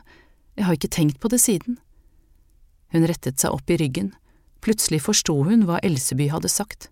jeg 0.57 0.67
har 0.67 0.77
ikke 0.77 0.93
tenkt 0.93 1.19
på 1.19 1.31
det 1.33 1.39
siden. 1.43 1.79
Hun 2.93 3.07
rettet 3.09 3.41
seg 3.41 3.55
opp 3.55 3.69
i 3.69 3.77
ryggen, 3.81 4.13
plutselig 4.63 5.01
forsto 5.03 5.35
hun 5.47 5.65
hva 5.67 5.81
Elseby 5.83 6.29
hadde 6.31 6.51
sagt. 6.51 6.89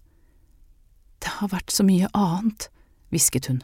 Det 1.23 1.37
har 1.39 1.53
vært 1.53 1.71
så 1.71 1.85
mye 1.87 2.09
annet, 2.13 2.67
hvisket 3.13 3.47
hun. 3.49 3.63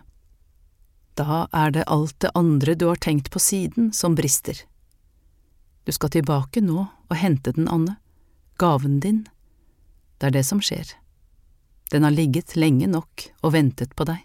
Da 1.19 1.45
er 1.51 1.73
det 1.75 1.89
alt 1.91 2.15
det 2.23 2.31
andre 2.37 2.75
du 2.79 2.87
har 2.87 3.01
tenkt 3.03 3.29
på 3.33 3.41
siden, 3.41 3.91
som 3.93 4.15
brister. 4.15 4.55
Du 5.83 5.91
skal 5.91 6.13
tilbake 6.13 6.63
nå 6.63 6.87
og 6.87 7.15
hente 7.19 7.51
den, 7.57 7.67
Anne, 7.67 7.97
gaven 8.61 8.99
din. 9.03 9.25
Det 10.21 10.29
er 10.29 10.37
det 10.39 10.45
som 10.47 10.61
skjer. 10.63 10.95
Den 11.91 12.07
har 12.07 12.15
ligget 12.15 12.55
lenge 12.55 12.87
nok 12.87 13.27
og 13.41 13.53
ventet 13.57 13.95
på 13.97 14.07
deg. 14.07 14.21